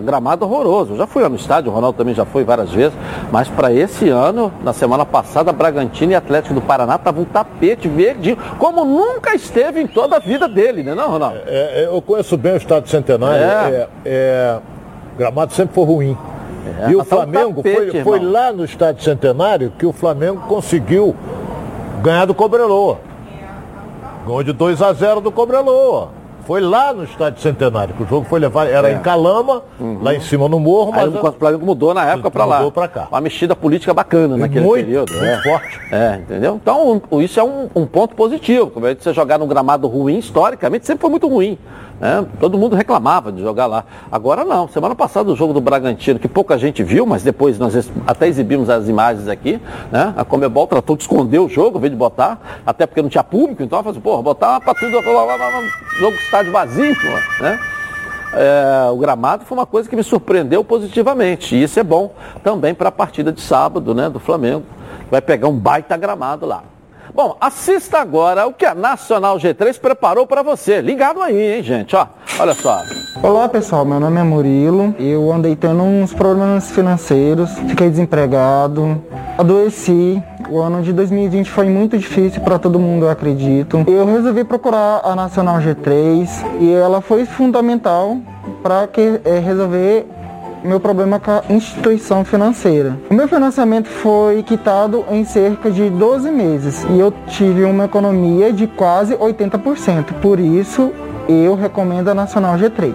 gramado 0.00 0.44
horroroso. 0.44 0.92
Eu 0.92 0.98
já 0.98 1.06
fui 1.06 1.22
lá 1.22 1.28
no 1.28 1.36
estádio, 1.36 1.70
o 1.70 1.74
Ronaldo 1.74 1.98
também 1.98 2.14
já 2.14 2.24
foi 2.24 2.44
várias 2.44 2.70
vezes, 2.70 2.96
mas 3.30 3.48
para 3.48 3.72
esse 3.72 4.08
ano, 4.08 4.52
na 4.62 4.72
semana 4.72 5.04
passada, 5.04 5.52
Bragantino 5.52 6.12
e 6.12 6.14
Atlético 6.14 6.54
do 6.54 6.60
Paraná 6.60 6.96
estavam 6.96 7.22
um 7.22 7.26
tapete 7.26 7.88
verdinho, 7.88 8.36
como 8.58 8.84
nunca 8.84 9.34
esteve 9.34 9.80
em 9.80 9.86
toda 9.86 10.16
a 10.16 10.18
vida 10.18 10.48
dele, 10.48 10.82
né 10.82 10.94
não, 10.94 11.10
Ronaldo? 11.10 11.38
É, 11.46 11.82
é, 11.82 11.86
eu 11.86 12.00
conheço 12.00 12.36
bem 12.36 12.52
o 12.52 12.56
estádio 12.56 12.90
Centenário, 12.90 13.42
é. 13.42 13.76
é, 13.76 13.88
é 14.04 14.58
gramado 15.18 15.52
sempre 15.52 15.74
foi 15.74 15.84
ruim. 15.84 16.18
É, 16.80 16.90
e 16.90 16.96
o 16.96 17.04
Flamengo 17.04 17.60
um 17.60 17.62
tapete, 17.62 17.90
foi, 17.90 18.02
foi 18.02 18.20
lá 18.20 18.52
no 18.52 18.64
estádio 18.64 19.02
Centenário 19.02 19.72
que 19.78 19.84
o 19.84 19.92
Flamengo 19.92 20.42
conseguiu 20.48 21.14
ganhar 22.02 22.24
do 22.24 22.34
Cobreloa. 22.34 22.98
Ganhou 24.26 24.42
de 24.42 24.52
2 24.52 24.80
a 24.82 24.92
0 24.92 25.20
do 25.20 25.32
Cobreloa. 25.32 26.21
Foi 26.46 26.60
lá 26.60 26.92
no 26.92 27.04
estádio 27.04 27.40
Centenário, 27.40 27.94
que 27.94 28.02
o 28.02 28.06
jogo 28.06 28.26
foi 28.28 28.40
levado, 28.40 28.68
era 28.68 28.90
é. 28.90 28.94
em 28.94 29.00
Calama, 29.00 29.62
uhum. 29.78 29.98
lá 30.02 30.14
em 30.14 30.20
cima 30.20 30.48
no 30.48 30.58
morro, 30.58 30.90
mas. 30.90 31.02
Aí 31.02 31.08
o 31.08 31.32
Flamengo 31.32 31.64
mudou 31.64 31.94
na 31.94 32.04
época 32.04 32.30
para 32.30 32.44
lá. 32.44 32.56
Mudou 32.56 32.72
para 32.72 32.88
cá. 32.88 33.08
Uma 33.10 33.20
mexida 33.20 33.54
política 33.54 33.94
bacana 33.94 34.36
naquele 34.36 34.64
muito, 34.64 34.84
período. 34.84 35.12
Muito 35.12 35.24
é. 35.24 35.42
forte. 35.42 35.80
É, 35.90 36.16
entendeu? 36.16 36.58
Então, 36.60 37.02
isso 37.20 37.38
é 37.38 37.44
um, 37.44 37.68
um 37.74 37.86
ponto 37.86 38.14
positivo. 38.14 38.70
Como 38.70 38.86
é 38.86 38.94
que 38.94 39.02
você 39.02 39.12
jogar 39.12 39.38
num 39.38 39.46
gramado 39.46 39.86
ruim, 39.86 40.18
historicamente, 40.18 40.86
sempre 40.86 41.02
foi 41.02 41.10
muito 41.10 41.28
ruim. 41.28 41.58
Né? 42.00 42.24
Todo 42.40 42.58
mundo 42.58 42.74
reclamava 42.74 43.30
de 43.30 43.40
jogar 43.40 43.66
lá. 43.66 43.84
Agora 44.10 44.44
não. 44.44 44.68
Semana 44.68 44.94
passada 44.94 45.30
o 45.30 45.36
jogo 45.36 45.52
do 45.52 45.60
Bragantino, 45.60 46.18
que 46.18 46.28
pouca 46.28 46.58
gente 46.58 46.82
viu, 46.82 47.06
mas 47.06 47.22
depois 47.22 47.58
nós 47.58 47.90
até 48.06 48.26
exibimos 48.26 48.68
as 48.68 48.88
imagens 48.88 49.28
aqui, 49.28 49.60
né? 49.90 50.12
A 50.16 50.24
Comebol 50.24 50.66
tratou 50.66 50.96
de 50.96 51.02
esconder 51.02 51.38
o 51.38 51.48
jogo, 51.48 51.78
invés 51.78 51.92
de 51.92 51.96
botar, 51.96 52.62
até 52.66 52.86
porque 52.86 53.02
não 53.02 53.08
tinha 53.08 53.24
público, 53.24 53.62
então 53.62 53.76
ela 53.76 53.84
falou 53.84 53.92
assim, 53.92 54.00
porra, 54.00 54.22
botar 54.22 54.60
para 54.60 54.74
tudo, 54.74 54.92
jogo 55.98 56.16
estádio 56.16 56.52
vazio, 56.52 56.94
né? 57.40 57.58
É, 58.34 58.90
o 58.90 58.96
gramado 58.96 59.44
foi 59.44 59.58
uma 59.58 59.66
coisa 59.66 59.88
que 59.88 59.94
me 59.94 60.02
surpreendeu 60.02 60.64
positivamente. 60.64 61.54
E 61.54 61.62
isso 61.62 61.78
é 61.78 61.82
bom 61.82 62.14
também 62.42 62.74
para 62.74 62.88
a 62.88 62.92
partida 62.92 63.30
de 63.30 63.40
sábado, 63.42 63.94
né, 63.94 64.08
do 64.08 64.18
Flamengo. 64.18 64.64
Vai 65.10 65.20
pegar 65.20 65.48
um 65.48 65.56
baita 65.56 65.96
gramado 65.96 66.46
lá. 66.46 66.64
Bom, 67.14 67.36
assista 67.38 67.98
agora 67.98 68.46
o 68.46 68.54
que 68.54 68.64
a 68.64 68.74
Nacional 68.74 69.36
G3 69.36 69.78
preparou 69.78 70.26
para 70.26 70.42
você. 70.42 70.80
Ligado 70.80 71.20
aí, 71.20 71.56
hein, 71.56 71.62
gente? 71.62 71.94
Ó, 71.94 72.06
olha 72.40 72.54
só. 72.54 72.80
Olá, 73.22 73.46
pessoal. 73.50 73.84
Meu 73.84 74.00
nome 74.00 74.18
é 74.18 74.22
Murilo. 74.22 74.94
Eu 74.98 75.30
andei 75.30 75.54
tendo 75.54 75.82
uns 75.82 76.14
problemas 76.14 76.70
financeiros, 76.70 77.50
fiquei 77.68 77.90
desempregado, 77.90 79.02
adoeci. 79.36 80.22
O 80.48 80.58
ano 80.58 80.82
de 80.82 80.90
2020 80.94 81.50
foi 81.50 81.66
muito 81.66 81.98
difícil 81.98 82.40
para 82.40 82.58
todo 82.58 82.78
mundo, 82.78 83.04
eu 83.04 83.10
acredito. 83.10 83.84
Eu 83.86 84.06
resolvi 84.06 84.42
procurar 84.42 85.02
a 85.04 85.14
Nacional 85.14 85.58
G3 85.58 86.28
e 86.60 86.72
ela 86.72 87.02
foi 87.02 87.26
fundamental 87.26 88.16
para 88.62 88.88
é, 89.24 89.38
resolver 89.38 90.06
meu 90.64 90.80
problema 90.80 91.18
com 91.18 91.30
a 91.30 91.42
instituição 91.50 92.24
financeira. 92.24 92.96
O 93.10 93.14
meu 93.14 93.26
financiamento 93.26 93.88
foi 93.88 94.42
quitado 94.42 95.04
em 95.10 95.24
cerca 95.24 95.70
de 95.70 95.90
12 95.90 96.30
meses 96.30 96.84
e 96.90 96.98
eu 96.98 97.12
tive 97.28 97.64
uma 97.64 97.84
economia 97.84 98.52
de 98.52 98.66
quase 98.66 99.14
80%. 99.16 100.20
Por 100.20 100.38
isso, 100.38 100.92
eu 101.28 101.54
recomendo 101.54 102.08
a 102.08 102.14
Nacional 102.14 102.56
G3. 102.56 102.94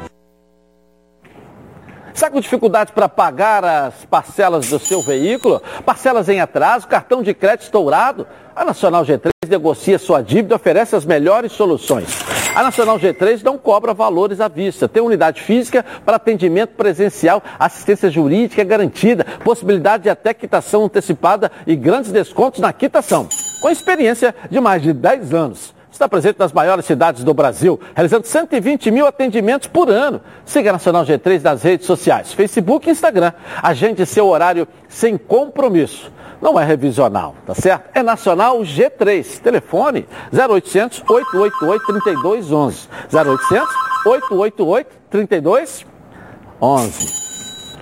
Está 2.13 2.31
com 2.31 2.39
dificuldade 2.39 2.93
para 2.93 3.07
pagar 3.07 3.63
as 3.63 4.05
parcelas 4.05 4.69
do 4.69 4.79
seu 4.79 5.03
veículo? 5.03 5.61
Parcelas 5.85 6.27
em 6.27 6.41
atraso, 6.41 6.87
cartão 6.87 7.21
de 7.21 7.31
crédito 7.31 7.65
estourado? 7.65 8.25
A 8.55 8.65
Nacional 8.65 9.03
G3 9.03 9.29
negocia 9.47 9.99
sua 9.99 10.21
dívida 10.21 10.53
e 10.53 10.55
oferece 10.55 10.95
as 10.95 11.05
melhores 11.05 11.51
soluções. 11.51 12.36
A 12.55 12.63
Nacional 12.63 12.99
G3 12.99 13.43
não 13.43 13.57
cobra 13.57 13.93
valores 13.93 14.41
à 14.41 14.47
vista. 14.47 14.87
Tem 14.87 15.01
unidade 15.01 15.41
física 15.41 15.85
para 16.05 16.15
atendimento 16.15 16.71
presencial, 16.75 17.43
assistência 17.59 18.09
jurídica 18.09 18.63
garantida, 18.63 19.25
possibilidade 19.43 20.03
de 20.03 20.09
até 20.09 20.33
quitação 20.33 20.85
antecipada 20.85 21.51
e 21.65 21.75
grandes 21.75 22.11
descontos 22.11 22.59
na 22.59 22.73
quitação. 22.73 23.27
Com 23.61 23.69
experiência 23.69 24.33
de 24.49 24.59
mais 24.59 24.81
de 24.81 24.93
10 24.93 25.33
anos. 25.33 25.77
Está 25.91 26.07
presente 26.07 26.37
nas 26.37 26.53
maiores 26.53 26.85
cidades 26.85 27.23
do 27.23 27.33
Brasil, 27.33 27.79
realizando 27.95 28.27
120 28.27 28.91
mil 28.91 29.07
atendimentos 29.07 29.67
por 29.67 29.89
ano. 29.89 30.21
Siga 30.45 30.69
a 30.69 30.73
Nacional 30.73 31.03
G3 31.03 31.41
nas 31.41 31.63
redes 31.63 31.87
sociais, 31.87 32.33
Facebook 32.33 32.87
e 32.87 32.91
Instagram. 32.91 33.33
Agende 33.63 34.05
seu 34.05 34.27
horário 34.27 34.67
sem 34.87 35.17
compromisso 35.17 36.11
não 36.41 36.59
é 36.59 36.65
revisional, 36.65 37.35
tá 37.45 37.55
certo? 37.55 37.89
É 37.93 38.03
nacional 38.03 38.59
G3. 38.59 39.39
Telefone 39.39 40.05
0800 40.31 41.01
888 41.07 41.85
3211. 41.85 42.89
0800 43.11 43.73
888 44.05 44.91
3211. 45.09 45.87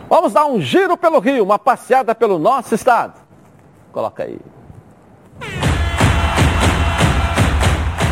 Vamos 0.07 0.33
dar 0.33 0.45
um 0.45 0.61
giro 0.61 0.95
pelo 0.95 1.17
Rio, 1.19 1.43
uma 1.43 1.57
passeada 1.57 2.13
pelo 2.13 2.37
nosso 2.37 2.75
estado. 2.75 3.19
Coloca 3.91 4.21
aí. 4.23 4.37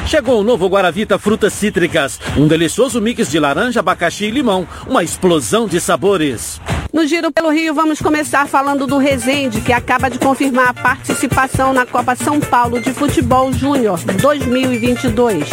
Chegou 0.07 0.41
o 0.41 0.43
novo 0.43 0.67
Guaravita 0.67 1.17
Frutas 1.17 1.53
Cítricas, 1.53 2.19
um 2.37 2.47
delicioso 2.47 3.01
mix 3.01 3.31
de 3.31 3.39
laranja, 3.39 3.79
abacaxi 3.79 4.25
e 4.25 4.31
limão, 4.31 4.67
uma 4.87 5.03
explosão 5.03 5.67
de 5.67 5.79
sabores. 5.79 6.61
No 6.93 7.07
Giro 7.07 7.31
pelo 7.31 7.49
Rio, 7.49 7.73
vamos 7.73 7.99
começar 7.99 8.47
falando 8.47 8.85
do 8.85 8.99
Resende, 8.99 9.61
que 9.61 9.73
acaba 9.73 10.11
de 10.11 10.19
confirmar 10.19 10.67
a 10.69 10.73
participação 10.75 11.73
na 11.73 11.87
Copa 11.87 12.15
São 12.15 12.39
Paulo 12.39 12.79
de 12.79 12.93
Futebol 12.93 13.51
Júnior 13.51 13.99
2022. 14.21 15.49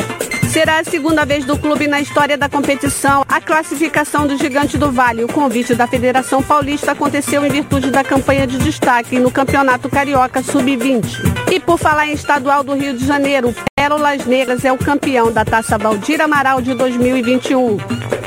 Será 0.51 0.81
a 0.81 0.85
segunda 0.85 1.25
vez 1.25 1.45
do 1.45 1.57
clube 1.57 1.87
na 1.87 2.01
história 2.01 2.37
da 2.37 2.49
competição. 2.49 3.25
A 3.29 3.41
classificação 3.41 4.27
do 4.27 4.37
Gigante 4.37 4.77
do 4.77 4.91
Vale, 4.91 5.23
o 5.23 5.29
convite 5.29 5.77
da 5.77 5.87
Federação 5.87 6.43
Paulista 6.43 6.91
aconteceu 6.91 7.47
em 7.47 7.51
virtude 7.51 7.89
da 7.89 8.03
campanha 8.03 8.49
de 8.49 8.59
destaque 8.59 9.21
no 9.21 9.31
Campeonato 9.31 9.89
Carioca 9.89 10.43
Sub-20. 10.43 11.53
E 11.53 11.61
por 11.61 11.79
falar 11.79 12.09
em 12.09 12.15
estadual 12.15 12.65
do 12.65 12.75
Rio 12.75 12.99
de 12.99 13.07
Janeiro, 13.07 13.55
Pérolas 13.77 14.27
Negras 14.27 14.65
é 14.65 14.73
o 14.73 14.77
campeão 14.77 15.31
da 15.31 15.45
Taça 15.45 15.79
Valdir 15.79 16.21
Amaral 16.21 16.61
de 16.61 16.75
2021. 16.75 17.77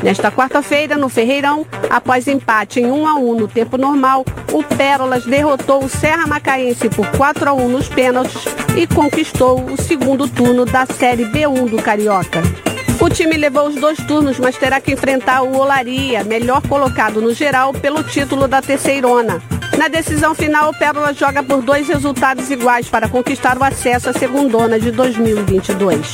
Nesta 0.01 0.31
quarta-feira, 0.31 0.97
no 0.97 1.09
Ferreirão, 1.09 1.65
após 1.89 2.27
empate 2.27 2.79
em 2.79 2.91
1 2.91 3.07
a 3.07 3.15
1 3.15 3.35
no 3.35 3.47
tempo 3.47 3.77
normal, 3.77 4.25
o 4.51 4.61
Pérolas 4.61 5.25
derrotou 5.25 5.83
o 5.83 5.89
Serra 5.89 6.27
Macaense 6.27 6.89
por 6.89 7.07
4 7.11 7.49
a 7.49 7.53
1 7.53 7.69
nos 7.69 7.87
pênaltis 7.87 8.43
e 8.75 8.85
conquistou 8.85 9.63
o 9.63 9.77
segundo 9.81 10.27
turno 10.27 10.65
da 10.65 10.85
Série 10.85 11.25
B1 11.25 11.69
do 11.69 11.81
Carioca. 11.81 12.12
O 12.99 13.09
time 13.09 13.35
levou 13.35 13.67
os 13.67 13.75
dois 13.75 13.97
turnos, 14.05 14.37
mas 14.37 14.55
terá 14.55 14.79
que 14.79 14.93
enfrentar 14.93 15.41
o 15.41 15.57
Olaria, 15.57 16.23
melhor 16.23 16.61
colocado 16.61 17.19
no 17.19 17.33
geral, 17.33 17.73
pelo 17.73 18.03
título 18.03 18.47
da 18.47 18.61
Terceirona. 18.61 19.41
Na 19.77 19.87
decisão 19.87 20.35
final, 20.35 20.69
o 20.69 20.77
Pérola 20.77 21.13
joga 21.13 21.41
por 21.41 21.61
dois 21.61 21.87
resultados 21.87 22.49
iguais 22.51 22.87
para 22.87 23.09
conquistar 23.09 23.57
o 23.57 23.63
acesso 23.63 24.09
à 24.09 24.13
segundona 24.13 24.79
de 24.79 24.91
2022. 24.91 26.13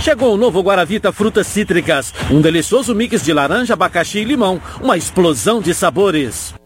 Chegou 0.00 0.34
o 0.34 0.36
novo 0.36 0.60
Guaravita 0.60 1.12
Frutas 1.12 1.46
Cítricas, 1.46 2.12
um 2.30 2.40
delicioso 2.40 2.94
mix 2.94 3.22
de 3.22 3.32
laranja, 3.32 3.74
abacaxi 3.74 4.18
e 4.18 4.24
limão, 4.24 4.60
uma 4.80 4.96
explosão 4.96 5.60
de 5.60 5.74
sabores. 5.74 6.59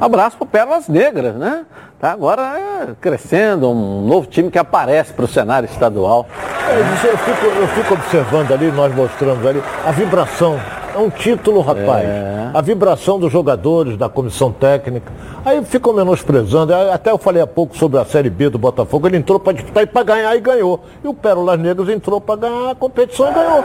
Abraço 0.00 0.36
para 0.36 0.46
Pérolas 0.46 0.88
Negras, 0.88 1.34
né? 1.34 1.64
Tá 2.00 2.12
agora 2.12 2.42
é, 2.42 2.94
crescendo, 3.00 3.70
um 3.70 4.06
novo 4.06 4.26
time 4.26 4.50
que 4.50 4.58
aparece 4.58 5.12
para 5.12 5.24
o 5.24 5.28
cenário 5.28 5.68
estadual. 5.70 6.26
É, 6.68 6.80
eu, 7.08 7.18
fico, 7.18 7.46
eu 7.46 7.68
fico 7.68 7.94
observando 7.94 8.52
ali, 8.52 8.72
nós 8.72 8.94
mostramos 8.94 9.46
ali, 9.46 9.62
a 9.86 9.92
vibração 9.92 10.58
é 10.94 10.98
um 10.98 11.08
título, 11.08 11.60
rapaz. 11.60 12.04
É. 12.04 12.50
A 12.52 12.60
vibração 12.60 13.18
dos 13.18 13.32
jogadores, 13.32 13.96
da 13.96 14.08
comissão 14.08 14.52
técnica. 14.52 15.10
Aí 15.44 15.64
ficam 15.64 15.92
menosprezando. 15.92 16.74
Até 16.74 17.10
eu 17.10 17.18
falei 17.18 17.42
há 17.42 17.46
pouco 17.46 17.76
sobre 17.76 17.98
a 17.98 18.04
Série 18.04 18.28
B 18.28 18.50
do 18.50 18.58
Botafogo. 18.58 19.06
Ele 19.06 19.16
entrou 19.16 19.40
para 19.40 19.54
disputar 19.54 19.82
e 19.82 19.86
para 19.86 20.02
ganhar 20.02 20.36
e 20.36 20.40
ganhou. 20.40 20.84
E 21.02 21.08
o 21.08 21.14
Pérolas 21.14 21.58
Negras 21.58 21.88
entrou 21.88 22.20
para 22.20 22.40
ganhar 22.40 22.70
a 22.72 22.74
competição 22.74 23.30
e 23.30 23.34
ganhou. 23.34 23.64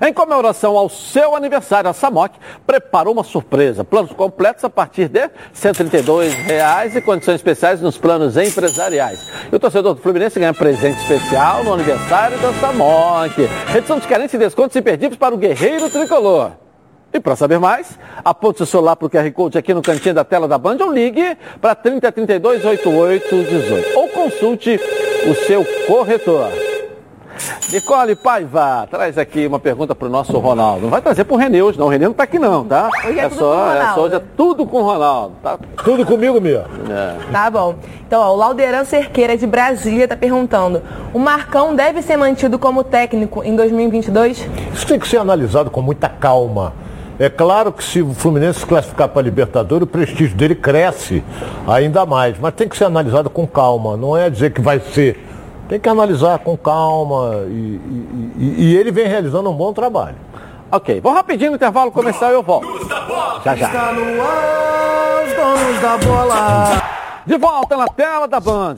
Em 0.00 0.12
comemoração 0.12 0.76
ao 0.76 0.88
seu 0.88 1.34
aniversário, 1.34 1.90
a 1.90 1.92
Samok 1.92 2.38
preparou 2.64 3.12
uma 3.12 3.24
surpresa. 3.24 3.82
Planos 3.82 4.12
completos 4.12 4.62
a 4.62 4.70
partir 4.70 5.08
de 5.08 5.28
132 5.52 6.34
reais 6.34 6.94
e 6.94 7.00
condições 7.00 7.36
especiais 7.36 7.80
nos 7.80 7.98
planos 7.98 8.36
empresariais. 8.36 9.28
E 9.50 9.54
o 9.54 9.58
torcedor 9.58 9.94
do 9.94 10.00
Fluminense 10.00 10.38
ganha 10.38 10.54
presente 10.54 11.00
especial 11.00 11.64
no 11.64 11.74
aniversário 11.74 12.38
da 12.38 12.52
Samok. 12.54 13.48
Redução 13.66 13.98
de 13.98 14.06
carência 14.06 14.36
e 14.36 14.40
descontos 14.40 14.76
imperdíveis 14.76 15.18
para 15.18 15.34
o 15.34 15.38
Guerreiro 15.38 15.90
Tricolor. 15.90 16.52
E 17.12 17.18
para 17.18 17.34
saber 17.34 17.58
mais, 17.58 17.98
aponte 18.24 18.62
o 18.62 18.66
celular 18.66 18.94
para 18.94 19.06
o 19.06 19.10
QR 19.10 19.30
Code 19.32 19.58
aqui 19.58 19.74
no 19.74 19.82
cantinho 19.82 20.14
da 20.14 20.24
tela 20.24 20.46
da 20.46 20.58
Band 20.58 20.76
ou 20.80 20.92
ligue 20.92 21.36
para 21.60 21.74
3032 21.74 22.64
8818 22.64 23.98
ou 23.98 24.08
consulte 24.08 24.78
o 25.28 25.34
seu 25.46 25.64
corretor. 25.86 26.77
Nicole 27.72 28.14
Paiva, 28.14 28.86
traz 28.90 29.18
aqui 29.18 29.46
uma 29.46 29.58
pergunta 29.58 29.94
para 29.94 30.08
o 30.08 30.10
nosso 30.10 30.36
Ronaldo. 30.38 30.82
Não 30.82 30.90
vai 30.90 31.00
trazer 31.02 31.24
para 31.24 31.34
o 31.34 31.36
Renê 31.36 31.62
hoje, 31.62 31.78
não. 31.78 31.86
O 31.86 31.88
Renê 31.88 32.04
não 32.04 32.12
está 32.12 32.24
aqui, 32.24 32.38
não, 32.38 32.64
tá? 32.64 32.90
Hoje 33.06 33.18
é, 33.18 33.24
é 33.24 33.30
só, 33.30 33.72
é 33.72 33.94
só 33.94 34.00
hoje 34.02 34.14
é 34.16 34.22
tudo 34.36 34.66
com 34.66 34.78
o 34.78 34.82
Ronaldo. 34.82 35.36
Tá 35.42 35.58
tudo 35.84 36.04
comigo 36.04 36.40
mesmo. 36.40 36.64
É. 36.90 37.16
Tá 37.30 37.50
bom. 37.50 37.74
Então, 38.06 38.20
ó, 38.20 38.32
o 38.32 38.36
Lauderan 38.36 38.84
Cerqueira 38.84 39.36
de 39.36 39.46
Brasília 39.46 40.04
está 40.04 40.16
perguntando: 40.16 40.82
o 41.12 41.18
Marcão 41.18 41.74
deve 41.74 42.02
ser 42.02 42.16
mantido 42.16 42.58
como 42.58 42.82
técnico 42.82 43.42
em 43.44 43.54
2022? 43.54 44.48
Isso 44.72 44.86
tem 44.86 44.98
que 44.98 45.06
ser 45.06 45.18
analisado 45.18 45.70
com 45.70 45.82
muita 45.82 46.08
calma. 46.08 46.72
É 47.18 47.28
claro 47.28 47.72
que 47.72 47.82
se 47.82 48.00
o 48.00 48.14
Fluminense 48.14 48.60
se 48.60 48.66
classificar 48.66 49.08
para 49.08 49.20
a 49.20 49.24
Libertadores, 49.24 49.82
o 49.82 49.86
prestígio 49.88 50.36
dele 50.36 50.54
cresce 50.54 51.24
ainda 51.66 52.06
mais. 52.06 52.38
Mas 52.38 52.54
tem 52.54 52.68
que 52.68 52.76
ser 52.76 52.84
analisado 52.84 53.28
com 53.28 53.44
calma. 53.44 53.96
Não 53.96 54.16
é 54.16 54.30
dizer 54.30 54.52
que 54.52 54.60
vai 54.60 54.78
ser 54.78 55.27
tem 55.68 55.78
que 55.78 55.88
analisar 55.88 56.38
com 56.38 56.56
calma 56.56 57.44
e, 57.46 57.50
e, 57.50 58.32
e, 58.36 58.64
e 58.64 58.76
ele 58.76 58.90
vem 58.90 59.06
realizando 59.06 59.50
um 59.50 59.54
bom 59.54 59.72
trabalho. 59.72 60.16
Ok, 60.72 61.00
vou 61.00 61.12
rapidinho 61.12 61.50
no 61.50 61.56
intervalo 61.56 61.90
começar 61.90 62.30
e 62.30 62.34
eu 62.34 62.42
volto. 62.42 62.66
Já 63.44 63.54
já. 63.54 63.66
Está 63.66 63.92
no 63.92 64.22
ar, 64.22 65.24
os 65.24 65.34
donos 65.34 65.80
da 65.80 65.98
bola. 65.98 66.82
De 67.26 67.36
volta 67.36 67.76
na 67.76 67.86
tela 67.88 68.26
da 68.26 68.40
Band. 68.40 68.76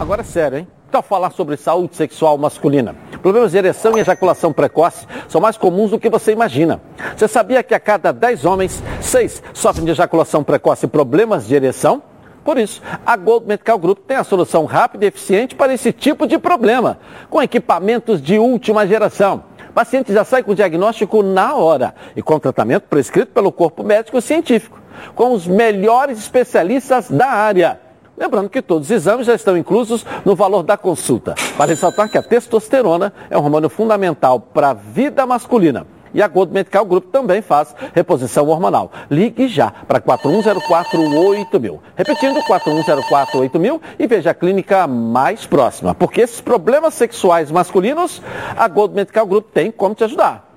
Agora 0.00 0.22
é 0.22 0.24
sério, 0.24 0.58
hein? 0.58 0.68
Então 0.88 1.02
falar 1.02 1.30
sobre 1.30 1.56
saúde 1.56 1.96
sexual 1.96 2.36
masculina. 2.36 2.94
Problemas 3.22 3.52
de 3.52 3.58
ereção 3.58 3.96
e 3.96 4.00
ejaculação 4.00 4.52
precoce 4.52 5.06
são 5.26 5.40
mais 5.40 5.56
comuns 5.56 5.90
do 5.90 5.98
que 5.98 6.10
você 6.10 6.32
imagina. 6.32 6.82
Você 7.16 7.26
sabia 7.26 7.62
que 7.62 7.74
a 7.74 7.80
cada 7.80 8.12
10 8.12 8.44
homens, 8.44 8.82
6 9.00 9.42
sofrem 9.54 9.86
de 9.86 9.92
ejaculação 9.92 10.44
precoce 10.44 10.84
e 10.84 10.88
problemas 10.88 11.46
de 11.46 11.54
ereção? 11.54 12.02
Por 12.44 12.58
isso, 12.58 12.82
a 13.06 13.16
Gold 13.16 13.46
Medical 13.46 13.78
Group 13.78 13.98
tem 14.06 14.16
a 14.16 14.24
solução 14.24 14.64
rápida 14.64 15.04
e 15.04 15.08
eficiente 15.08 15.54
para 15.54 15.72
esse 15.72 15.92
tipo 15.92 16.26
de 16.26 16.38
problema, 16.38 16.98
com 17.30 17.42
equipamentos 17.42 18.20
de 18.20 18.38
última 18.38 18.86
geração. 18.86 19.44
O 19.70 19.72
paciente 19.72 20.12
já 20.12 20.24
sai 20.24 20.42
com 20.42 20.52
o 20.52 20.54
diagnóstico 20.54 21.22
na 21.22 21.54
hora 21.54 21.94
e 22.14 22.22
com 22.22 22.38
tratamento 22.38 22.84
prescrito 22.88 23.32
pelo 23.32 23.52
corpo 23.52 23.82
médico 23.82 24.20
científico, 24.20 24.80
com 25.14 25.32
os 25.32 25.46
melhores 25.46 26.18
especialistas 26.18 27.10
da 27.10 27.28
área. 27.28 27.80
Lembrando 28.16 28.50
que 28.50 28.60
todos 28.60 28.88
os 28.88 28.90
exames 28.90 29.26
já 29.26 29.34
estão 29.34 29.56
inclusos 29.56 30.04
no 30.24 30.36
valor 30.36 30.62
da 30.62 30.76
consulta. 30.76 31.34
Para 31.56 31.70
ressaltar 31.70 32.10
que 32.10 32.18
a 32.18 32.22
testosterona 32.22 33.12
é 33.30 33.38
um 33.38 33.42
hormônio 33.42 33.70
fundamental 33.70 34.38
para 34.38 34.70
a 34.70 34.74
vida 34.74 35.24
masculina. 35.24 35.86
E 36.14 36.22
a 36.22 36.28
Gold 36.28 36.52
Medical 36.52 36.84
Group 36.84 37.10
também 37.10 37.40
faz 37.40 37.74
reposição 37.94 38.48
hormonal. 38.48 38.90
Ligue 39.10 39.48
já 39.48 39.70
para 39.70 40.00
41048000. 40.00 41.78
Repetindo, 41.96 42.40
41048000 42.42 43.80
e 43.98 44.06
veja 44.06 44.30
a 44.30 44.34
clínica 44.34 44.86
mais 44.86 45.46
próxima. 45.46 45.94
Porque 45.94 46.20
esses 46.20 46.40
problemas 46.40 46.94
sexuais 46.94 47.50
masculinos, 47.50 48.22
a 48.56 48.68
Gold 48.68 48.94
Medical 48.94 49.26
Group 49.26 49.46
tem 49.52 49.70
como 49.70 49.94
te 49.94 50.04
ajudar. 50.04 50.48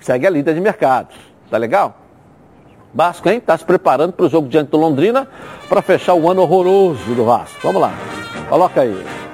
Segue 0.00 0.26
a 0.26 0.30
líder 0.30 0.54
de 0.54 0.60
mercado. 0.60 1.14
Tá 1.50 1.56
legal? 1.56 1.96
Vasco, 2.92 3.28
hein? 3.28 3.38
Está 3.38 3.56
se 3.56 3.64
preparando 3.64 4.12
para 4.12 4.26
o 4.26 4.28
jogo 4.28 4.48
diante 4.48 4.70
do 4.70 4.76
Londrina 4.76 5.28
para 5.68 5.80
fechar 5.80 6.14
o 6.14 6.28
ano 6.30 6.42
horroroso 6.42 7.14
do 7.14 7.24
Vasco. 7.24 7.58
Vamos 7.62 7.80
lá. 7.80 7.92
Coloca 8.48 8.80
aí. 8.80 9.29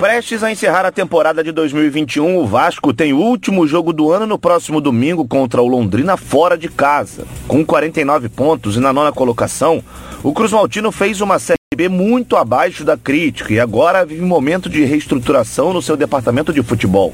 Prestes 0.00 0.42
a 0.42 0.50
encerrar 0.50 0.86
a 0.86 0.90
temporada 0.90 1.44
de 1.44 1.52
2021, 1.52 2.38
o 2.38 2.46
Vasco 2.46 2.90
tem 2.90 3.12
o 3.12 3.18
último 3.18 3.66
jogo 3.66 3.92
do 3.92 4.10
ano 4.10 4.24
no 4.24 4.38
próximo 4.38 4.80
domingo 4.80 5.28
contra 5.28 5.60
o 5.60 5.68
Londrina 5.68 6.16
fora 6.16 6.56
de 6.56 6.70
casa. 6.70 7.26
Com 7.46 7.62
49 7.62 8.30
pontos 8.30 8.76
e 8.76 8.80
na 8.80 8.94
nona 8.94 9.12
colocação, 9.12 9.84
o 10.22 10.32
Cruz 10.32 10.52
Maltino 10.52 10.90
fez 10.90 11.20
uma 11.20 11.38
Série 11.38 11.58
B 11.76 11.90
muito 11.90 12.38
abaixo 12.38 12.82
da 12.82 12.96
crítica 12.96 13.52
e 13.52 13.60
agora 13.60 14.06
vive 14.06 14.24
um 14.24 14.26
momento 14.26 14.70
de 14.70 14.82
reestruturação 14.84 15.74
no 15.74 15.82
seu 15.82 15.98
departamento 15.98 16.50
de 16.50 16.62
futebol. 16.62 17.12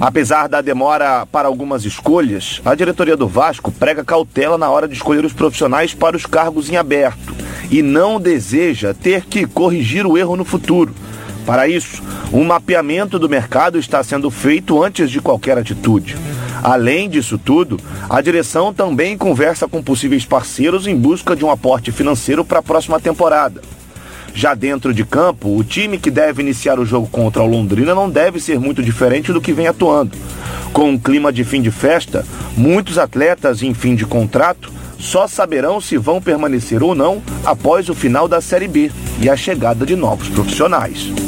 Apesar 0.00 0.48
da 0.48 0.60
demora 0.60 1.24
para 1.26 1.46
algumas 1.46 1.84
escolhas, 1.84 2.60
a 2.64 2.74
diretoria 2.74 3.16
do 3.16 3.28
Vasco 3.28 3.70
prega 3.70 4.04
cautela 4.04 4.58
na 4.58 4.68
hora 4.68 4.88
de 4.88 4.94
escolher 4.94 5.24
os 5.24 5.32
profissionais 5.32 5.94
para 5.94 6.16
os 6.16 6.26
cargos 6.26 6.68
em 6.68 6.76
aberto 6.76 7.36
e 7.70 7.82
não 7.82 8.20
deseja 8.20 8.92
ter 8.92 9.26
que 9.26 9.46
corrigir 9.46 10.04
o 10.04 10.18
erro 10.18 10.34
no 10.34 10.44
futuro. 10.44 10.92
Para 11.46 11.68
isso, 11.68 12.02
um 12.32 12.44
mapeamento 12.44 13.20
do 13.20 13.28
mercado 13.28 13.78
está 13.78 14.02
sendo 14.02 14.30
feito 14.32 14.82
antes 14.82 15.08
de 15.08 15.20
qualquer 15.20 15.56
atitude. 15.56 16.16
Além 16.62 17.08
disso 17.08 17.38
tudo, 17.38 17.78
a 18.10 18.20
direção 18.20 18.74
também 18.74 19.16
conversa 19.16 19.68
com 19.68 19.80
possíveis 19.80 20.24
parceiros 20.24 20.88
em 20.88 20.96
busca 20.96 21.36
de 21.36 21.44
um 21.44 21.50
aporte 21.50 21.92
financeiro 21.92 22.44
para 22.44 22.58
a 22.58 22.62
próxima 22.62 22.98
temporada. 22.98 23.62
Já 24.34 24.54
dentro 24.54 24.92
de 24.92 25.04
campo, 25.04 25.56
o 25.56 25.62
time 25.62 25.96
que 25.96 26.10
deve 26.10 26.42
iniciar 26.42 26.80
o 26.80 26.84
jogo 26.84 27.06
contra 27.06 27.42
o 27.42 27.46
Londrina 27.46 27.94
não 27.94 28.10
deve 28.10 28.40
ser 28.40 28.58
muito 28.58 28.82
diferente 28.82 29.32
do 29.32 29.40
que 29.40 29.52
vem 29.52 29.68
atuando. 29.68 30.10
Com 30.72 30.90
um 30.90 30.98
clima 30.98 31.32
de 31.32 31.44
fim 31.44 31.62
de 31.62 31.70
festa, 31.70 32.26
muitos 32.56 32.98
atletas 32.98 33.62
em 33.62 33.72
fim 33.72 33.94
de 33.94 34.04
contrato 34.04 34.70
só 34.98 35.28
saberão 35.28 35.80
se 35.80 35.96
vão 35.96 36.20
permanecer 36.20 36.82
ou 36.82 36.94
não 36.94 37.22
após 37.44 37.88
o 37.88 37.94
final 37.94 38.26
da 38.26 38.40
Série 38.40 38.68
B 38.68 38.90
e 39.20 39.30
a 39.30 39.36
chegada 39.36 39.86
de 39.86 39.94
novos 39.94 40.28
profissionais. 40.28 41.25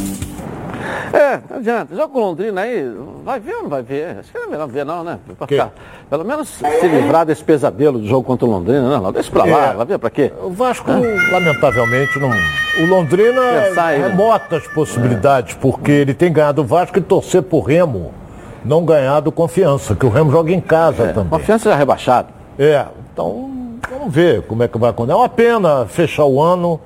É, 1.12 1.40
não 1.48 1.56
adianta. 1.58 1.94
Joga 1.94 2.08
com 2.08 2.20
Londrina 2.20 2.60
aí, 2.62 2.90
vai 3.24 3.40
ver 3.40 3.54
ou 3.56 3.62
não 3.62 3.70
vai 3.70 3.82
ver? 3.82 4.16
Acho 4.18 4.30
que 4.32 4.38
não 4.38 4.46
é 4.46 4.50
melhor 4.50 4.68
ver 4.68 4.84
não, 4.84 5.04
né? 5.04 5.18
Pra 5.38 5.70
pelo 6.10 6.24
menos 6.24 6.48
se 6.48 6.86
livrar 6.88 7.26
desse 7.26 7.42
pesadelo 7.44 7.98
do 7.98 8.06
jogo 8.06 8.24
contra 8.26 8.46
o 8.46 8.50
Londrina, 8.50 8.98
não, 8.98 9.12
deixa 9.12 9.30
pra 9.30 9.44
lá, 9.44 9.70
É. 9.70 9.74
vai 9.74 9.86
ver 9.86 9.98
pra 9.98 10.10
quê? 10.10 10.32
O 10.42 10.50
Vasco, 10.50 10.90
lamentavelmente, 10.90 12.18
não. 12.18 12.30
O 12.82 12.86
Londrina 12.86 13.40
Pensar 13.68 13.86
aí, 13.86 13.98
né? 13.98 14.08
remota 14.08 14.56
as 14.56 14.66
possibilidades, 14.68 15.54
porque 15.54 15.90
ele 15.92 16.14
tem 16.14 16.32
ganhado 16.32 16.62
o 16.62 16.64
Vasco 16.64 16.98
e 16.98 17.00
torcer 17.00 17.42
pro 17.42 17.60
Remo, 17.60 18.12
não 18.64 18.84
ganhado 18.84 19.30
confiança, 19.30 19.94
que 19.94 20.06
o 20.06 20.08
Remo 20.08 20.30
joga 20.30 20.52
em 20.52 20.60
casa 20.60 21.08
também. 21.12 21.28
Confiança 21.30 21.70
já 21.70 21.76
rebaixado. 21.76 22.28
É, 22.58 22.84
então 23.12 23.50
vamos 23.90 24.12
ver 24.14 24.42
como 24.42 24.62
é 24.62 24.68
que 24.68 24.78
vai 24.78 24.90
acontecer. 24.90 25.12
É 25.12 25.16
uma 25.20 25.28
pena 25.28 25.86
fechar 25.86 26.24
o 26.24 26.40
ano. 26.40 26.80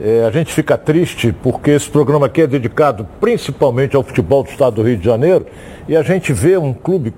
É, 0.00 0.24
a 0.26 0.30
gente 0.30 0.52
fica 0.52 0.76
triste 0.78 1.34
porque 1.42 1.70
esse 1.70 1.88
programa 1.88 2.26
aqui 2.26 2.42
é 2.42 2.46
dedicado 2.46 3.06
principalmente 3.20 3.94
ao 3.94 4.02
futebol 4.02 4.42
do 4.42 4.50
estado 4.50 4.76
do 4.76 4.82
Rio 4.82 4.96
de 4.96 5.04
Janeiro 5.04 5.46
e 5.86 5.96
a 5.96 6.02
gente 6.02 6.32
vê 6.32 6.56
um 6.56 6.72
clube 6.72 7.14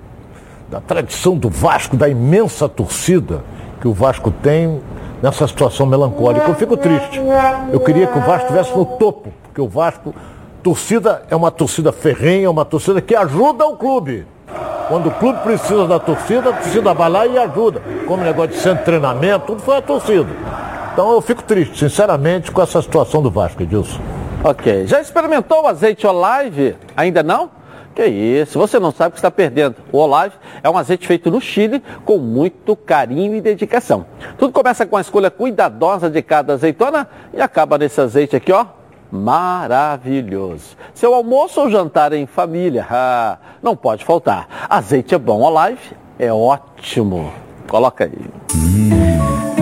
da 0.69 0.81
tradição 0.81 1.37
do 1.37 1.49
Vasco, 1.49 1.95
da 1.95 2.09
imensa 2.09 2.67
torcida 2.67 3.43
que 3.79 3.87
o 3.87 3.93
Vasco 3.93 4.29
tem 4.29 4.81
nessa 5.21 5.47
situação 5.47 5.85
melancólica. 5.85 6.47
Eu 6.47 6.55
fico 6.55 6.75
triste. 6.75 7.19
Eu 7.71 7.79
queria 7.79 8.07
que 8.07 8.17
o 8.17 8.21
Vasco 8.21 8.47
estivesse 8.47 8.77
no 8.77 8.85
topo, 8.85 9.31
porque 9.43 9.61
o 9.61 9.67
Vasco, 9.67 10.13
torcida 10.61 11.23
é 11.29 11.35
uma 11.35 11.51
torcida 11.51 11.91
ferrenha, 11.91 12.49
uma 12.49 12.65
torcida 12.65 13.01
que 13.01 13.15
ajuda 13.15 13.65
o 13.65 13.77
clube. 13.77 14.25
Quando 14.87 15.07
o 15.07 15.11
clube 15.11 15.39
precisa 15.39 15.87
da 15.87 15.99
torcida, 15.99 16.49
a 16.49 16.53
torcida 16.53 16.93
vai 16.93 17.09
lá 17.09 17.25
e 17.25 17.37
ajuda. 17.37 17.81
Como 18.05 18.23
negócio 18.23 18.51
de 18.51 18.57
centro 18.57 18.79
de 18.79 18.85
treinamento, 18.85 19.47
tudo 19.47 19.61
foi 19.61 19.77
a 19.77 19.81
torcida. 19.81 20.27
Então 20.95 21.11
eu 21.11 21.19
fico 21.19 21.43
triste, 21.43 21.77
sinceramente, 21.77 22.49
com 22.49 22.61
essa 22.61 22.81
situação 22.81 23.21
do 23.21 23.29
Vasco, 23.29 23.61
Edilson. 23.61 23.99
Ok. 24.41 24.87
Já 24.87 25.01
experimentou 25.01 25.63
o 25.63 25.67
azeite 25.67 26.07
Olive? 26.07 26.77
Ainda 26.95 27.21
não? 27.21 27.51
Que 27.93 28.05
isso, 28.05 28.57
você 28.57 28.79
não 28.79 28.93
sabe 28.93 29.09
o 29.09 29.11
que 29.11 29.17
está 29.17 29.29
perdendo. 29.29 29.75
O 29.91 29.97
Olive 29.97 30.35
é 30.63 30.69
um 30.69 30.77
azeite 30.77 31.05
feito 31.05 31.29
no 31.29 31.41
Chile 31.41 31.83
com 32.05 32.17
muito 32.17 32.77
carinho 32.77 33.35
e 33.35 33.41
dedicação. 33.41 34.05
Tudo 34.37 34.53
começa 34.53 34.85
com 34.85 34.95
a 34.95 35.01
escolha 35.01 35.29
cuidadosa 35.29 36.09
de 36.09 36.21
cada 36.21 36.53
azeitona 36.53 37.09
e 37.33 37.41
acaba 37.41 37.77
nesse 37.77 37.99
azeite 37.99 38.33
aqui, 38.33 38.53
ó. 38.53 38.65
Maravilhoso. 39.11 40.77
Seu 40.93 41.13
almoço 41.13 41.59
ou 41.59 41.69
jantar 41.69 42.13
em 42.13 42.25
família, 42.25 42.87
ah, 42.89 43.37
não 43.61 43.75
pode 43.75 44.05
faltar. 44.05 44.47
Azeite 44.69 45.13
é 45.13 45.17
bom, 45.17 45.41
Olive 45.41 45.91
é 46.17 46.31
ótimo. 46.31 47.33
Coloca 47.67 48.05
aí. 48.05 49.34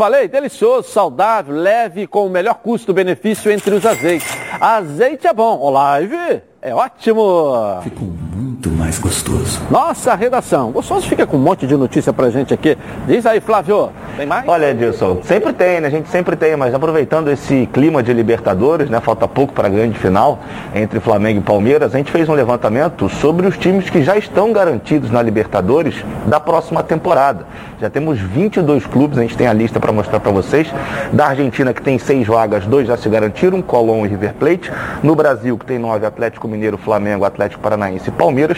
Falei, 0.00 0.28
delicioso, 0.28 0.88
saudável, 0.88 1.54
leve, 1.54 2.06
com 2.06 2.24
o 2.24 2.30
melhor 2.30 2.54
custo-benefício 2.54 3.52
entre 3.52 3.74
os 3.74 3.84
azeites. 3.84 4.26
Azeite 4.58 5.26
é 5.26 5.32
bom, 5.34 5.60
Olive 5.60 6.40
é 6.62 6.74
ótimo. 6.74 7.82
Ficou 7.82 8.08
muito 8.60 8.70
mais 8.70 8.98
gostoso. 8.98 9.58
Nossa 9.70 10.14
redação, 10.14 10.70
gostoso 10.70 11.08
fica 11.08 11.26
com 11.26 11.38
um 11.38 11.40
monte 11.40 11.66
de 11.66 11.74
notícia 11.74 12.12
pra 12.12 12.28
gente 12.28 12.52
aqui. 12.52 12.76
Diz 13.06 13.24
aí, 13.24 13.40
Flávio, 13.40 13.90
tem 14.18 14.26
mais? 14.26 14.46
Olha, 14.46 14.70
Edilson, 14.70 15.20
sempre 15.22 15.54
tem, 15.54 15.80
né? 15.80 15.88
A 15.88 15.90
gente 15.90 16.10
sempre 16.10 16.36
tem, 16.36 16.54
mas 16.56 16.74
aproveitando 16.74 17.30
esse 17.30 17.66
clima 17.72 18.02
de 18.02 18.12
Libertadores, 18.12 18.90
né? 18.90 19.00
Falta 19.00 19.26
pouco 19.26 19.54
para 19.54 19.66
a 19.66 19.70
grande 19.70 19.98
final 19.98 20.40
entre 20.74 21.00
Flamengo 21.00 21.40
e 21.40 21.42
Palmeiras, 21.42 21.94
a 21.94 21.98
gente 21.98 22.10
fez 22.10 22.28
um 22.28 22.34
levantamento 22.34 23.08
sobre 23.08 23.46
os 23.46 23.56
times 23.56 23.88
que 23.88 24.02
já 24.02 24.18
estão 24.18 24.52
garantidos 24.52 25.10
na 25.10 25.22
Libertadores 25.22 25.94
da 26.26 26.38
próxima 26.38 26.82
temporada. 26.82 27.46
Já 27.80 27.88
temos 27.88 28.20
22 28.20 28.84
clubes, 28.84 29.16
a 29.16 29.22
gente 29.22 29.38
tem 29.38 29.46
a 29.46 29.54
lista 29.54 29.80
para 29.80 29.90
mostrar 29.90 30.20
para 30.20 30.30
vocês. 30.30 30.70
Da 31.14 31.28
Argentina, 31.28 31.72
que 31.72 31.80
tem 31.80 31.98
seis 31.98 32.26
vagas, 32.26 32.66
dois 32.66 32.86
já 32.86 32.96
se 32.98 33.08
garantiram, 33.08 33.62
Colón 33.62 34.04
e 34.04 34.08
River 34.08 34.34
Plate. 34.34 34.70
No 35.02 35.14
Brasil, 35.14 35.56
que 35.56 35.64
tem 35.64 35.78
nove, 35.78 36.04
Atlético 36.04 36.46
Mineiro, 36.46 36.76
Flamengo, 36.76 37.24
Atlético 37.24 37.62
Paranaense 37.62 38.10
e 38.10 38.12
Palmeiras. 38.12 38.49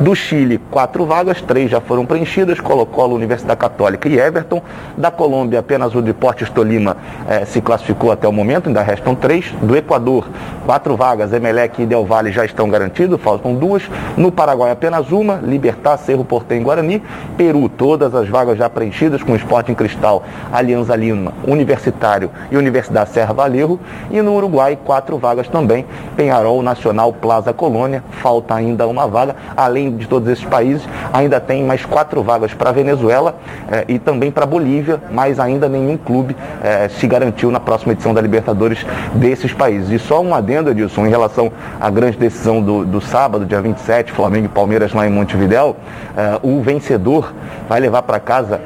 Do 0.00 0.14
Chile, 0.14 0.60
quatro 0.70 1.04
vagas, 1.04 1.40
três 1.42 1.70
já 1.70 1.80
foram 1.80 2.06
preenchidas, 2.06 2.60
Colo-Colo, 2.60 3.14
Universidade 3.14 3.58
Católica 3.58 4.08
e 4.08 4.18
Everton. 4.18 4.62
Da 4.96 5.10
Colômbia, 5.10 5.60
apenas 5.60 5.94
o 5.94 6.02
Deportes 6.02 6.48
Tolima 6.50 6.96
eh, 7.28 7.44
se 7.44 7.60
classificou 7.60 8.12
até 8.12 8.26
o 8.26 8.32
momento, 8.32 8.68
ainda 8.68 8.82
restam 8.82 9.14
três. 9.14 9.52
Do 9.62 9.76
Equador, 9.76 10.28
quatro 10.64 10.96
vagas, 10.96 11.32
Emelec 11.32 11.82
e 11.82 11.86
Del 11.86 12.04
Valle 12.04 12.32
já 12.32 12.44
estão 12.44 12.68
garantidos, 12.68 13.20
faltam 13.20 13.54
duas. 13.54 13.82
No 14.16 14.30
Paraguai, 14.30 14.70
apenas 14.70 15.10
uma, 15.10 15.40
Libertar, 15.42 15.98
Cerro 15.98 16.24
Porteño 16.24 16.60
e 16.60 16.64
Guarani. 16.64 17.02
Peru, 17.36 17.68
todas 17.68 18.14
as 18.14 18.28
vagas 18.28 18.58
já 18.58 18.68
preenchidas 18.68 19.22
com 19.22 19.34
Sporting 19.36 19.74
Cristal, 19.74 20.22
Alianza 20.52 20.94
Lima, 20.94 21.32
Universitário 21.46 22.30
e 22.50 22.56
Universidade 22.56 23.10
Serra 23.10 23.32
Valerro. 23.32 23.80
E 24.10 24.20
no 24.22 24.34
Uruguai, 24.34 24.78
quatro 24.84 25.18
vagas 25.18 25.48
também, 25.48 25.84
Penharol, 26.16 26.62
Nacional, 26.62 27.12
Plaza 27.12 27.52
Colônia. 27.52 28.02
Falta 28.22 28.54
ainda 28.54 28.86
uma 28.86 29.06
vaga. 29.06 29.36
Além 29.56 29.96
de 29.96 30.06
todos 30.06 30.28
esses 30.28 30.44
países, 30.44 30.86
ainda 31.12 31.40
tem 31.40 31.64
mais 31.64 31.84
quatro 31.84 32.22
vagas 32.22 32.54
para 32.54 32.72
Venezuela 32.72 33.36
eh, 33.70 33.84
e 33.88 33.98
também 33.98 34.30
para 34.30 34.46
Bolívia, 34.46 35.00
mas 35.10 35.38
ainda 35.40 35.68
nenhum 35.68 35.96
clube 35.96 36.36
eh, 36.62 36.88
se 36.88 37.06
garantiu 37.06 37.50
na 37.50 37.60
próxima 37.60 37.92
edição 37.92 38.14
da 38.14 38.20
Libertadores 38.20 38.86
desses 39.14 39.52
países. 39.52 39.90
E 39.90 39.98
só 39.98 40.20
um 40.20 40.34
adendo, 40.34 40.70
Edilson, 40.70 41.06
em 41.06 41.10
relação 41.10 41.52
à 41.80 41.90
grande 41.90 42.16
decisão 42.16 42.62
do, 42.62 42.84
do 42.84 43.00
sábado, 43.00 43.44
dia 43.44 43.60
27, 43.60 44.12
Flamengo 44.12 44.46
e 44.46 44.48
Palmeiras 44.48 44.92
lá 44.92 45.06
em 45.06 45.10
Montevidéu, 45.10 45.76
eh, 46.16 46.38
o 46.42 46.60
vencedor 46.62 47.32
vai 47.68 47.80
levar 47.80 48.02
para 48.02 48.20
casa 48.20 48.60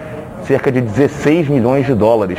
cerca 0.47 0.71
de 0.71 0.81
16 0.81 1.49
milhões 1.49 1.87
de 1.87 1.95
dólares 1.95 2.39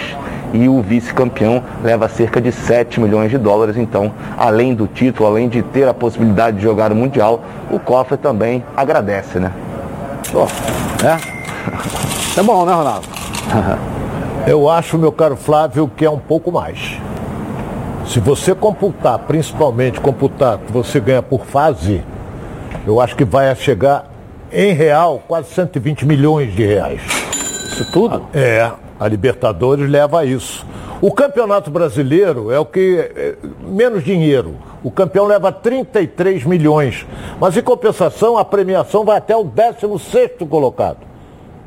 e 0.56 0.70
o 0.70 0.82
vice-campeão 0.82 1.64
leva 1.84 2.08
cerca 2.08 2.40
de 2.40 2.52
7 2.52 3.00
milhões 3.00 3.30
de 3.30 3.38
dólares. 3.38 3.78
Então, 3.78 4.12
além 4.38 4.74
do 4.74 4.88
título, 4.88 5.28
além 5.28 5.50
de 5.50 5.62
ter 5.62 5.88
a 5.88 5.94
possibilidade 5.94 6.58
de 6.58 6.64
jogar 6.64 6.92
o 6.92 6.96
Mundial, 6.96 7.44
o 7.70 7.80
cofre 7.80 8.18
também 8.18 8.64
agradece, 8.76 9.40
né? 9.40 9.52
é? 11.04 12.40
É 12.40 12.44
bom, 12.44 12.66
né, 12.66 12.74
Ronaldo? 12.74 13.08
Eu 14.48 14.70
acho, 14.70 14.98
meu 14.98 15.12
caro 15.12 15.36
Flávio, 15.36 15.90
que 15.96 16.06
é 16.06 16.10
um 16.10 16.20
pouco 16.20 16.52
mais. 16.52 17.00
Se 18.08 18.20
você 18.20 18.54
computar, 18.54 19.18
principalmente 19.20 20.00
computar 20.00 20.60
que 20.60 20.72
você 20.72 21.00
ganha 21.00 21.24
por 21.24 21.46
fase, 21.46 22.04
eu 22.86 23.02
acho 23.02 23.16
que 23.16 23.26
vai 23.26 23.54
chegar 23.56 24.06
em 24.52 24.72
real 24.74 25.24
quase 25.28 25.50
120 25.50 26.06
milhões 26.06 26.54
de 26.54 26.64
reais. 26.64 27.02
Isso 27.72 27.92
tudo? 27.92 28.28
É, 28.32 28.72
a 29.00 29.08
Libertadores 29.08 29.90
leva 29.90 30.22
a 30.22 30.26
isso. 30.26 30.66
O 31.02 31.12
Campeonato 31.12 31.70
Brasileiro 31.70 32.52
é 32.52 32.60
o 32.60 32.66
que 32.66 32.98
é, 33.16 33.36
menos 33.62 34.04
dinheiro. 34.04 34.56
O 34.84 34.92
campeão 34.92 35.26
leva 35.26 35.52
33 35.52 36.46
milhões. 36.46 37.06
Mas 37.40 37.58
em 37.58 37.62
compensação, 37.62 38.38
a 38.38 38.46
premiação 38.46 39.04
vai 39.04 39.18
até 39.18 39.36
o 39.36 39.44
16º 39.44 40.48
colocado. 40.48 41.00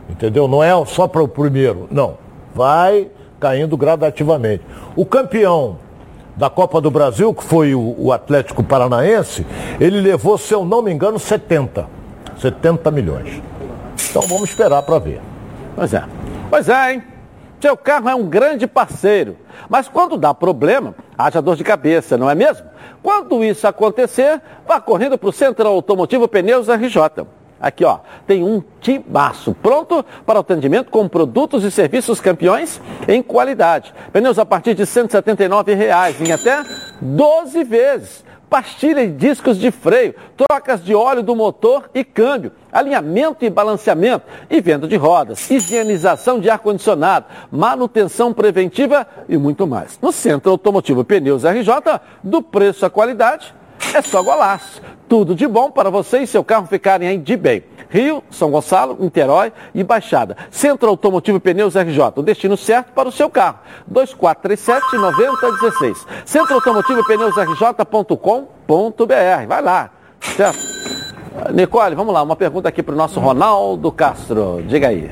Entendeu? 0.08 0.46
Não 0.46 0.62
é 0.62 0.72
só 0.86 1.08
para 1.08 1.22
o 1.22 1.28
primeiro, 1.28 1.88
não. 1.90 2.16
Vai 2.54 3.08
caindo 3.40 3.76
gradativamente. 3.76 4.62
O 4.96 5.04
campeão 5.04 5.78
da 6.36 6.48
Copa 6.48 6.80
do 6.80 6.90
Brasil, 6.90 7.34
que 7.34 7.42
foi 7.42 7.74
o, 7.74 7.94
o 7.98 8.12
Atlético 8.12 8.62
Paranaense, 8.62 9.44
ele 9.80 10.00
levou, 10.00 10.38
se 10.38 10.54
eu 10.54 10.64
não 10.64 10.80
me 10.80 10.92
engano, 10.92 11.18
70. 11.18 11.86
70 12.40 12.90
milhões. 12.92 13.42
Então 14.10 14.22
vamos 14.22 14.48
esperar 14.48 14.82
para 14.82 14.98
ver. 15.00 15.20
Pois 15.74 15.92
é. 15.92 16.04
Pois 16.48 16.68
é, 16.68 16.94
hein? 16.94 17.02
Seu 17.60 17.76
carro 17.76 18.08
é 18.08 18.14
um 18.14 18.28
grande 18.28 18.66
parceiro. 18.66 19.36
Mas 19.68 19.88
quando 19.88 20.16
dá 20.16 20.32
problema, 20.32 20.94
haja 21.16 21.42
dor 21.42 21.56
de 21.56 21.64
cabeça, 21.64 22.16
não 22.16 22.30
é 22.30 22.34
mesmo? 22.34 22.66
Quando 23.02 23.42
isso 23.42 23.66
acontecer, 23.66 24.40
vá 24.66 24.80
correndo 24.80 25.18
para 25.18 25.28
o 25.28 25.32
Centro 25.32 25.66
Automotivo 25.66 26.28
Pneus 26.28 26.68
RJ. 26.68 27.26
Aqui, 27.60 27.84
ó, 27.84 27.98
tem 28.24 28.44
um 28.44 28.62
timaço 28.80 29.52
pronto 29.60 30.04
para 30.24 30.38
atendimento 30.38 30.92
com 30.92 31.08
produtos 31.08 31.64
e 31.64 31.70
serviços 31.72 32.20
campeões 32.20 32.80
em 33.08 33.20
qualidade. 33.20 33.92
Pneus 34.12 34.38
a 34.38 34.46
partir 34.46 34.74
de 34.74 34.86
179 34.86 35.74
reais, 35.74 36.20
em 36.20 36.30
até 36.30 36.62
12 37.00 37.64
vezes. 37.64 38.24
Pastilha 38.48 39.02
e 39.02 39.10
discos 39.10 39.58
de 39.58 39.70
freio, 39.70 40.14
trocas 40.36 40.82
de 40.82 40.94
óleo 40.94 41.22
do 41.22 41.36
motor 41.36 41.90
e 41.94 42.02
câmbio, 42.02 42.52
alinhamento 42.72 43.44
e 43.44 43.50
balanceamento 43.50 44.24
e 44.48 44.60
venda 44.60 44.88
de 44.88 44.96
rodas, 44.96 45.50
higienização 45.50 46.40
de 46.40 46.48
ar-condicionado, 46.48 47.26
manutenção 47.52 48.32
preventiva 48.32 49.06
e 49.28 49.36
muito 49.36 49.66
mais. 49.66 49.98
No 50.00 50.12
Centro 50.12 50.50
Automotivo 50.50 51.04
Pneus 51.04 51.44
RJ, 51.44 52.00
do 52.22 52.40
preço 52.40 52.86
à 52.86 52.90
qualidade, 52.90 53.54
é 53.94 54.00
só 54.00 54.22
golaço. 54.22 54.80
Tudo 55.08 55.34
de 55.34 55.46
bom 55.46 55.70
para 55.70 55.88
você 55.88 56.18
e 56.18 56.26
seu 56.26 56.44
carro 56.44 56.66
ficarem 56.66 57.08
aí 57.08 57.16
de 57.16 57.34
bem. 57.36 57.64
Rio, 57.88 58.22
São 58.30 58.50
Gonçalo, 58.50 58.98
Niterói 59.00 59.50
e 59.74 59.82
Baixada. 59.82 60.36
Centro 60.50 60.90
Automotivo 60.90 61.40
Pneus 61.40 61.74
RJ, 61.74 62.12
o 62.16 62.22
destino 62.22 62.58
certo 62.58 62.92
para 62.92 63.08
o 63.08 63.12
seu 63.12 63.30
carro. 63.30 63.60
2437-9016. 63.90 66.06
Centro 66.26 66.52
Automotivo 66.54 67.02
Pneus 67.06 67.34
RJ.com.br. 67.36 69.46
Vai 69.48 69.62
lá, 69.62 69.90
certo? 70.20 70.58
Nicole, 71.54 71.94
vamos 71.94 72.12
lá, 72.12 72.22
uma 72.22 72.36
pergunta 72.36 72.68
aqui 72.68 72.82
para 72.82 72.94
o 72.94 72.98
nosso 72.98 73.18
Ronaldo 73.18 73.90
Castro. 73.90 74.62
Diga 74.66 74.88
aí. 74.88 75.10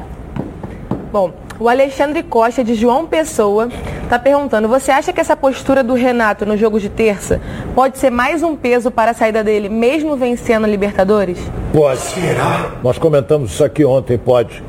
Bom, 1.11 1.33
o 1.59 1.69
Alexandre 1.69 2.23
Costa, 2.23 2.63
de 2.63 2.75
João 2.75 3.07
Pessoa, 3.07 3.69
está 4.03 4.19
perguntando: 4.19 4.69
você 4.69 4.91
acha 4.91 5.13
que 5.13 5.21
essa 5.21 5.37
postura 5.37 5.83
do 5.83 5.95
Renato 5.95 6.45
no 6.45 6.57
jogo 6.57 6.79
de 6.79 6.89
terça 6.89 7.41
pode 7.75 7.99
ser 7.99 8.11
mais 8.11 8.43
um 8.43 8.57
peso 8.57 8.91
para 8.91 9.13
a 9.13 9.15
saída 9.15 9.43
dele, 9.43 9.69
mesmo 9.69 10.17
vencendo 10.17 10.65
a 10.65 10.69
Libertadores? 10.69 11.39
Pode. 11.73 12.01
Será? 12.01 12.73
Nós 12.83 12.99
comentamos 12.99 13.53
isso 13.53 13.65
aqui 13.65 13.85
ontem, 13.85 14.19
pode. 14.19 14.63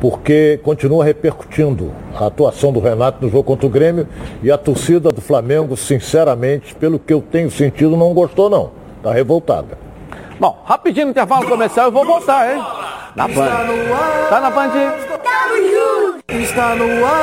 Porque 0.00 0.60
continua 0.62 1.04
repercutindo 1.04 1.92
a 2.14 2.26
atuação 2.26 2.72
do 2.72 2.78
Renato 2.78 3.24
no 3.24 3.30
jogo 3.30 3.42
contra 3.42 3.66
o 3.66 3.70
Grêmio 3.70 4.06
e 4.42 4.50
a 4.50 4.56
torcida 4.56 5.10
do 5.10 5.20
Flamengo, 5.20 5.76
sinceramente, 5.76 6.74
pelo 6.76 7.00
que 7.00 7.12
eu 7.12 7.20
tenho 7.20 7.50
sentido, 7.50 7.96
não 7.96 8.14
gostou 8.14 8.48
não. 8.48 8.70
Está 8.98 9.12
revoltada. 9.12 9.87
Bom, 10.38 10.62
rapidinho 10.64 11.06
no 11.06 11.10
intervalo 11.10 11.48
comercial 11.48 11.86
eu 11.86 11.92
vou 11.92 12.04
voltar, 12.04 12.54
hein? 12.54 12.64
Na 13.16 13.26
Band. 13.26 13.50
Tá 14.28 14.40
na 14.40 14.50
Band? 14.50 14.70
Está 16.28 16.76
no 16.76 17.04
ar. 17.04 17.22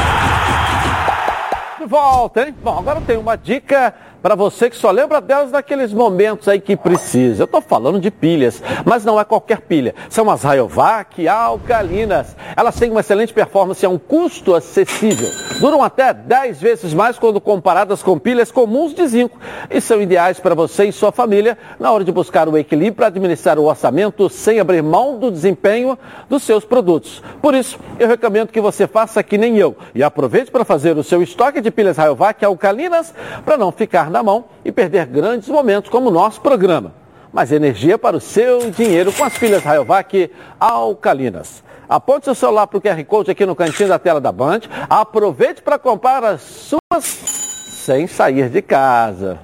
De 1.80 1.86
volta, 1.86 2.42
hein? 2.42 2.56
Bom, 2.62 2.78
agora 2.78 3.00
tem 3.00 3.16
uma 3.16 3.38
dica 3.38 3.94
para 4.26 4.34
você 4.34 4.72
que 4.72 4.76
só 4.76 4.90
lembra 4.90 5.22
delas 5.22 5.52
naqueles 5.52 5.94
momentos 5.94 6.48
aí 6.48 6.60
que 6.60 6.76
precisa. 6.76 7.44
Eu 7.44 7.46
estou 7.46 7.62
falando 7.62 8.00
de 8.00 8.10
pilhas, 8.10 8.60
mas 8.84 9.06
não 9.06 9.20
é 9.20 9.24
qualquer 9.24 9.62
pilha. 9.62 9.94
São 10.10 10.32
as 10.32 10.42
Rayovac 10.42 11.28
alcalinas. 11.28 12.36
Elas 12.58 12.76
têm 12.76 12.90
uma 12.90 13.02
excelente 13.02 13.32
performance 13.32 13.86
a 13.86 13.90
um 13.90 14.00
custo 14.00 14.56
acessível. 14.56 15.30
Duram 15.60 15.84
até 15.84 16.12
10 16.12 16.60
vezes 16.60 16.92
mais 16.92 17.20
quando 17.20 17.40
comparadas 17.40 18.02
com 18.02 18.18
pilhas 18.18 18.52
comuns 18.52 18.96
de 18.96 19.08
zinco 19.08 19.40
e 19.70 19.80
são 19.80 20.02
ideais 20.02 20.40
para 20.40 20.56
você 20.56 20.86
e 20.86 20.92
sua 20.92 21.12
família 21.12 21.56
na 21.80 21.92
hora 21.92 22.04
de 22.04 22.12
buscar 22.12 22.50
o 22.50 22.58
equilíbrio 22.58 22.96
para 22.96 23.08
administrar 23.08 23.60
o 23.60 23.66
orçamento 23.66 24.28
sem 24.28 24.60
abrir 24.60 24.82
mão 24.82 25.20
do 25.20 25.30
desempenho 25.30 26.00
dos 26.28 26.42
seus 26.42 26.66
produtos. 26.66 27.22
Por 27.44 27.54
isso, 27.54 27.78
eu 28.00 28.08
recomendo 28.08 28.48
que 28.48 28.60
você 28.60 28.88
faça 28.88 29.22
que 29.22 29.38
nem 29.38 29.60
eu 29.60 29.76
e 29.94 30.02
aproveite 30.02 30.50
para 30.50 30.66
fazer 30.66 30.98
o 30.98 31.04
seu 31.04 31.22
estoque 31.22 31.62
de 31.62 31.70
pilhas 31.70 31.98
Rayovac 31.98 32.44
alcalinas 32.44 33.14
para 33.46 33.56
não 33.56 33.72
ficar 33.72 34.15
na 34.16 34.24
mão 34.24 34.46
e 34.64 34.72
perder 34.72 35.06
grandes 35.06 35.50
momentos 35.50 35.90
como 35.90 36.10
o 36.10 36.14
nosso 36.14 36.40
programa. 36.40 36.94
Mais 37.34 37.52
energia 37.52 37.98
para 37.98 38.16
o 38.16 38.22
seu 38.22 38.72
dinheiro 38.72 39.12
com 39.12 39.26
as 39.26 39.38
pilhas 39.38 39.62
Rayovac 39.62 40.32
alcalinas. 40.58 41.62
Aponte 41.88 42.26
seu 42.26 42.34
celular 42.34 42.66
para 42.66 42.78
o 42.78 42.82
QR 42.82 43.04
Code 43.04 43.32
aqui 43.32 43.46
no 43.46 43.56
cantinho 43.56 43.90
da 43.90 44.00
tela 44.00 44.22
da 44.22 44.32
Band. 44.32 44.62
Aproveite 44.90 45.62
para 45.62 45.78
comprar 45.78 46.24
as 46.24 46.42
suas 46.42 47.04
sem 47.04 48.08
sair 48.08 48.50
de 48.50 48.62
casa. 48.62 49.38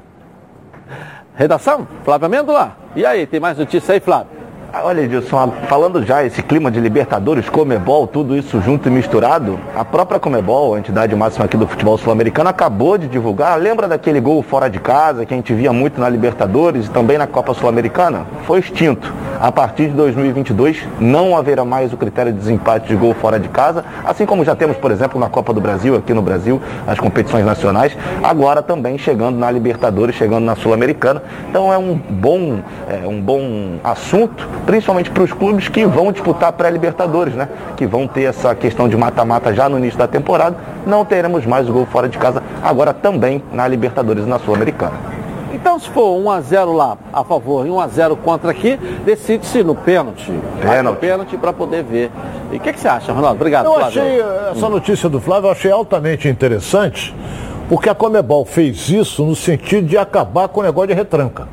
Redação, 1.36 1.88
Flávio 2.06 2.28
Amêndola. 2.28 2.78
E 2.96 3.06
aí, 3.06 3.28
tem 3.28 3.40
mais 3.40 3.58
notícia 3.58 3.94
aí, 3.94 4.00
Flávio? 4.00 4.41
Olha, 4.74 5.02
Edilson, 5.02 5.52
falando 5.68 6.02
já 6.06 6.24
esse 6.24 6.42
clima 6.42 6.72
de 6.72 6.80
Libertadores, 6.80 7.50
Comebol, 7.50 8.08
tudo 8.08 8.38
isso 8.38 8.62
junto 8.62 8.88
e 8.88 8.92
misturado, 8.92 9.60
a 9.76 9.84
própria 9.84 10.18
Comebol, 10.18 10.76
a 10.76 10.80
entidade 10.80 11.14
máxima 11.14 11.44
aqui 11.44 11.58
do 11.58 11.68
futebol 11.68 11.98
sul-americano, 11.98 12.50
acabou 12.50 12.98
de 12.98 13.06
divulgar, 13.10 13.60
lembra 13.60 13.86
daquele 13.86 14.22
gol 14.22 14.42
fora 14.42 14.70
de 14.70 14.80
casa 14.80 15.26
que 15.26 15.34
a 15.34 15.38
gente 15.38 15.54
via 15.54 15.74
muito 15.74 16.00
na 16.00 16.08
Libertadores 16.08 16.86
e 16.86 16.90
também 16.90 17.18
na 17.18 17.28
Copa 17.28 17.54
Sul-Americana? 17.54 18.26
Foi 18.46 18.60
extinto. 18.60 19.14
A 19.42 19.52
partir 19.52 19.88
de 19.88 19.94
2022 19.94 20.88
não 21.00 21.36
haverá 21.36 21.66
mais 21.66 21.92
o 21.92 21.98
critério 21.98 22.32
de 22.32 22.40
desempate 22.40 22.88
de 22.88 22.96
gol 22.96 23.14
fora 23.14 23.40
de 23.40 23.50
casa, 23.50 23.84
assim 24.06 24.26
como 24.26 24.46
já 24.46 24.56
temos, 24.56 24.78
por 24.78 24.92
exemplo, 24.92 25.20
na 25.20 25.28
Copa 25.28 25.54
do 25.54 25.60
Brasil, 25.60 25.96
aqui 25.96 26.14
no 26.14 26.22
Brasil, 26.22 26.62
as 26.88 26.98
competições 26.98 27.44
nacionais, 27.44 27.98
agora 28.24 28.62
também 28.62 28.98
chegando 28.98 29.38
na 29.38 29.52
Libertadores, 29.52 30.16
chegando 30.16 30.46
na 30.46 30.56
Sul-Americana. 30.56 31.22
Então 31.50 31.74
é 31.74 31.78
um 31.78 31.96
bom, 31.96 32.60
é 32.88 33.06
um 33.06 33.20
bom 33.20 33.80
assunto 33.84 34.48
principalmente 34.66 35.10
para 35.10 35.24
os 35.24 35.34
clubes 35.34 35.68
que 35.68 35.86
vão 35.86 36.12
disputar 36.12 36.52
pré-libertadores, 36.54 37.34
né? 37.34 37.48
Que 37.76 37.86
vão 37.86 38.08
ter 38.08 38.24
essa 38.24 38.54
questão 38.56 38.88
de 38.88 38.96
mata-mata 38.96 39.54
já 39.54 39.68
no 39.68 39.78
início 39.78 39.98
da 39.98 40.08
temporada. 40.08 40.56
Não 40.86 41.04
teremos 41.06 41.46
mais 41.46 41.70
o 41.70 41.74
gol 41.74 41.86
fora 41.86 42.08
de 42.08 42.18
casa 42.18 42.42
agora 42.64 42.94
também 42.94 43.44
na 43.52 43.68
Libertadores 43.68 44.26
e 44.26 44.28
na 44.28 44.40
Sul-Americana. 44.40 45.22
Então, 45.54 45.78
se 45.78 45.90
for 45.90 46.18
1x0 46.18 46.74
lá 46.74 46.98
a 47.12 47.24
favor 47.24 47.68
e 47.68 47.70
1x0 47.70 48.18
contra 48.24 48.52
aqui, 48.52 48.78
decide-se 49.06 49.62
no 49.64 49.76
pênalti. 49.76 50.32
Pênalti. 50.62 51.00
Pênalti 51.00 51.38
para 51.38 51.52
poder 51.52 51.84
ver. 51.84 52.10
E 52.52 52.56
o 52.56 52.60
que, 52.60 52.72
que, 52.74 52.80
você 52.80 52.88
acha, 52.88 53.12
Ronaldo? 53.12 53.36
Obrigado, 53.36 53.66
Eu 53.66 53.74
Flávio. 53.74 54.02
achei 54.02 54.22
eh, 54.22 54.52
essa 54.56 54.70
notícia 54.70 55.10
do 55.10 55.20
Flávio, 55.20 55.48
eu 55.48 55.52
achei 55.52 55.72
altamente 55.72 56.28
interessante, 56.28 57.14
porque 57.68 57.90
a 57.90 57.96
Comebol 57.96 58.46
fez 58.46 58.90
isso 58.90 59.26
no 59.26 59.36
sentido 59.36 59.88
de 59.88 59.98
acabar 59.98 60.48
com 60.48 60.62
o 60.62 60.64
negócio 60.64 60.88
de 60.88 60.94
retranca. 60.94 61.48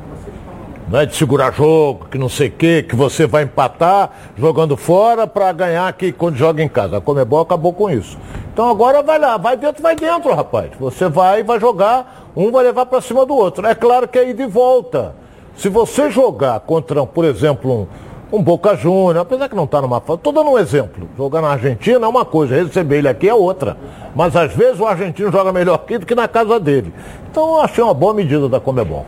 Não 0.89 0.99
é 0.99 1.05
de 1.05 1.15
segurar 1.15 1.53
jogo, 1.53 2.07
que 2.09 2.17
não 2.17 2.27
sei 2.27 2.47
o 2.47 2.51
quê, 2.51 2.81
que 2.81 2.95
você 2.95 3.27
vai 3.27 3.43
empatar 3.43 4.09
jogando 4.35 4.75
fora 4.75 5.27
para 5.27 5.51
ganhar 5.51 5.87
aqui 5.87 6.11
quando 6.11 6.35
joga 6.35 6.63
em 6.63 6.67
casa. 6.67 6.97
A 6.97 7.01
Comebol 7.01 7.41
acabou 7.41 7.71
com 7.71 7.91
isso. 7.91 8.17
Então 8.51 8.67
agora 8.67 9.03
vai 9.03 9.19
lá, 9.19 9.37
vai 9.37 9.55
dentro, 9.55 9.83
vai 9.83 9.95
dentro, 9.95 10.33
rapaz. 10.33 10.71
Você 10.79 11.07
vai, 11.07 11.43
vai 11.43 11.59
jogar, 11.59 12.31
um 12.35 12.51
vai 12.51 12.63
levar 12.63 12.87
para 12.87 13.01
cima 13.01 13.23
do 13.23 13.35
outro. 13.35 13.67
É 13.67 13.75
claro 13.75 14.07
que 14.07 14.17
é 14.17 14.31
ida 14.31 14.41
e 14.41 14.47
volta. 14.47 15.13
Se 15.55 15.69
você 15.69 16.09
jogar 16.09 16.59
contra, 16.61 17.05
por 17.05 17.23
exemplo, 17.23 17.87
um, 18.31 18.37
um 18.39 18.41
Boca 18.41 18.75
Juniors, 18.75 19.17
apesar 19.19 19.47
que 19.47 19.55
não 19.55 19.65
está 19.65 19.79
numa 19.83 20.01
fase, 20.01 20.17
estou 20.17 20.33
dando 20.33 20.49
um 20.49 20.57
exemplo. 20.57 21.07
Jogar 21.15 21.43
na 21.43 21.49
Argentina 21.49 22.03
é 22.03 22.09
uma 22.09 22.25
coisa, 22.25 22.55
receber 22.55 22.97
ele 22.97 23.07
aqui 23.07 23.29
é 23.29 23.33
outra. 23.35 23.77
Mas 24.15 24.35
às 24.35 24.51
vezes 24.55 24.79
o 24.79 24.87
argentino 24.87 25.31
joga 25.31 25.53
melhor 25.53 25.75
aqui 25.75 25.99
do 25.99 26.05
que 26.07 26.15
na 26.15 26.27
casa 26.27 26.59
dele. 26.59 26.91
Então 27.29 27.47
eu 27.57 27.61
achei 27.61 27.83
uma 27.83 27.93
boa 27.93 28.11
medida 28.11 28.49
da 28.49 28.59
Comebol. 28.59 29.05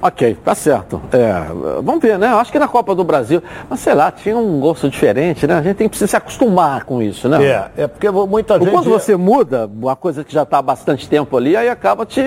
Ok, 0.00 0.36
tá 0.44 0.54
certo. 0.54 1.00
É, 1.12 1.44
vamos 1.82 2.00
ver, 2.00 2.18
né? 2.18 2.28
Acho 2.28 2.52
que 2.52 2.58
na 2.58 2.68
Copa 2.68 2.94
do 2.94 3.02
Brasil, 3.02 3.42
mas 3.68 3.80
sei 3.80 3.94
lá, 3.94 4.12
tinha 4.12 4.36
um 4.36 4.60
gosto 4.60 4.88
diferente, 4.88 5.46
né? 5.46 5.54
A 5.54 5.62
gente 5.62 5.76
tem 5.76 5.88
que 5.88 5.96
se 5.96 6.16
acostumar 6.16 6.84
com 6.84 7.02
isso, 7.02 7.28
né? 7.28 7.44
É, 7.44 7.70
é 7.76 7.86
porque 7.88 8.08
muita 8.08 8.58
gente. 8.58 8.70
Quando 8.70 8.88
você 8.88 9.16
muda 9.16 9.66
uma 9.66 9.96
coisa 9.96 10.22
que 10.22 10.32
já 10.32 10.44
está 10.44 10.58
há 10.58 10.62
bastante 10.62 11.08
tempo 11.08 11.36
ali, 11.36 11.56
aí 11.56 11.68
acaba 11.68 12.06
te. 12.06 12.22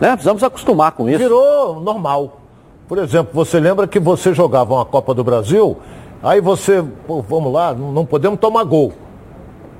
Né? 0.00 0.12
Precisamos 0.12 0.42
acostumar 0.42 0.92
com 0.92 1.08
isso. 1.08 1.18
Virou 1.18 1.78
normal. 1.80 2.40
Por 2.88 2.98
exemplo, 2.98 3.30
você 3.34 3.60
lembra 3.60 3.86
que 3.86 3.98
você 3.98 4.32
jogava 4.32 4.74
uma 4.74 4.84
Copa 4.84 5.14
do 5.14 5.22
Brasil, 5.22 5.76
aí 6.22 6.40
você, 6.40 6.82
pô, 7.06 7.20
vamos 7.22 7.52
lá, 7.52 7.74
não 7.74 8.06
podemos 8.06 8.38
tomar 8.38 8.64
gol. 8.64 8.92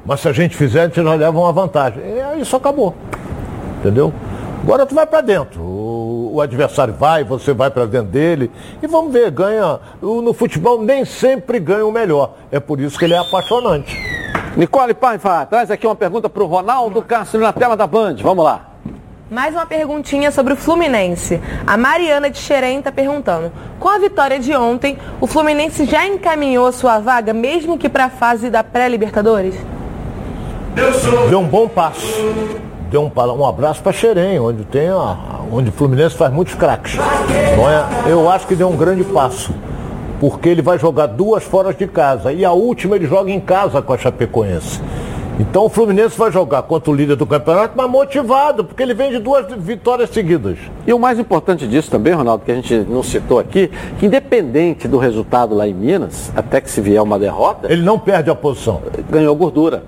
Mas 0.04 0.20
se 0.20 0.28
a 0.28 0.32
gente 0.32 0.54
fizer, 0.54 0.82
a 0.82 0.86
gente 0.86 1.02
já 1.02 1.14
leva 1.14 1.38
uma 1.38 1.52
vantagem. 1.52 2.02
E 2.02 2.20
aí 2.20 2.40
isso 2.42 2.54
acabou. 2.54 2.94
Entendeu? 3.80 4.12
Agora 4.62 4.84
tu 4.86 4.94
vai 4.94 5.06
para 5.06 5.20
dentro. 5.20 5.62
O, 6.35 6.41
adversário 6.41 6.93
vai, 6.93 7.22
você 7.22 7.53
vai 7.53 7.70
para 7.70 7.87
dentro 7.87 8.09
dele. 8.09 8.51
E 8.82 8.89
vamos 8.89 9.12
ver, 9.12 9.30
ganha. 9.30 9.78
No 10.03 10.32
futebol 10.32 10.82
nem 10.82 11.05
sempre 11.05 11.61
ganha 11.61 11.87
o 11.87 11.93
melhor. 11.93 12.35
É 12.51 12.59
por 12.59 12.80
isso 12.80 12.99
que 12.99 13.05
ele 13.05 13.14
é 13.14 13.18
apaixonante. 13.18 13.97
Nicole 14.57 14.95
Paiva, 14.95 15.47
traz 15.47 15.70
aqui 15.70 15.87
uma 15.87 15.95
pergunta 15.95 16.28
para 16.28 16.43
o 16.43 16.47
Ronaldo 16.47 17.01
Castro 17.03 17.39
na 17.39 17.53
tela 17.53 17.76
da 17.76 17.87
Band. 17.87 18.16
Vamos 18.16 18.45
lá. 18.45 18.70
Mais 19.30 19.55
uma 19.55 19.64
perguntinha 19.64 20.32
sobre 20.32 20.55
o 20.55 20.57
Fluminense. 20.57 21.41
A 21.64 21.76
Mariana 21.76 22.28
de 22.28 22.39
Xerém 22.39 22.80
está 22.80 22.91
perguntando: 22.91 23.53
com 23.78 23.89
a 23.89 23.99
vitória 23.99 24.41
de 24.41 24.55
ontem, 24.57 24.99
o 25.20 25.28
Fluminense 25.28 25.85
já 25.85 26.05
encaminhou 26.05 26.72
sua 26.72 26.99
vaga, 26.99 27.32
mesmo 27.32 27.78
que 27.78 27.89
para 27.89 28.07
a 28.07 28.11
fase 28.11 28.51
da 28.51 28.64
pré-Libertadores? 28.64 29.55
Deu 31.30 31.39
um 31.39 31.47
bom 31.47 31.68
passo 31.68 32.24
deu 32.95 33.03
um, 33.03 33.32
um 33.32 33.45
abraço 33.45 33.82
para 33.82 33.92
Xerém, 33.92 34.38
onde 34.38 34.64
tem 34.64 34.88
a, 34.88 35.16
onde 35.51 35.68
o 35.68 35.72
Fluminense 35.72 36.14
faz 36.14 36.32
muitos 36.32 36.55
craques. 36.55 36.97
É? 36.97 38.11
Eu 38.12 38.30
acho 38.30 38.47
que 38.47 38.55
deu 38.55 38.68
um 38.68 38.76
grande 38.76 39.03
passo, 39.03 39.53
Porque 40.20 40.49
ele 40.49 40.62
vai 40.62 40.78
jogar 40.78 41.07
duas 41.07 41.42
fora 41.42 41.74
de 41.74 41.88
casa. 41.88 42.32
E 42.32 42.45
a 42.45 42.53
última 42.53 42.95
ele 42.95 43.07
joga 43.07 43.32
em 43.32 43.40
casa 43.40 43.82
com 43.82 43.92
a 43.92 43.99
Chapecoense. 43.99 44.80
Então 45.40 45.64
o 45.64 45.68
Fluminense 45.68 46.16
vai 46.16 46.30
jogar 46.30 46.62
contra 46.62 46.88
o 46.88 46.95
líder 46.95 47.16
do 47.16 47.26
campeonato, 47.26 47.74
mas 47.76 47.90
motivado, 47.90 48.64
porque 48.64 48.80
ele 48.80 48.95
vem 48.95 49.11
de 49.11 49.18
duas 49.18 49.45
vitórias 49.59 50.11
seguidas. 50.11 50.57
E 50.86 50.92
o 50.92 50.99
mais 50.99 51.18
importante 51.18 51.66
disso 51.66 51.90
também, 51.90 52.12
Ronaldo, 52.12 52.45
que 52.45 52.53
a 52.53 52.55
gente 52.55 52.76
não 52.88 53.03
citou 53.03 53.40
aqui, 53.40 53.72
que 53.99 54.07
independente 54.07 54.86
do 54.86 54.99
resultado 54.99 55.53
lá 55.53 55.66
em 55.66 55.74
Minas, 55.74 56.30
até 56.36 56.61
que 56.61 56.70
se 56.70 56.80
vier 56.80 57.03
uma 57.03 57.18
derrota. 57.18 57.72
Ele 57.72 57.82
não 57.82 57.99
perde 57.99 58.30
a 58.30 58.36
posição. 58.36 58.80
Ganhou 59.11 59.34
gordura. 59.34 59.82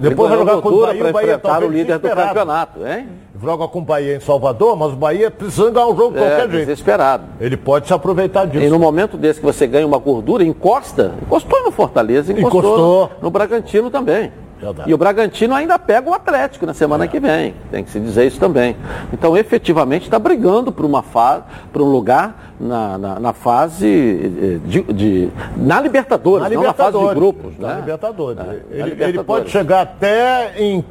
Depois 0.00 0.28
vai 0.30 0.38
jogar 0.38 0.60
com 0.60 0.68
o 0.68 0.80
Bahia, 0.80 1.06
o 1.08 1.12
Bahia 1.12 1.38
tá 1.38 1.58
o 1.58 1.68
líder 1.68 1.98
do 1.98 2.08
campeonato, 2.08 2.86
hein? 2.86 3.08
Joga 3.40 3.68
com 3.68 3.78
o 3.78 3.82
Bahia 3.82 4.16
em 4.16 4.20
Salvador, 4.20 4.76
mas 4.76 4.92
o 4.92 4.96
Bahia 4.96 5.30
precisa 5.30 5.70
ganhar 5.70 5.86
o 5.86 5.96
jogo 5.96 6.12
de 6.12 6.18
é, 6.18 6.26
qualquer 6.26 6.50
jeito. 6.50 6.66
Desesperado. 6.66 7.24
Ele 7.40 7.56
pode 7.56 7.86
se 7.86 7.94
aproveitar 7.94 8.46
disso. 8.46 8.64
E 8.64 8.68
no 8.68 8.78
momento 8.78 9.16
desse 9.16 9.38
que 9.38 9.46
você 9.46 9.66
ganha 9.66 9.86
uma 9.86 9.98
gordura, 9.98 10.42
encosta, 10.44 11.14
encostou 11.22 11.62
no 11.62 11.70
Fortaleza, 11.70 12.32
encostou, 12.32 12.60
Encostou. 12.60 13.10
no 13.22 13.30
Bragantino 13.30 13.90
também. 13.90 14.32
Verdade. 14.60 14.90
E 14.90 14.94
o 14.94 14.98
Bragantino 14.98 15.54
ainda 15.54 15.78
pega 15.78 16.10
o 16.10 16.14
Atlético 16.14 16.66
na 16.66 16.74
semana 16.74 17.06
que 17.06 17.20
vem. 17.20 17.54
Tem 17.70 17.84
que 17.84 17.90
se 17.90 18.00
dizer 18.00 18.26
isso 18.26 18.40
também. 18.40 18.74
Então, 19.12 19.36
efetivamente, 19.36 20.04
está 20.04 20.18
brigando 20.18 20.72
por 20.72 20.84
uma 20.84 21.02
fase, 21.02 21.44
por 21.72 21.80
um 21.82 21.86
lugar 21.90 22.52
na, 22.58 22.98
na, 22.98 23.20
na 23.20 23.32
fase 23.32 23.86
eh, 23.86 24.58
de, 24.68 24.82
de- 24.92 25.28
na 25.56 25.80
Libertadores, 25.80 26.48
Na 26.48 26.54
não 26.54 26.62
na 26.64 26.72
fase 26.74 26.90
de 26.92 26.98
Libertadores. 27.04 27.14
grupos, 27.42 27.58
Na 27.58 27.68
né? 27.68 27.76
Libertadores. 27.80 28.38
É, 28.40 28.42
na 28.44 28.52
ele, 28.54 28.62
ele 28.70 28.82
Libertadores. 28.90 29.26
pode 29.26 29.50
chegar 29.50 29.82
até 29.82 30.54
em 30.58 30.84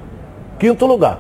quinto 0.57 0.85
lugar, 0.85 1.19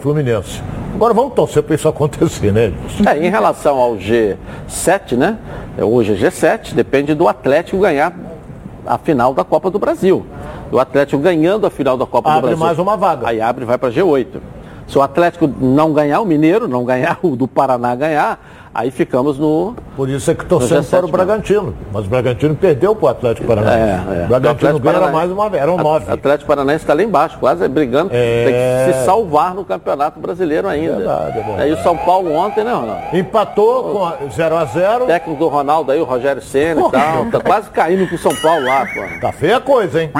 Fluminense. 0.00 0.60
Agora 0.94 1.12
vamos 1.14 1.34
torcer 1.34 1.62
para 1.62 1.74
isso 1.74 1.86
acontecer, 1.88 2.52
né? 2.52 2.72
É, 3.06 3.26
em 3.26 3.30
relação 3.30 3.76
ao 3.76 3.96
G7, 3.96 5.16
né? 5.16 5.38
Hoje 5.78 6.14
é 6.14 6.16
G7, 6.16 6.74
depende 6.74 7.14
do 7.14 7.28
Atlético 7.28 7.78
ganhar 7.78 8.12
a 8.86 8.98
final 8.98 9.34
da 9.34 9.44
Copa 9.44 9.70
do 9.70 9.78
Brasil. 9.78 10.24
O 10.70 10.78
Atlético 10.78 11.20
ganhando 11.22 11.66
a 11.66 11.70
final 11.70 11.96
da 11.96 12.06
Copa 12.06 12.28
do 12.28 12.32
Abre 12.38 12.50
Brasil. 12.50 12.58
mais 12.64 12.78
uma 12.78 12.96
vaga. 12.96 13.28
Aí 13.28 13.40
abre 13.40 13.64
e 13.64 13.66
vai 13.66 13.78
para 13.78 13.90
G8. 13.90 14.26
Se 14.86 14.98
o 14.98 15.02
Atlético 15.02 15.46
não 15.46 15.92
ganhar, 15.92 16.20
o 16.20 16.24
Mineiro 16.24 16.68
não 16.68 16.84
ganhar, 16.84 17.18
o 17.22 17.36
do 17.36 17.48
Paraná 17.48 17.94
ganhar, 17.94 18.38
aí 18.76 18.90
ficamos 18.90 19.38
no. 19.38 19.74
Por 19.96 20.08
isso 20.08 20.30
é 20.30 20.34
que 20.34 20.44
torcemos 20.44 20.86
G7 20.86 20.90
para 20.90 21.06
o. 21.06 21.08
Bragantino. 21.08 21.74
Mas 21.92 22.04
o 22.06 22.08
Bragantino 22.08 22.54
perdeu 22.54 22.94
para 22.94 23.06
o 23.06 23.08
Atlético 23.08 23.46
Paranaense. 23.46 24.04
É, 24.10 24.20
é. 24.20 24.24
O 24.24 24.28
Bragantino 24.28 24.76
O 24.76 24.80
ganha 24.80 24.96
era 24.96 25.08
mais 25.08 25.30
uma 25.30 25.48
vez, 25.48 25.62
eram 25.62 25.76
nove. 25.78 26.10
Atlético 26.12 26.46
Paranaense 26.48 26.84
está 26.84 26.92
lá 26.94 27.02
embaixo, 27.02 27.38
quase 27.38 27.66
brigando, 27.68 28.10
É. 28.12 28.44
tem 28.44 28.92
que 28.92 28.98
se 28.98 29.04
salvar 29.06 29.54
no 29.54 29.64
Campeonato 29.64 30.20
Brasileiro 30.20 30.68
ainda. 30.68 30.96
Verdade, 30.96 31.30
é 31.38 31.42
verdade. 31.42 31.62
Aí 31.62 31.72
o 31.72 31.82
São 31.82 31.96
Paulo 31.96 32.32
ontem, 32.32 32.62
né, 32.62 32.72
Ronaldo? 32.72 33.16
Empatou 33.16 33.84
com 34.18 34.30
0 34.30 34.56
a 34.56 34.64
0 34.66 35.04
O 35.04 35.06
técnico 35.06 35.38
do 35.38 35.48
Ronaldo 35.48 35.92
aí, 35.92 36.00
o 36.00 36.04
Rogério 36.04 36.42
Senna 36.42 36.82
e 36.86 36.90
tal, 36.90 37.26
tá 37.26 37.40
quase 37.40 37.70
caindo 37.70 38.08
com 38.08 38.14
o 38.14 38.18
São 38.18 38.34
Paulo 38.36 38.64
lá, 38.66 38.84
pô. 38.86 39.20
Tá 39.20 39.32
feia 39.32 39.56
a 39.56 39.60
coisa, 39.60 40.02
hein? 40.02 40.10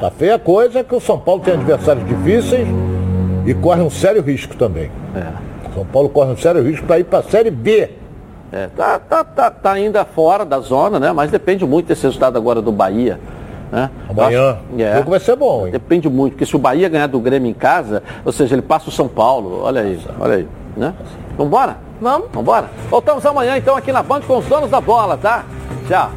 Tá 0.00 0.10
feia 0.10 0.34
a 0.34 0.38
coisa 0.38 0.84
que 0.84 0.94
o 0.94 1.00
São 1.00 1.18
Paulo 1.18 1.40
tem 1.40 1.54
adversários 1.54 2.06
difíceis 2.06 2.68
e 3.46 3.54
corre 3.54 3.80
um 3.80 3.90
sério 3.90 4.22
risco 4.22 4.54
também. 4.56 4.90
São 5.74 5.86
Paulo 5.86 6.10
corre 6.10 6.32
um 6.32 6.36
sério 6.36 6.62
risco 6.62 6.86
para 6.86 6.98
ir 6.98 7.04
para 7.04 7.20
a 7.20 7.22
Série 7.22 7.50
B. 7.50 7.88
É, 8.52 8.68
tá, 8.76 8.98
tá, 8.98 9.24
tá, 9.24 9.50
tá, 9.50 9.72
ainda 9.72 10.04
fora 10.04 10.44
da 10.44 10.60
zona, 10.60 11.00
né? 11.00 11.10
Mas 11.10 11.30
depende 11.30 11.64
muito 11.64 11.86
desse 11.86 12.02
resultado 12.02 12.36
agora 12.36 12.60
do 12.60 12.70
Bahia. 12.70 13.18
Né? 13.70 13.90
Amanhã. 14.10 14.50
Acho, 14.50 14.82
é, 14.82 14.92
o 14.92 14.96
jogo 14.98 15.10
vai 15.10 15.20
ser 15.20 15.36
bom, 15.36 15.66
hein? 15.66 15.72
Depende 15.72 16.06
muito, 16.06 16.34
porque 16.34 16.44
se 16.44 16.54
o 16.54 16.58
Bahia 16.58 16.86
ganhar 16.90 17.06
do 17.06 17.18
Grêmio 17.18 17.48
em 17.48 17.54
casa, 17.54 18.02
ou 18.22 18.30
seja, 18.30 18.54
ele 18.54 18.60
passa 18.60 18.90
o 18.90 18.92
São 18.92 19.08
Paulo. 19.08 19.62
Olha 19.62 19.80
aí, 19.80 19.96
Nossa. 19.96 20.14
olha 20.20 20.34
aí. 20.34 20.48
Né? 20.76 20.94
Assim. 21.00 21.36
Vambora? 21.38 21.78
Vamos. 21.98 22.28
Vambora? 22.30 22.68
Voltamos 22.90 23.24
amanhã 23.24 23.56
então 23.56 23.74
aqui 23.74 23.90
na 23.90 24.02
Band 24.02 24.20
com 24.20 24.36
os 24.36 24.44
donos 24.44 24.70
da 24.70 24.82
bola, 24.82 25.16
tá? 25.16 25.44
Tchau. 25.88 26.10